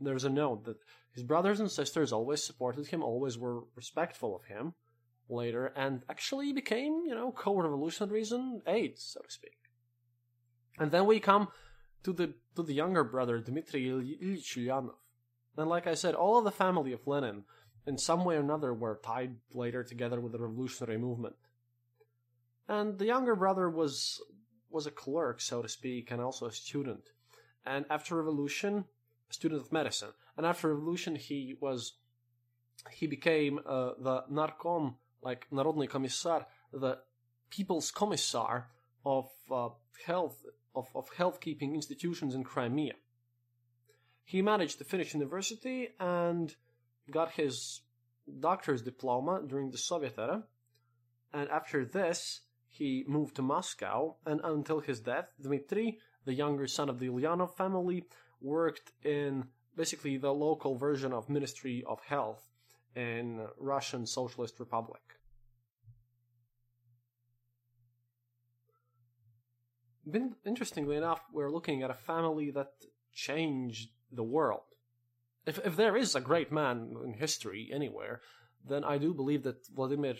There's 0.00 0.24
a 0.24 0.30
note 0.30 0.64
that 0.64 0.78
his 1.12 1.22
brothers 1.22 1.60
and 1.60 1.70
sisters 1.70 2.12
always 2.12 2.42
supported 2.42 2.86
him, 2.86 3.02
always 3.02 3.36
were 3.36 3.64
respectful 3.74 4.36
of 4.36 4.44
him 4.44 4.74
later, 5.28 5.72
and 5.76 6.02
actually 6.08 6.52
became, 6.52 7.02
you 7.06 7.14
know, 7.14 7.32
co-revolutionaries 7.32 8.32
and 8.32 8.62
aides, 8.66 9.02
so 9.02 9.20
to 9.20 9.30
speak. 9.30 9.58
And 10.78 10.90
then 10.90 11.06
we 11.06 11.20
come 11.20 11.48
to 12.04 12.12
the 12.12 12.34
to 12.54 12.62
the 12.62 12.74
younger 12.74 13.04
brother, 13.04 13.38
Dmitry 13.38 13.86
Ilyich 13.86 14.56
Ulyanov. 14.56 14.94
And 15.56 15.68
like 15.68 15.86
I 15.86 15.94
said, 15.94 16.14
all 16.14 16.38
of 16.38 16.44
the 16.44 16.52
family 16.52 16.92
of 16.92 17.06
Lenin 17.06 17.44
in 17.86 17.98
some 17.98 18.24
way 18.24 18.36
or 18.36 18.40
another 18.40 18.72
were 18.72 19.00
tied 19.02 19.36
later 19.52 19.82
together 19.82 20.20
with 20.20 20.32
the 20.32 20.38
revolutionary 20.38 20.98
movement. 20.98 21.34
And 22.68 22.98
the 22.98 23.06
younger 23.06 23.34
brother 23.34 23.68
was 23.68 24.20
was 24.70 24.86
a 24.86 24.90
clerk, 24.90 25.40
so 25.40 25.62
to 25.62 25.68
speak, 25.68 26.10
and 26.10 26.20
also 26.20 26.46
a 26.46 26.52
student. 26.52 27.08
And 27.64 27.86
after 27.90 28.16
revolution, 28.16 28.84
a 29.30 29.34
student 29.34 29.60
of 29.60 29.72
medicine. 29.72 30.10
And 30.36 30.46
after 30.46 30.68
revolution, 30.68 31.16
he 31.16 31.56
was 31.60 31.94
he 32.90 33.06
became 33.06 33.58
uh, 33.66 33.90
the 33.98 34.24
narkom, 34.30 34.96
like 35.22 35.46
Narodny 35.50 35.88
Komissar, 35.88 36.44
the 36.72 36.98
people's 37.50 37.90
commissar 37.90 38.68
of 39.04 39.28
uh, 39.50 39.68
health 40.06 40.44
of, 40.74 40.88
of 40.94 41.08
health 41.16 41.40
keeping 41.40 41.74
institutions 41.74 42.34
in 42.34 42.44
Crimea. 42.44 42.94
He 44.24 44.42
managed 44.42 44.78
to 44.78 44.84
finish 44.84 45.14
university 45.14 45.88
and 45.98 46.54
got 47.10 47.32
his 47.32 47.80
doctor's 48.40 48.82
diploma 48.82 49.42
during 49.46 49.70
the 49.70 49.78
Soviet 49.78 50.14
era, 50.18 50.44
and 51.32 51.48
after 51.48 51.84
this, 51.84 52.42
he 52.68 53.04
moved 53.08 53.36
to 53.36 53.42
Moscow, 53.42 54.16
and 54.26 54.40
until 54.44 54.80
his 54.80 55.00
death, 55.00 55.32
Dmitry, 55.40 55.98
the 56.26 56.34
younger 56.34 56.66
son 56.66 56.88
of 56.88 56.98
the 56.98 57.08
Ulyanov 57.08 57.56
family, 57.56 58.04
worked 58.40 58.92
in 59.04 59.44
basically 59.76 60.16
the 60.16 60.32
local 60.32 60.76
version 60.76 61.12
of 61.12 61.28
Ministry 61.28 61.84
of 61.86 62.00
Health 62.00 62.48
in 62.94 63.46
Russian 63.58 64.06
Socialist 64.06 64.58
Republic. 64.58 65.02
Interestingly 70.44 70.96
enough, 70.96 71.20
we're 71.32 71.50
looking 71.50 71.82
at 71.82 71.90
a 71.90 71.94
family 71.94 72.50
that 72.50 72.72
changed 73.12 73.90
the 74.10 74.22
world. 74.22 74.62
If 75.46 75.58
if 75.64 75.76
there 75.76 75.96
is 75.96 76.14
a 76.14 76.20
great 76.20 76.50
man 76.50 76.94
in 77.04 77.12
history 77.14 77.70
anywhere, 77.72 78.20
then 78.64 78.84
I 78.84 78.98
do 78.98 79.12
believe 79.14 79.42
that 79.42 79.66
Vladimir 79.68 80.16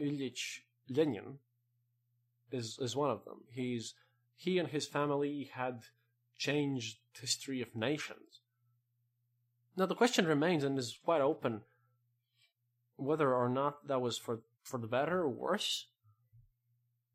Ilyich 0.00 0.60
Lenin 0.88 1.38
is 2.50 2.78
is 2.80 2.96
one 2.96 3.10
of 3.10 3.24
them. 3.24 3.42
He's 3.50 3.94
he 4.34 4.58
and 4.58 4.68
his 4.68 4.86
family 4.86 5.50
had 5.52 5.82
changed 6.38 6.98
history 7.18 7.60
of 7.62 7.74
nations. 7.74 8.40
Now 9.76 9.86
the 9.86 9.94
question 9.94 10.26
remains 10.26 10.64
and 10.64 10.78
is 10.78 10.98
quite 11.04 11.20
open 11.20 11.62
whether 12.96 13.34
or 13.34 13.48
not 13.48 13.86
that 13.88 14.00
was 14.00 14.18
for 14.18 14.40
for 14.62 14.78
the 14.78 14.86
better 14.86 15.20
or 15.20 15.28
worse. 15.28 15.86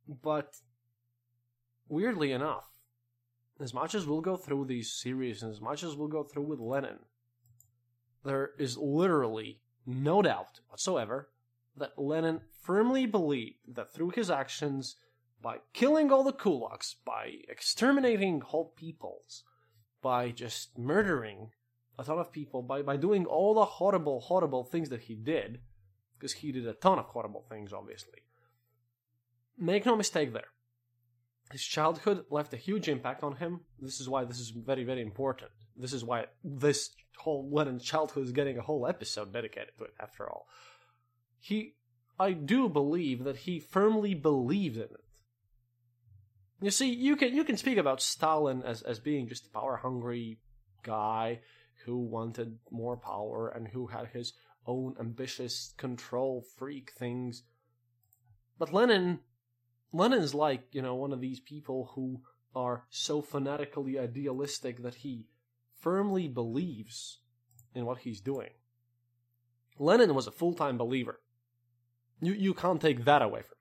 But 0.08 0.56
weirdly 1.88 2.32
enough, 2.32 2.66
as 3.60 3.74
much 3.74 3.94
as 3.94 4.06
we'll 4.06 4.22
go 4.22 4.38
through 4.38 4.66
these 4.66 4.92
series 4.92 5.44
and 5.44 5.52
as 5.52 5.62
much 5.62 5.84
as 5.84 5.96
we'll 5.96 6.08
go 6.08 6.24
through 6.24 6.44
with 6.44 6.60
Lenin, 6.60 7.00
there 8.24 8.52
is 8.58 8.78
literally 8.78 9.60
no 9.86 10.22
doubt 10.22 10.60
whatsoever 10.68 11.30
that 11.76 11.98
Lenin 11.98 12.42
firmly 12.62 13.06
believed 13.06 13.76
that 13.76 13.94
through 13.94 14.12
his 14.12 14.30
actions, 14.30 14.96
by 15.42 15.58
killing 15.74 16.12
all 16.12 16.24
the 16.24 16.34
kulaks, 16.34 16.96
by 17.04 17.34
exterminating 17.50 18.42
whole 18.42 18.74
peoples, 18.76 19.44
by 20.02 20.32
just 20.32 20.78
murdering 20.78 21.52
a 21.98 22.04
ton 22.04 22.20
of 22.20 22.32
people, 22.32 22.62
by, 22.62 22.82
by 22.82 22.98
doing 22.98 23.26
all 23.26 23.54
the 23.54 23.66
horrible, 23.66 24.20
horrible 24.22 24.64
things 24.64 24.90
that 24.90 25.02
he 25.02 25.16
did, 25.16 25.60
because 26.18 26.34
he 26.34 26.52
did 26.52 26.68
a 26.68 26.74
ton 26.74 27.00
of 27.00 27.06
horrible 27.06 27.46
things, 27.50 27.74
obviously. 27.74 28.20
Make 29.58 29.86
no 29.86 29.96
mistake 29.96 30.34
there. 30.34 30.50
His 31.52 31.64
childhood 31.64 32.26
left 32.30 32.54
a 32.54 32.58
huge 32.58 32.88
impact 32.88 33.24
on 33.24 33.36
him. 33.36 33.62
This 33.80 34.00
is 34.00 34.08
why 34.08 34.24
this 34.24 34.40
is 34.40 34.52
very, 34.52 34.84
very 34.84 35.02
important. 35.02 35.52
This 35.76 35.92
is 35.94 36.04
why 36.04 36.26
this 36.44 36.92
whole 37.18 37.50
Lenin 37.52 37.80
childhood 37.80 38.24
is 38.24 38.32
getting 38.32 38.58
a 38.58 38.62
whole 38.62 38.88
episode 38.88 39.34
dedicated 39.34 39.78
to 39.78 39.86
it, 39.86 39.94
after 40.00 40.30
all. 40.30 40.48
He, 41.40 41.76
I 42.20 42.32
do 42.32 42.70
believe 42.70 43.24
that 43.24 43.38
he 43.38 43.60
firmly 43.60 44.14
believed 44.14 44.78
in 44.78 44.84
it. 44.84 45.04
You 46.62 46.70
see, 46.70 46.94
you 46.94 47.16
can 47.16 47.34
you 47.34 47.44
can 47.44 47.58
speak 47.58 47.78
about 47.78 48.02
Stalin 48.02 48.62
as 48.64 48.84
as 48.84 49.00
being 49.00 49.28
just 49.28 49.48
a 49.48 49.50
power 49.50 49.78
hungry 49.78 50.40
guy 50.84 51.40
who 51.86 51.98
wanted 51.98 52.60
more 52.70 52.98
power 52.98 53.50
and 53.50 53.68
who 53.68 53.88
had 53.88 54.08
his 54.08 54.34
own 54.68 54.96
ambitious 55.00 55.74
control 55.78 56.46
freak 56.58 56.92
things. 56.98 57.44
But 58.60 58.72
Lenin 58.72 59.22
Lenin's 59.92 60.36
like, 60.36 60.68
you 60.72 60.84
know, 60.84 60.96
one 60.96 61.12
of 61.12 61.20
these 61.20 61.40
people 61.40 61.92
who 61.96 62.22
are 62.56 62.84
so 62.90 63.22
fanatically 63.22 63.98
idealistic 63.98 64.84
that 64.84 64.96
he 64.96 65.26
firmly 65.80 66.28
believes 66.28 67.20
in 67.74 67.86
what 67.86 68.00
he's 68.00 68.22
doing. 68.22 68.50
Lenin 69.80 70.14
was 70.14 70.28
a 70.28 70.32
full-time 70.32 70.78
believer. 70.78 71.22
You 72.22 72.34
you 72.34 72.54
can't 72.54 72.80
take 72.80 73.06
that 73.06 73.24
away 73.24 73.42
from 73.42 73.58
him. 73.58 73.61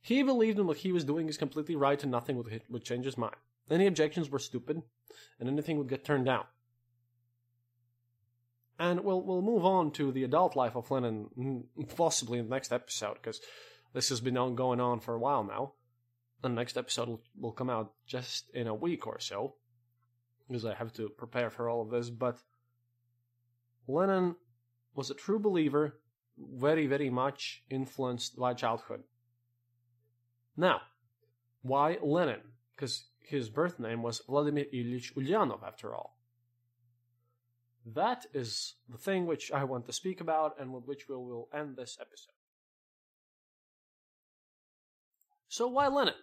He 0.00 0.22
believed 0.22 0.58
in 0.58 0.66
what 0.66 0.78
he 0.78 0.92
was 0.92 1.04
doing 1.04 1.28
is 1.28 1.36
completely 1.36 1.76
right 1.76 2.02
and 2.02 2.12
nothing 2.12 2.36
would, 2.36 2.62
would 2.70 2.84
change 2.84 3.04
his 3.04 3.18
mind. 3.18 3.36
Any 3.70 3.86
objections 3.86 4.30
were 4.30 4.38
stupid, 4.38 4.82
and 5.38 5.48
anything 5.48 5.78
would 5.78 5.88
get 5.88 6.04
turned 6.04 6.24
down. 6.24 6.44
And 8.78 9.00
we'll 9.00 9.20
we'll 9.20 9.42
move 9.42 9.64
on 9.64 9.90
to 9.92 10.12
the 10.12 10.24
adult 10.24 10.54
life 10.54 10.76
of 10.76 10.90
Lenin, 10.90 11.28
mm, 11.36 11.96
possibly 11.96 12.38
in 12.38 12.48
the 12.48 12.54
next 12.54 12.72
episode, 12.72 13.14
because 13.14 13.40
this 13.92 14.08
has 14.08 14.20
been 14.20 14.34
going 14.54 14.80
on 14.80 15.00
for 15.00 15.14
a 15.14 15.18
while 15.18 15.44
now. 15.44 15.72
The 16.42 16.48
next 16.48 16.76
episode 16.76 17.08
will, 17.08 17.22
will 17.38 17.52
come 17.52 17.68
out 17.68 17.92
just 18.06 18.48
in 18.54 18.68
a 18.68 18.74
week 18.74 19.06
or 19.06 19.18
so, 19.18 19.56
because 20.46 20.64
I 20.64 20.74
have 20.74 20.92
to 20.94 21.08
prepare 21.08 21.50
for 21.50 21.68
all 21.68 21.82
of 21.82 21.90
this. 21.90 22.08
But 22.08 22.38
Lenin 23.88 24.36
was 24.94 25.10
a 25.10 25.14
true 25.14 25.40
believer, 25.40 25.98
very, 26.38 26.86
very 26.86 27.10
much 27.10 27.64
influenced 27.68 28.38
by 28.38 28.54
childhood. 28.54 29.02
Now, 30.58 30.80
why 31.62 31.98
Lenin? 32.02 32.40
Because 32.74 33.04
his 33.20 33.48
birth 33.48 33.78
name 33.78 34.02
was 34.02 34.22
Vladimir 34.28 34.64
Ilyich 34.74 35.14
Ulyanov, 35.14 35.62
after 35.64 35.94
all. 35.94 36.18
That 37.86 38.26
is 38.34 38.74
the 38.88 38.98
thing 38.98 39.26
which 39.26 39.52
I 39.52 39.62
want 39.62 39.86
to 39.86 39.92
speak 39.92 40.20
about 40.20 40.60
and 40.60 40.74
with 40.74 40.84
which 40.84 41.08
we 41.08 41.14
will 41.14 41.48
end 41.54 41.76
this 41.76 41.96
episode. 42.00 42.32
So 45.48 45.68
why 45.68 45.86
Lenin? 45.86 46.14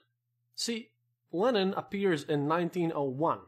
See, 0.54 0.90
Lenin 1.32 1.74
appears 1.74 2.24
in 2.24 2.48
1901. 2.48 3.40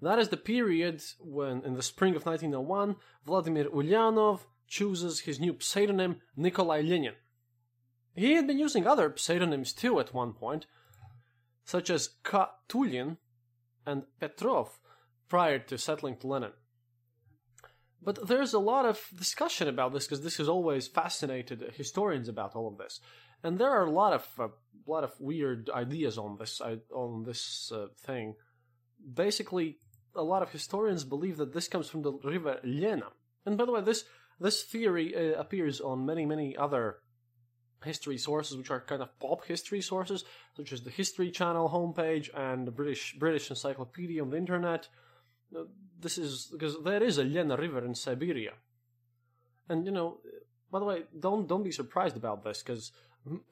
That 0.00 0.20
is 0.20 0.28
the 0.28 0.36
period 0.36 1.02
when, 1.18 1.62
in 1.64 1.74
the 1.74 1.82
spring 1.82 2.14
of 2.14 2.24
1901, 2.24 2.96
Vladimir 3.26 3.64
Ulyanov 3.64 4.42
chooses 4.68 5.20
his 5.20 5.40
new 5.40 5.56
pseudonym 5.58 6.20
Nikolai 6.36 6.82
Lenin. 6.82 7.14
He 8.18 8.34
had 8.34 8.48
been 8.48 8.58
using 8.58 8.86
other 8.86 9.14
pseudonyms 9.16 9.72
too 9.72 10.00
at 10.00 10.12
one 10.12 10.32
point, 10.32 10.66
such 11.64 11.88
as 11.88 12.10
Katulin 12.24 13.18
and 13.86 14.02
Petrov 14.18 14.80
prior 15.28 15.60
to 15.60 15.78
settling 15.78 16.16
to 16.16 16.26
Lenin. 16.26 16.52
But 18.02 18.26
there's 18.26 18.54
a 18.54 18.58
lot 18.58 18.86
of 18.86 19.08
discussion 19.14 19.68
about 19.68 19.92
this 19.92 20.06
because 20.06 20.22
this 20.22 20.38
has 20.38 20.48
always 20.48 20.88
fascinated 20.88 21.72
historians 21.76 22.28
about 22.28 22.56
all 22.56 22.66
of 22.66 22.78
this, 22.78 23.00
and 23.44 23.58
there 23.58 23.70
are 23.70 23.86
a 23.86 23.90
lot 23.90 24.12
of 24.12 24.26
uh, 24.38 24.48
lot 24.86 25.04
of 25.04 25.12
weird 25.20 25.70
ideas 25.70 26.18
on 26.18 26.38
this 26.38 26.60
on 26.92 27.24
this 27.24 27.70
uh, 27.72 27.86
thing. 28.04 28.34
Basically, 29.14 29.78
a 30.16 30.22
lot 30.22 30.42
of 30.42 30.50
historians 30.50 31.04
believe 31.04 31.36
that 31.36 31.52
this 31.52 31.68
comes 31.68 31.88
from 31.88 32.02
the 32.02 32.12
river 32.24 32.58
Lena. 32.64 33.10
And 33.46 33.56
by 33.56 33.64
the 33.64 33.72
way, 33.72 33.80
this 33.80 34.04
this 34.40 34.62
theory 34.62 35.14
uh, 35.14 35.40
appears 35.40 35.80
on 35.80 36.06
many 36.06 36.24
many 36.24 36.56
other 36.56 36.98
history 37.84 38.18
sources, 38.18 38.56
which 38.56 38.70
are 38.70 38.80
kind 38.80 39.02
of 39.02 39.18
pop 39.18 39.44
history 39.44 39.80
sources, 39.80 40.24
such 40.56 40.72
as 40.72 40.82
the 40.82 40.90
History 40.90 41.30
Channel 41.30 41.68
homepage 41.68 42.28
and 42.34 42.66
the 42.66 42.70
British 42.70 43.14
British 43.18 43.50
Encyclopedia 43.50 44.22
on 44.22 44.30
the 44.30 44.36
internet. 44.36 44.88
This 46.00 46.18
is 46.18 46.48
because 46.52 46.82
there 46.82 47.02
is 47.02 47.18
a 47.18 47.24
Lena 47.24 47.56
River 47.56 47.84
in 47.84 47.94
Siberia, 47.94 48.52
and 49.68 49.86
you 49.86 49.92
know, 49.92 50.18
by 50.70 50.78
the 50.78 50.84
way, 50.84 51.02
don't 51.18 51.48
don't 51.48 51.62
be 51.62 51.72
surprised 51.72 52.16
about 52.16 52.44
this 52.44 52.62
because 52.62 52.92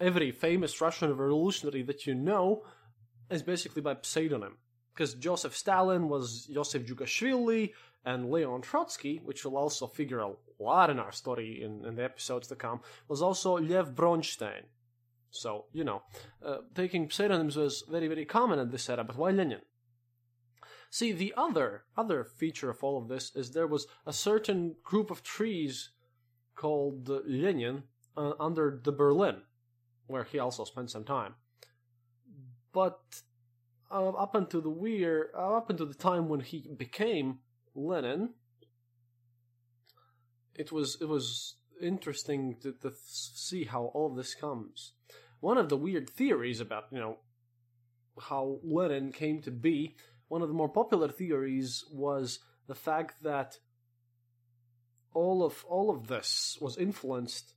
every 0.00 0.30
famous 0.30 0.80
Russian 0.80 1.10
revolutionary 1.10 1.82
that 1.82 2.06
you 2.06 2.14
know 2.14 2.64
is 3.30 3.42
basically 3.42 3.82
by 3.82 3.96
pseudonym. 4.02 4.56
Because 4.94 5.14
Joseph 5.14 5.54
Stalin 5.54 6.08
was 6.08 6.46
Joseph 6.46 6.86
Jugashvili, 6.86 7.72
and 8.06 8.30
Leon 8.30 8.62
Trotsky, 8.62 9.20
which 9.24 9.44
will 9.44 9.56
also 9.56 9.86
figure 9.88 10.22
lot 10.59 10.90
in 10.90 10.98
our 10.98 11.12
story 11.12 11.62
in, 11.62 11.84
in 11.84 11.96
the 11.96 12.04
episodes 12.04 12.48
to 12.48 12.57
come, 12.57 12.80
was 13.09 13.22
also 13.22 13.59
Lev 13.59 13.94
Bronstein. 13.94 14.64
So, 15.30 15.66
you 15.72 15.84
know, 15.84 16.02
uh, 16.44 16.59
taking 16.74 17.11
pseudonyms 17.11 17.57
was 17.57 17.84
very, 17.88 18.09
very 18.09 18.24
common 18.24 18.59
in 18.59 18.70
this 18.70 18.88
era, 18.88 19.04
but 19.04 19.16
why 19.16 19.30
Lenin? 19.30 19.61
See, 20.90 21.12
the 21.12 21.34
other 21.36 21.84
other 21.96 22.24
feature 22.24 22.70
of 22.70 22.82
all 22.82 22.96
of 22.96 23.09
this 23.09 23.34
is 23.34 23.50
there 23.50 23.66
was 23.66 23.86
a 24.07 24.12
certain 24.12 24.76
group 24.82 25.11
of 25.11 25.22
trees 25.22 25.90
called 26.54 27.09
Lenin 27.26 27.82
uh, 28.16 28.32
under 28.40 28.80
the 28.82 28.92
Berlin, 28.92 29.42
where 30.07 30.24
he 30.24 30.38
also 30.38 30.64
spent 30.64 30.90
some 30.90 31.04
time. 31.04 31.34
But 32.72 33.00
uh, 33.90 34.11
up 34.11 34.34
until 34.34 34.62
the 34.62 34.70
weird, 34.70 35.30
uh, 35.36 35.57
up 35.57 35.70
until 35.70 35.86
the 35.86 35.94
time 35.94 36.28
when 36.28 36.40
he 36.40 36.68
became 36.76 37.40
Lenin, 37.74 38.30
it 40.59 40.72
was 40.72 40.98
it 41.00 41.09
was 41.09 41.54
interesting 41.80 42.57
to, 42.62 42.72
to 42.72 42.92
see 43.04 43.64
how 43.64 43.84
all 43.94 44.14
this 44.14 44.34
comes. 44.34 44.92
One 45.40 45.59
of 45.59 45.68
the 45.68 45.76
weird 45.76 46.09
theories 46.11 46.61
about 46.61 46.84
you 46.90 46.98
know 46.98 47.18
how 48.20 48.59
Lenin 48.64 49.12
came 49.12 49.42
to 49.42 49.50
be, 49.50 49.96
one 50.28 50.42
of 50.42 50.48
the 50.48 50.54
more 50.54 50.68
popular 50.68 51.09
theories 51.09 51.84
was 51.92 52.38
the 52.66 52.74
fact 52.74 53.22
that 53.22 53.59
all 55.12 55.44
of 55.44 55.64
all 55.68 55.90
of 55.90 56.09
this 56.09 56.59
was 56.61 56.76
influenced 56.76 57.54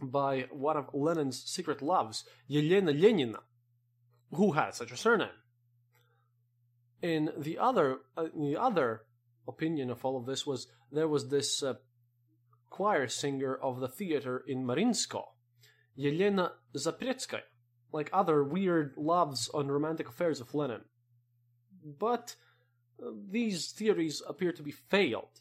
by 0.00 0.46
one 0.50 0.76
of 0.76 0.90
Lenin's 0.94 1.42
secret 1.44 1.82
loves, 1.82 2.24
Yelena 2.48 2.98
Lenina, 2.98 3.40
who 4.32 4.52
had 4.52 4.74
such 4.74 4.92
a 4.92 4.96
surname. 4.96 5.28
In 7.02 7.30
the 7.36 7.58
other, 7.58 7.98
uh, 8.16 8.26
the 8.36 8.56
other 8.56 9.02
opinion 9.48 9.90
of 9.90 10.04
all 10.04 10.16
of 10.16 10.26
this 10.26 10.46
was 10.46 10.68
there 10.92 11.08
was 11.08 11.28
this 11.28 11.62
uh, 11.62 11.74
choir 12.70 13.08
singer 13.08 13.54
of 13.54 13.80
the 13.80 13.88
theater 13.88 14.44
in 14.46 14.64
Marinsko, 14.64 15.24
Yelena 15.98 16.52
Zapretskaya, 16.76 17.42
like 17.92 18.10
other 18.12 18.44
weird 18.44 18.94
loves 18.96 19.50
and 19.52 19.72
romantic 19.72 20.08
affairs 20.08 20.40
of 20.40 20.54
Lenin. 20.54 20.82
But 21.98 22.36
uh, 23.02 23.10
these 23.30 23.72
theories 23.72 24.22
appear 24.28 24.52
to 24.52 24.62
be 24.62 24.72
failed 24.72 25.40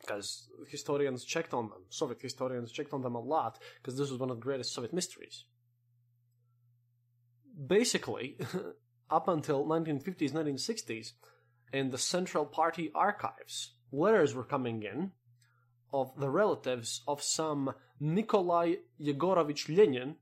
because 0.00 0.48
historians 0.68 1.24
checked 1.24 1.54
on 1.54 1.68
them. 1.68 1.84
Soviet 1.90 2.20
historians 2.20 2.72
checked 2.72 2.92
on 2.92 3.02
them 3.02 3.14
a 3.14 3.20
lot 3.20 3.58
because 3.76 3.96
this 3.96 4.10
was 4.10 4.18
one 4.18 4.30
of 4.30 4.36
the 4.36 4.42
greatest 4.42 4.72
Soviet 4.72 4.92
mysteries. 4.92 5.44
Basically, 7.66 8.38
up 9.10 9.28
until 9.28 9.66
1950s, 9.66 10.32
1960s, 10.32 11.12
in 11.72 11.90
the 11.90 11.98
Central 11.98 12.44
Party 12.44 12.90
archives, 12.94 13.74
letters 13.92 14.34
were 14.34 14.44
coming 14.44 14.82
in 14.82 15.12
of 15.92 16.12
the 16.16 16.30
relatives 16.30 17.02
of 17.06 17.22
some 17.22 17.74
Nikolai 17.98 18.76
Yegorovich 19.00 19.68
Lenin, 19.68 20.16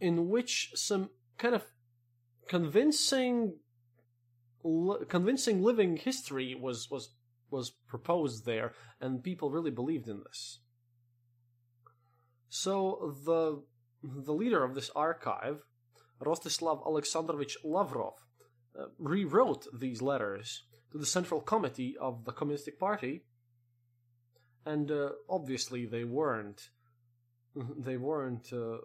in 0.00 0.28
which 0.28 0.72
some 0.74 1.10
kind 1.38 1.54
of 1.54 1.64
convincing 2.48 3.54
convincing 5.08 5.62
living 5.62 5.96
history 5.96 6.54
was 6.54 6.88
was 6.90 7.14
was 7.50 7.70
proposed 7.88 8.46
there, 8.46 8.72
and 9.00 9.22
people 9.22 9.50
really 9.50 9.70
believed 9.70 10.08
in 10.08 10.22
this. 10.24 10.60
So 12.48 13.16
the 13.24 13.62
the 14.02 14.32
leader 14.32 14.64
of 14.64 14.74
this 14.74 14.90
archive, 14.94 15.62
Rostislav 16.20 16.84
Alexandrovich 16.86 17.56
Lavrov, 17.64 18.14
rewrote 18.98 19.66
these 19.78 20.02
letters 20.02 20.64
to 20.92 20.98
the 20.98 21.06
Central 21.06 21.40
Committee 21.40 21.96
of 22.00 22.24
the 22.24 22.32
Communist 22.32 22.68
Party, 22.78 23.24
and 24.64 24.90
uh, 24.90 25.10
obviously 25.28 25.86
they 25.86 26.04
weren't 26.04 26.70
they 27.78 27.96
weren't 27.96 28.52
uh, 28.52 28.78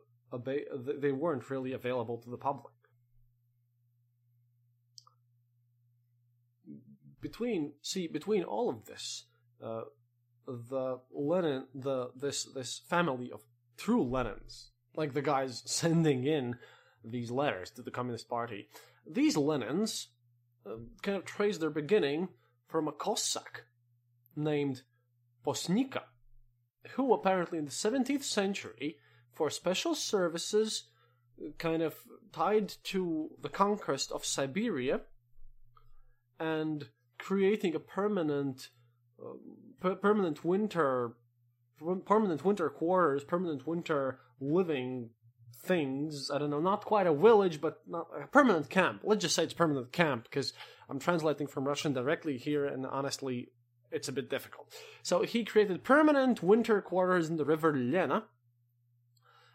they 0.43 1.11
weren't 1.11 1.49
really 1.49 1.73
available 1.73 2.17
to 2.17 2.29
the 2.29 2.37
public. 2.37 2.75
between 7.25 7.73
see 7.81 8.07
between 8.07 8.43
all 8.43 8.69
of 8.69 8.85
this, 8.85 9.25
uh, 9.63 9.81
the 10.45 10.99
Lenin, 11.11 11.65
the 11.73 12.11
this 12.15 12.43
this 12.53 12.81
family 12.87 13.31
of 13.31 13.41
true 13.77 14.05
Lenins, 14.05 14.69
like 14.95 15.13
the 15.13 15.23
guys 15.23 15.63
sending 15.81 16.25
in 16.25 16.55
these 17.03 17.31
letters 17.31 17.71
to 17.71 17.81
the 17.81 17.89
Communist 17.89 18.29
Party, 18.29 18.67
these 19.09 19.35
Lenins 19.35 20.07
uh, 20.65 20.77
kind 21.01 21.17
of 21.17 21.25
trace 21.25 21.57
their 21.57 21.69
beginning 21.69 22.29
from 22.67 22.87
a 22.87 22.91
Cossack 22.91 23.63
named 24.35 24.81
Posnika, 25.45 26.03
who 26.91 27.13
apparently 27.13 27.57
in 27.57 27.65
the 27.65 27.71
17th 27.71 28.23
century, 28.23 28.97
for 29.31 29.49
special 29.49 29.95
services, 29.95 30.89
kind 31.57 31.81
of 31.81 31.95
tied 32.31 32.73
to 32.83 33.29
the 33.41 33.49
conquest 33.49 34.11
of 34.11 34.25
Siberia 34.25 35.01
and 36.39 36.89
creating 37.17 37.75
a 37.75 37.79
permanent 37.79 38.69
uh, 39.21 39.33
per- 39.79 39.95
permanent 39.95 40.43
winter 40.43 41.15
permanent 42.05 42.45
winter 42.45 42.69
quarters 42.69 43.23
permanent 43.23 43.67
winter 43.67 44.19
living 44.39 45.09
things 45.63 46.29
i 46.33 46.37
don't 46.37 46.49
know 46.49 46.59
not 46.59 46.85
quite 46.85 47.07
a 47.07 47.13
village 47.13 47.61
but 47.61 47.81
a 47.93 48.27
permanent 48.27 48.69
camp. 48.69 49.01
Let's 49.03 49.21
just 49.21 49.35
say 49.35 49.43
it's 49.43 49.53
permanent 49.53 49.91
camp 49.91 50.23
because 50.23 50.53
i'm 50.89 50.99
translating 50.99 51.47
from 51.47 51.67
russian 51.67 51.93
directly 51.93 52.37
here 52.37 52.65
and 52.65 52.85
honestly 52.85 53.49
it's 53.91 54.09
a 54.09 54.11
bit 54.11 54.29
difficult. 54.29 54.73
So 55.03 55.21
he 55.21 55.45
created 55.45 55.83
permanent 55.83 56.43
winter 56.43 56.81
quarters 56.81 57.29
in 57.29 57.37
the 57.37 57.45
river 57.45 57.73
lena 57.73 58.25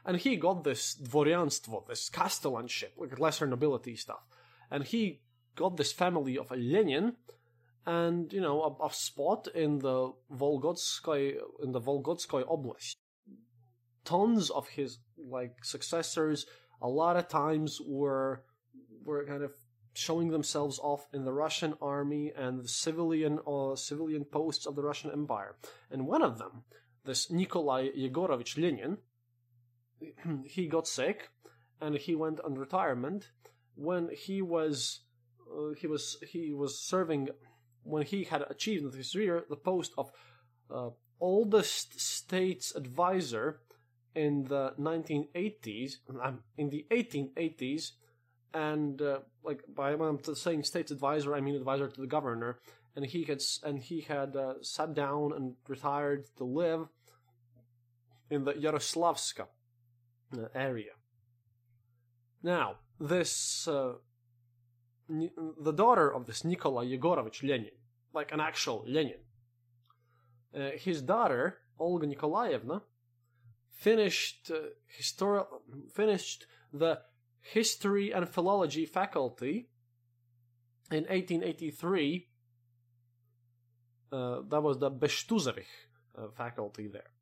and 0.04 0.16
he 0.16 0.36
got 0.36 0.64
this 0.64 0.96
dvoryanstvo 1.00 1.86
this 1.86 2.08
castellanship 2.08 2.94
like 2.96 3.18
lesser 3.18 3.46
nobility 3.46 3.96
stuff. 3.96 4.24
And 4.70 4.84
he 4.84 5.20
got 5.56 5.76
this 5.76 5.92
family 5.92 6.38
of 6.38 6.50
a 6.50 6.56
Lenin 6.56 7.16
and 7.86 8.32
you 8.32 8.40
know 8.40 8.62
a, 8.62 8.86
a 8.86 8.92
spot 8.92 9.48
in 9.54 9.78
the 9.78 10.12
Vologodskoy 10.32 11.36
in 11.62 11.72
the 11.72 11.80
Vologodskoy 11.80 12.44
Oblast. 12.44 12.96
Tons 14.04 14.50
of 14.50 14.68
his 14.68 14.98
like 15.18 15.64
successors 15.64 16.46
a 16.82 16.88
lot 16.88 17.16
of 17.16 17.28
times 17.28 17.80
were 17.86 18.42
were 19.04 19.24
kind 19.24 19.42
of 19.42 19.52
showing 19.92 20.30
themselves 20.30 20.78
off 20.78 21.06
in 21.12 21.24
the 21.24 21.32
Russian 21.32 21.74
army 21.82 22.32
and 22.36 22.62
the 22.62 22.68
civilian 22.68 23.38
uh, 23.46 23.74
civilian 23.76 24.24
posts 24.24 24.66
of 24.66 24.76
the 24.76 24.82
Russian 24.82 25.10
Empire. 25.10 25.56
And 25.90 26.06
one 26.06 26.22
of 26.22 26.38
them, 26.38 26.64
this 27.04 27.30
Nikolai 27.30 27.88
Yegorovich 27.90 28.56
Lenin, 28.56 28.98
he 30.44 30.66
got 30.66 30.86
sick 30.86 31.30
and 31.80 31.96
he 31.96 32.14
went 32.14 32.40
on 32.40 32.54
retirement 32.54 33.30
when 33.74 34.10
he 34.10 34.42
was 34.42 35.00
uh, 35.50 35.72
he 35.76 35.86
was 35.86 36.18
he 36.28 36.52
was 36.52 36.78
serving 36.78 37.28
when 37.82 38.04
he 38.04 38.24
had 38.24 38.42
achieved 38.48 38.84
in 38.84 38.92
his 38.92 39.12
career 39.12 39.44
the 39.48 39.56
post 39.56 39.92
of 39.96 40.12
uh, 40.70 40.90
oldest 41.20 42.00
states 42.00 42.74
advisor 42.74 43.60
in 44.14 44.44
the 44.44 44.74
1980s, 44.78 45.96
um, 46.22 46.40
in 46.58 46.70
the 46.70 46.86
1880s, 46.90 47.92
and 48.52 49.00
uh, 49.00 49.20
like 49.44 49.62
by 49.74 49.94
when 49.94 50.08
I'm 50.08 50.34
saying 50.34 50.64
states 50.64 50.90
advisor, 50.90 51.34
I 51.34 51.40
mean 51.40 51.54
advisor 51.54 51.88
to 51.88 52.00
the 52.00 52.06
governor, 52.06 52.58
and 52.96 53.06
he 53.06 53.24
had 53.24 53.42
and 53.62 53.78
he 53.78 54.00
had 54.00 54.34
uh, 54.36 54.54
sat 54.62 54.94
down 54.94 55.32
and 55.32 55.54
retired 55.68 56.24
to 56.36 56.44
live 56.44 56.88
in 58.30 58.44
the 58.44 58.54
Yaroslavska 58.54 59.46
uh, 60.36 60.46
area. 60.54 60.92
Now, 62.42 62.76
this 62.98 63.68
uh, 63.68 63.92
the 65.08 65.72
daughter 65.72 66.12
of 66.12 66.26
this 66.26 66.44
Nikolai 66.44 66.86
Yegorovich 66.86 67.42
Lenin, 67.42 67.76
like 68.12 68.32
an 68.32 68.40
actual 68.40 68.84
Lenin. 68.86 69.20
Uh, 70.54 70.70
his 70.76 71.02
daughter, 71.02 71.58
Olga 71.78 72.06
Nikolaevna, 72.06 72.82
finished 73.80 74.50
uh, 74.54 74.58
histori- 74.98 75.46
finished 75.94 76.46
the 76.72 77.00
history 77.40 78.12
and 78.12 78.28
philology 78.28 78.84
faculty 78.84 79.70
in 80.90 81.04
1883. 81.04 82.28
Uh, 84.12 84.40
that 84.50 84.62
was 84.62 84.78
the 84.78 84.90
Bestuzerich 84.90 85.72
uh, 86.18 86.28
faculty 86.36 86.88
there. 86.88 87.12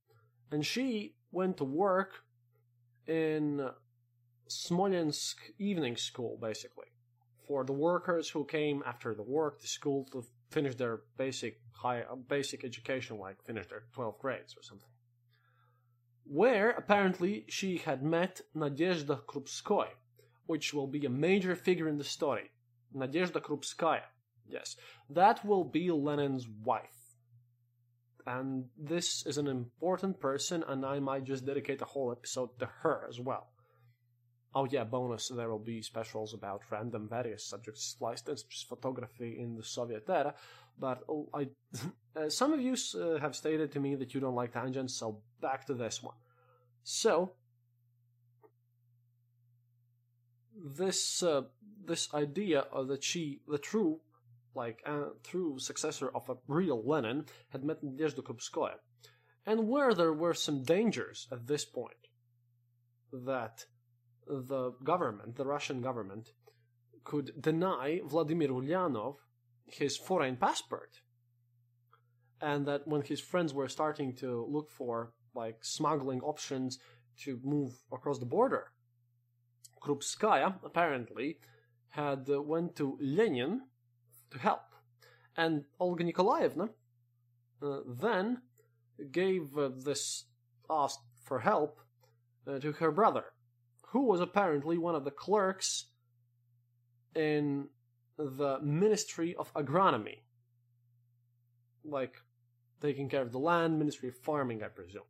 And 0.50 0.64
she 0.66 1.14
went 1.30 1.58
to 1.58 1.64
work 1.64 2.24
in 3.06 3.68
Smolensk 4.48 5.36
evening 5.58 5.96
school, 5.96 6.38
basically 6.40 6.88
for 7.46 7.64
the 7.64 7.72
workers 7.72 8.28
who 8.28 8.44
came 8.44 8.82
after 8.84 9.14
the 9.14 9.22
work 9.22 9.60
to 9.60 9.66
school 9.66 10.06
to 10.12 10.22
finish 10.50 10.74
their 10.74 11.00
basic 11.16 11.60
high 11.72 12.02
basic 12.28 12.64
education, 12.64 13.18
like 13.18 13.36
finish 13.44 13.66
their 13.68 13.84
12th 13.96 14.18
grades 14.18 14.54
or 14.56 14.62
something. 14.62 14.88
Where 16.30 16.70
apparently 16.70 17.46
she 17.48 17.78
had 17.78 18.02
met 18.02 18.42
Nadezhda 18.54 19.24
Krupskoy, 19.24 19.88
which 20.44 20.74
will 20.74 20.86
be 20.86 21.06
a 21.06 21.10
major 21.10 21.56
figure 21.56 21.88
in 21.88 21.96
the 21.96 22.04
story. 22.04 22.50
Nadezhda 22.94 23.40
Krupskaya. 23.40 24.02
Yes, 24.46 24.76
that 25.08 25.42
will 25.44 25.64
be 25.64 25.90
Lenin's 25.90 26.46
wife. 26.46 27.16
And 28.26 28.68
this 28.76 29.24
is 29.24 29.38
an 29.38 29.46
important 29.46 30.20
person, 30.20 30.62
and 30.68 30.84
I 30.84 30.98
might 31.00 31.24
just 31.24 31.46
dedicate 31.46 31.80
a 31.80 31.86
whole 31.86 32.12
episode 32.12 32.58
to 32.58 32.66
her 32.82 33.06
as 33.08 33.18
well. 33.18 33.48
Oh 34.54 34.66
yeah, 34.70 34.84
bonus, 34.84 35.28
there 35.28 35.48
will 35.48 35.58
be 35.58 35.80
specials 35.80 36.34
about 36.34 36.62
random 36.70 37.08
various 37.08 37.44
subjects, 37.44 37.96
sliced 37.98 38.28
instance 38.28 38.66
photography 38.68 39.38
in 39.38 39.56
the 39.56 39.62
Soviet 39.62 40.08
era, 40.08 40.34
but 40.80 41.02
oh, 41.08 41.28
I, 41.34 41.48
uh, 42.16 42.28
some 42.28 42.52
of 42.52 42.60
you 42.60 42.76
uh, 42.94 43.18
have 43.18 43.34
stated 43.34 43.72
to 43.72 43.80
me 43.80 43.94
that 43.96 44.14
you 44.14 44.20
don't 44.20 44.34
like 44.34 44.52
tangents, 44.52 44.94
so 44.94 45.20
back 45.40 45.66
to 45.66 45.74
this 45.74 46.02
one. 46.02 46.14
So, 46.82 47.32
this, 50.54 51.22
uh, 51.22 51.42
this 51.84 52.12
idea 52.14 52.60
of 52.72 52.88
that 52.88 53.04
she, 53.04 53.40
the 53.46 53.58
true, 53.58 54.00
like, 54.54 54.80
uh, 54.86 55.10
true 55.22 55.58
successor 55.58 56.10
of 56.14 56.28
a 56.28 56.36
real 56.46 56.82
Lenin, 56.84 57.26
had 57.50 57.64
met 57.64 57.84
Nadezhda 57.84 58.22
Krupskaya, 58.22 58.76
and 59.46 59.68
where 59.68 59.94
there 59.94 60.12
were 60.12 60.34
some 60.34 60.62
dangers 60.62 61.28
at 61.30 61.46
this 61.46 61.64
point, 61.64 62.08
that 63.12 63.64
the 64.26 64.72
government, 64.84 65.36
the 65.36 65.44
Russian 65.44 65.80
government, 65.80 66.30
could 67.04 67.32
deny 67.40 68.00
Vladimir 68.04 68.48
Ulyanov 68.48 69.16
his 69.70 69.96
foreign 69.96 70.36
passport. 70.36 71.00
And 72.40 72.66
that 72.66 72.86
when 72.86 73.02
his 73.02 73.20
friends 73.20 73.52
were 73.52 73.68
starting 73.68 74.14
to 74.16 74.46
look 74.48 74.70
for 74.70 75.12
like 75.34 75.64
smuggling 75.64 76.20
options 76.20 76.78
to 77.24 77.40
move 77.42 77.72
across 77.92 78.18
the 78.18 78.26
border, 78.26 78.72
Krupskaya 79.82 80.54
apparently 80.64 81.38
had 81.90 82.28
uh, 82.30 82.40
went 82.42 82.76
to 82.76 82.98
Lenin 83.00 83.62
to 84.30 84.38
help, 84.38 84.74
and 85.36 85.64
Olga 85.80 86.04
Nikolaevna 86.04 86.68
uh, 87.62 87.78
then 87.86 88.42
gave 89.10 89.56
uh, 89.56 89.70
this 89.84 90.24
ask 90.70 90.98
for 91.24 91.40
help 91.40 91.80
uh, 92.46 92.58
to 92.58 92.72
her 92.72 92.92
brother 92.92 93.24
who 93.88 94.04
was 94.04 94.20
apparently 94.20 94.76
one 94.76 94.94
of 94.94 95.04
the 95.04 95.10
clerks 95.10 95.86
in 97.14 97.68
the 98.18 98.58
Ministry 98.60 99.34
of 99.38 99.52
Agronomy. 99.54 100.20
Like, 101.84 102.16
taking 102.82 103.08
care 103.08 103.22
of 103.22 103.32
the 103.32 103.38
land, 103.38 103.78
Ministry 103.78 104.08
of 104.08 104.16
Farming, 104.16 104.62
I 104.62 104.68
presume. 104.68 105.02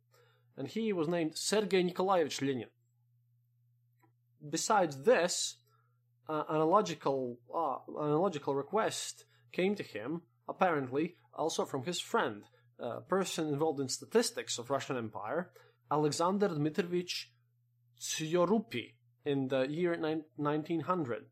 And 0.57 0.67
he 0.67 0.93
was 0.93 1.07
named 1.07 1.37
Sergei 1.37 1.83
Nikolaevich 1.83 2.41
Lenin. 2.41 2.69
Besides 4.47 5.03
this, 5.03 5.57
uh, 6.27 6.43
an, 6.49 6.61
illogical, 6.61 7.39
uh, 7.53 7.77
an 8.01 8.11
illogical 8.11 8.55
request 8.55 9.25
came 9.51 9.75
to 9.75 9.83
him, 9.83 10.21
apparently 10.47 11.15
also 11.33 11.65
from 11.65 11.83
his 11.83 11.99
friend, 11.99 12.43
a 12.79 13.01
person 13.01 13.47
involved 13.47 13.79
in 13.79 13.89
statistics 13.89 14.57
of 14.57 14.69
Russian 14.69 14.97
Empire, 14.97 15.51
Alexander 15.91 16.49
Dmitrievich 16.49 17.25
Tsyorupi 17.99 18.93
in 19.25 19.47
the 19.47 19.67
year 19.67 19.97
1900. 19.97 21.25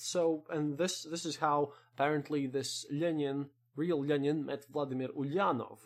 So, 0.00 0.44
and 0.50 0.78
this 0.78 1.02
this 1.02 1.24
is 1.24 1.36
how 1.36 1.72
apparently 1.94 2.46
this 2.46 2.86
Lenin, 2.90 3.46
real 3.76 4.04
Lenin, 4.04 4.46
met 4.46 4.64
Vladimir 4.70 5.08
Ulyanov. 5.08 5.78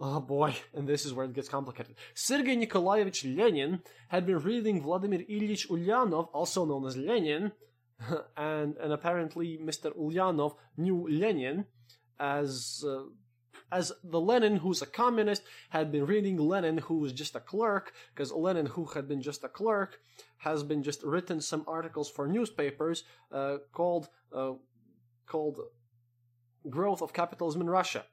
Oh 0.00 0.20
boy, 0.20 0.54
and 0.74 0.88
this 0.88 1.04
is 1.04 1.12
where 1.12 1.26
it 1.26 1.32
gets 1.32 1.48
complicated. 1.48 1.96
Sergei 2.14 2.54
Nikolaevich 2.54 3.24
Lenin 3.24 3.82
had 4.08 4.26
been 4.26 4.38
reading 4.38 4.80
Vladimir 4.82 5.20
Ilyich 5.20 5.68
Ulyanov, 5.68 6.28
also 6.32 6.64
known 6.64 6.86
as 6.86 6.96
Lenin, 6.96 7.52
and 8.36 8.76
and 8.76 8.92
apparently 8.92 9.58
Mr. 9.58 9.96
Ulyanov 9.96 10.54
knew 10.76 11.08
Lenin 11.08 11.66
as 12.20 12.84
uh, 12.86 13.02
as 13.70 13.92
the 14.02 14.20
Lenin 14.20 14.56
who's 14.56 14.82
a 14.82 14.86
communist 14.86 15.42
had 15.70 15.92
been 15.92 16.06
reading 16.06 16.36
Lenin 16.36 16.78
who 16.78 16.98
was 16.98 17.12
just 17.12 17.36
a 17.36 17.40
clerk, 17.40 17.92
because 18.14 18.32
Lenin 18.32 18.66
who 18.66 18.86
had 18.86 19.08
been 19.08 19.22
just 19.22 19.44
a 19.44 19.48
clerk 19.48 19.98
has 20.38 20.62
been 20.62 20.82
just 20.82 21.02
written 21.02 21.40
some 21.40 21.64
articles 21.66 22.10
for 22.10 22.26
newspapers 22.26 23.04
uh, 23.32 23.58
called 23.72 24.08
uh, 24.32 24.52
called 25.26 25.60
"Growth 26.68 27.02
of 27.02 27.12
Capitalism 27.12 27.60
in 27.60 27.70
Russia." 27.70 28.04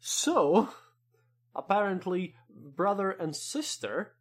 So, 0.00 0.68
apparently, 1.54 2.34
brother 2.50 3.10
and 3.10 3.34
sister, 3.34 4.14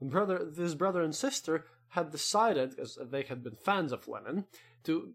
brother, 0.00 0.44
this 0.44 0.74
brother 0.74 1.02
and 1.02 1.14
sister 1.14 1.66
had 1.90 2.10
decided, 2.10 2.70
because 2.70 2.98
they 3.10 3.22
had 3.22 3.42
been 3.44 3.54
fans 3.54 3.92
of 3.92 4.08
Lenin, 4.08 4.46
to 4.84 5.14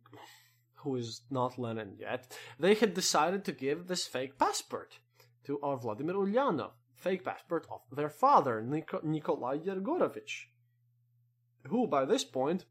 who 0.84 0.95
is 0.95 1.22
not 1.30 1.57
Lenin 1.57 1.95
yet, 1.99 2.38
they 2.60 2.76
had 2.76 2.93
decided 2.93 3.43
to 3.45 3.51
give 3.51 3.88
this 3.88 4.05
fake 4.07 4.38
passport 4.38 4.99
to 5.45 5.60
our 5.61 5.77
Vladimir 5.77 6.15
Ulyanov. 6.15 6.72
fake 6.95 7.23
passport 7.26 7.68
of 7.69 7.81
their 7.91 8.10
father, 8.10 8.61
Nik- 8.61 9.03
Nikolai 9.03 9.57
Yegorovich, 9.57 10.45
who 11.68 11.88
by 11.88 12.05
this 12.05 12.23
point 12.23 12.65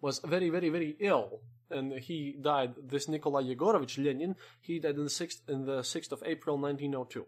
was 0.00 0.18
very, 0.20 0.50
very, 0.50 0.68
very 0.68 0.96
ill, 1.00 1.40
and 1.70 1.92
he 1.94 2.36
died. 2.40 2.74
This 2.82 3.08
Nikolai 3.08 3.42
Yegorovich 3.42 3.96
Lenin, 4.02 4.36
he 4.60 4.78
died 4.78 4.96
in 4.96 5.04
the 5.04 5.10
sixth 5.10 5.42
in 5.48 5.64
the 5.64 5.82
sixth 5.82 6.12
of 6.12 6.22
April, 6.26 6.58
nineteen 6.58 6.94
oh 6.94 7.04
two. 7.04 7.26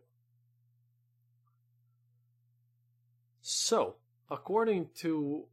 So, 3.41 3.97
according 4.31 4.91
to 4.97 5.47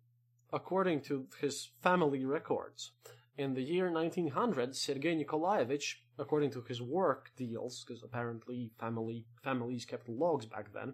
according 0.51 1.01
to 1.01 1.27
his 1.41 1.69
family 1.81 2.25
records, 2.25 2.91
in 3.37 3.53
the 3.53 3.61
year 3.61 3.91
1900, 3.91 4.75
Sergei 4.75 5.15
Nikolaevich, 5.15 6.01
according 6.17 6.51
to 6.51 6.61
his 6.61 6.81
work 6.81 7.31
deals, 7.37 7.83
because 7.85 8.03
apparently 8.03 8.71
family 8.79 9.25
families 9.43 9.85
kept 9.85 10.09
logs 10.09 10.45
back 10.45 10.73
then, 10.73 10.93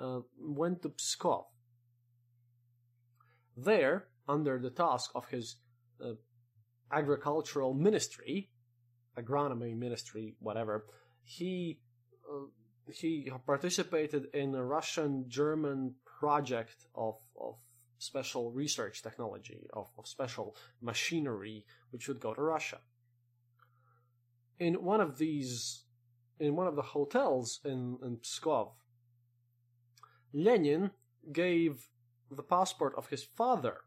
uh, 0.00 0.20
went 0.38 0.82
to 0.82 0.88
Pskov. 0.88 1.44
There, 3.56 4.08
under 4.28 4.58
the 4.58 4.70
task 4.70 5.12
of 5.14 5.28
his 5.28 5.56
uh, 6.04 6.14
agricultural 6.90 7.74
ministry, 7.74 8.50
agronomy 9.16 9.76
ministry, 9.76 10.34
whatever, 10.40 10.86
he 11.22 11.78
uh, 12.28 12.46
he 12.92 13.30
participated 13.46 14.26
in 14.34 14.54
a 14.54 14.64
Russian-German 14.64 15.94
project 16.18 16.86
of 16.94 17.14
of 17.40 17.54
special 17.98 18.50
research 18.50 19.02
technology, 19.02 19.66
of, 19.72 19.90
of 19.98 20.06
special 20.06 20.56
machinery, 20.80 21.64
which 21.90 22.08
would 22.08 22.20
go 22.20 22.34
to 22.34 22.42
Russia. 22.42 22.78
In 24.58 24.74
one 24.84 25.00
of 25.00 25.18
these, 25.18 25.84
in 26.38 26.56
one 26.56 26.66
of 26.66 26.76
the 26.76 26.82
hotels 26.82 27.60
in, 27.64 27.98
in 28.02 28.18
Pskov, 28.18 28.72
Lenin 30.32 30.90
gave 31.32 31.88
the 32.30 32.42
passport 32.42 32.94
of 32.96 33.08
his 33.08 33.22
father 33.22 33.78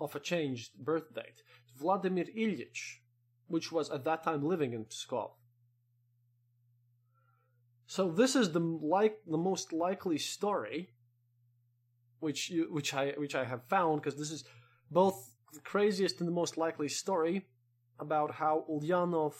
of 0.00 0.14
a 0.14 0.20
changed 0.20 0.78
birth 0.78 1.14
date 1.14 1.42
to 1.68 1.78
Vladimir 1.78 2.24
Ilyich, 2.36 3.00
which 3.48 3.70
was 3.70 3.90
at 3.90 4.04
that 4.04 4.24
time 4.24 4.42
living 4.42 4.72
in 4.72 4.86
Pskov. 4.86 5.32
So 7.86 8.10
this 8.10 8.36
is 8.36 8.52
the 8.52 8.60
like 8.60 9.18
the 9.26 9.36
most 9.36 9.72
likely 9.72 10.16
story 10.16 10.90
which 12.20 12.50
you, 12.50 12.68
which 12.70 12.94
I 12.94 13.12
which 13.16 13.34
I 13.34 13.44
have 13.44 13.64
found 13.64 14.00
because 14.00 14.18
this 14.18 14.30
is 14.30 14.44
both 14.90 15.30
the 15.52 15.60
craziest 15.60 16.20
and 16.20 16.28
the 16.28 16.32
most 16.32 16.56
likely 16.56 16.88
story 16.88 17.46
about 17.98 18.32
how 18.32 18.64
Ulyanov 18.70 19.34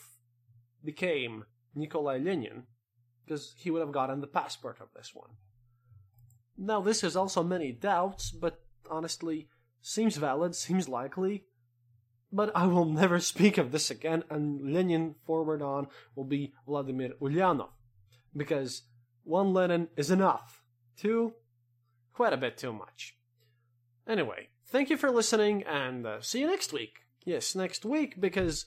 became 0.84 1.44
Nikolai 1.74 2.18
Lenin 2.18 2.64
because 3.24 3.54
he 3.58 3.70
would 3.70 3.80
have 3.80 3.92
gotten 3.92 4.20
the 4.20 4.26
passport 4.26 4.78
of 4.80 4.88
this 4.94 5.14
one. 5.14 5.30
Now 6.58 6.80
this 6.80 7.00
has 7.02 7.16
also 7.16 7.42
many 7.42 7.72
doubts, 7.72 8.30
but 8.30 8.60
honestly 8.90 9.48
seems 9.80 10.16
valid, 10.16 10.54
seems 10.54 10.88
likely. 10.88 11.44
But 12.32 12.52
I 12.54 12.66
will 12.66 12.84
never 12.84 13.18
speak 13.18 13.58
of 13.58 13.72
this 13.72 13.90
again, 13.90 14.24
and 14.30 14.72
Lenin 14.72 15.14
forward 15.26 15.62
on 15.62 15.88
will 16.14 16.24
be 16.24 16.52
Vladimir 16.66 17.10
Ulyanov. 17.20 17.70
Because 18.36 18.82
one 19.24 19.52
Lenin 19.52 19.88
is 19.96 20.10
enough. 20.10 20.62
Two, 20.96 21.34
quite 22.19 22.33
a 22.33 22.37
bit 22.37 22.57
too 22.57 22.73
much. 22.73 23.17
Anyway, 24.07 24.49
thank 24.67 24.89
you 24.89 24.97
for 24.97 25.11
listening, 25.11 25.63
and 25.63 26.05
uh, 26.05 26.21
see 26.21 26.39
you 26.39 26.47
next 26.47 26.71
week. 26.73 26.99
Yes, 27.25 27.55
next 27.55 27.85
week 27.85 28.21
because 28.21 28.65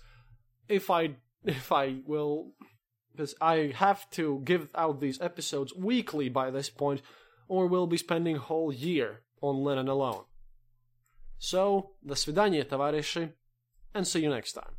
if 0.69 0.91
I 0.91 1.17
if 1.45 1.71
I 1.73 1.99
will 2.05 2.53
because 3.13 3.35
I 3.41 3.73
have 3.75 4.09
to 4.11 4.41
give 4.45 4.69
out 4.75 5.01
these 5.01 5.21
episodes 5.21 5.75
weekly 5.75 6.29
by 6.29 6.51
this 6.51 6.71
point, 6.71 7.03
or 7.49 7.67
we'll 7.67 7.87
be 7.87 7.97
spending 7.97 8.37
a 8.37 8.41
whole 8.41 8.73
year 8.73 9.23
on 9.41 9.65
Lenin 9.65 9.89
alone. 9.89 10.25
So, 11.39 11.91
до 12.05 12.15
свидания, 12.15 12.65
товарищи, 12.65 13.33
and 13.95 14.07
see 14.07 14.21
you 14.21 14.31
next 14.31 14.53
time. 14.53 14.75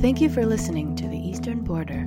Thank 0.00 0.20
you 0.20 0.28
for 0.28 0.46
listening 0.46 0.94
to 0.96 1.08
the 1.08 1.18
Eastern 1.18 1.62
Border. 1.62 2.06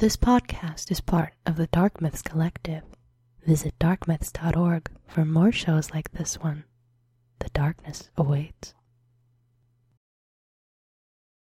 This 0.00 0.16
podcast 0.16 0.90
is 0.90 1.02
part 1.02 1.34
of 1.44 1.56
the 1.56 1.66
Dark 1.66 2.00
Myths 2.00 2.22
Collective. 2.22 2.84
Visit 3.44 3.78
darkmyths.org 3.78 4.90
for 5.06 5.26
more 5.26 5.52
shows 5.52 5.90
like 5.90 6.12
this 6.12 6.40
one. 6.40 6.64
The 7.40 7.50
darkness 7.50 8.08
awaits. 8.16 8.72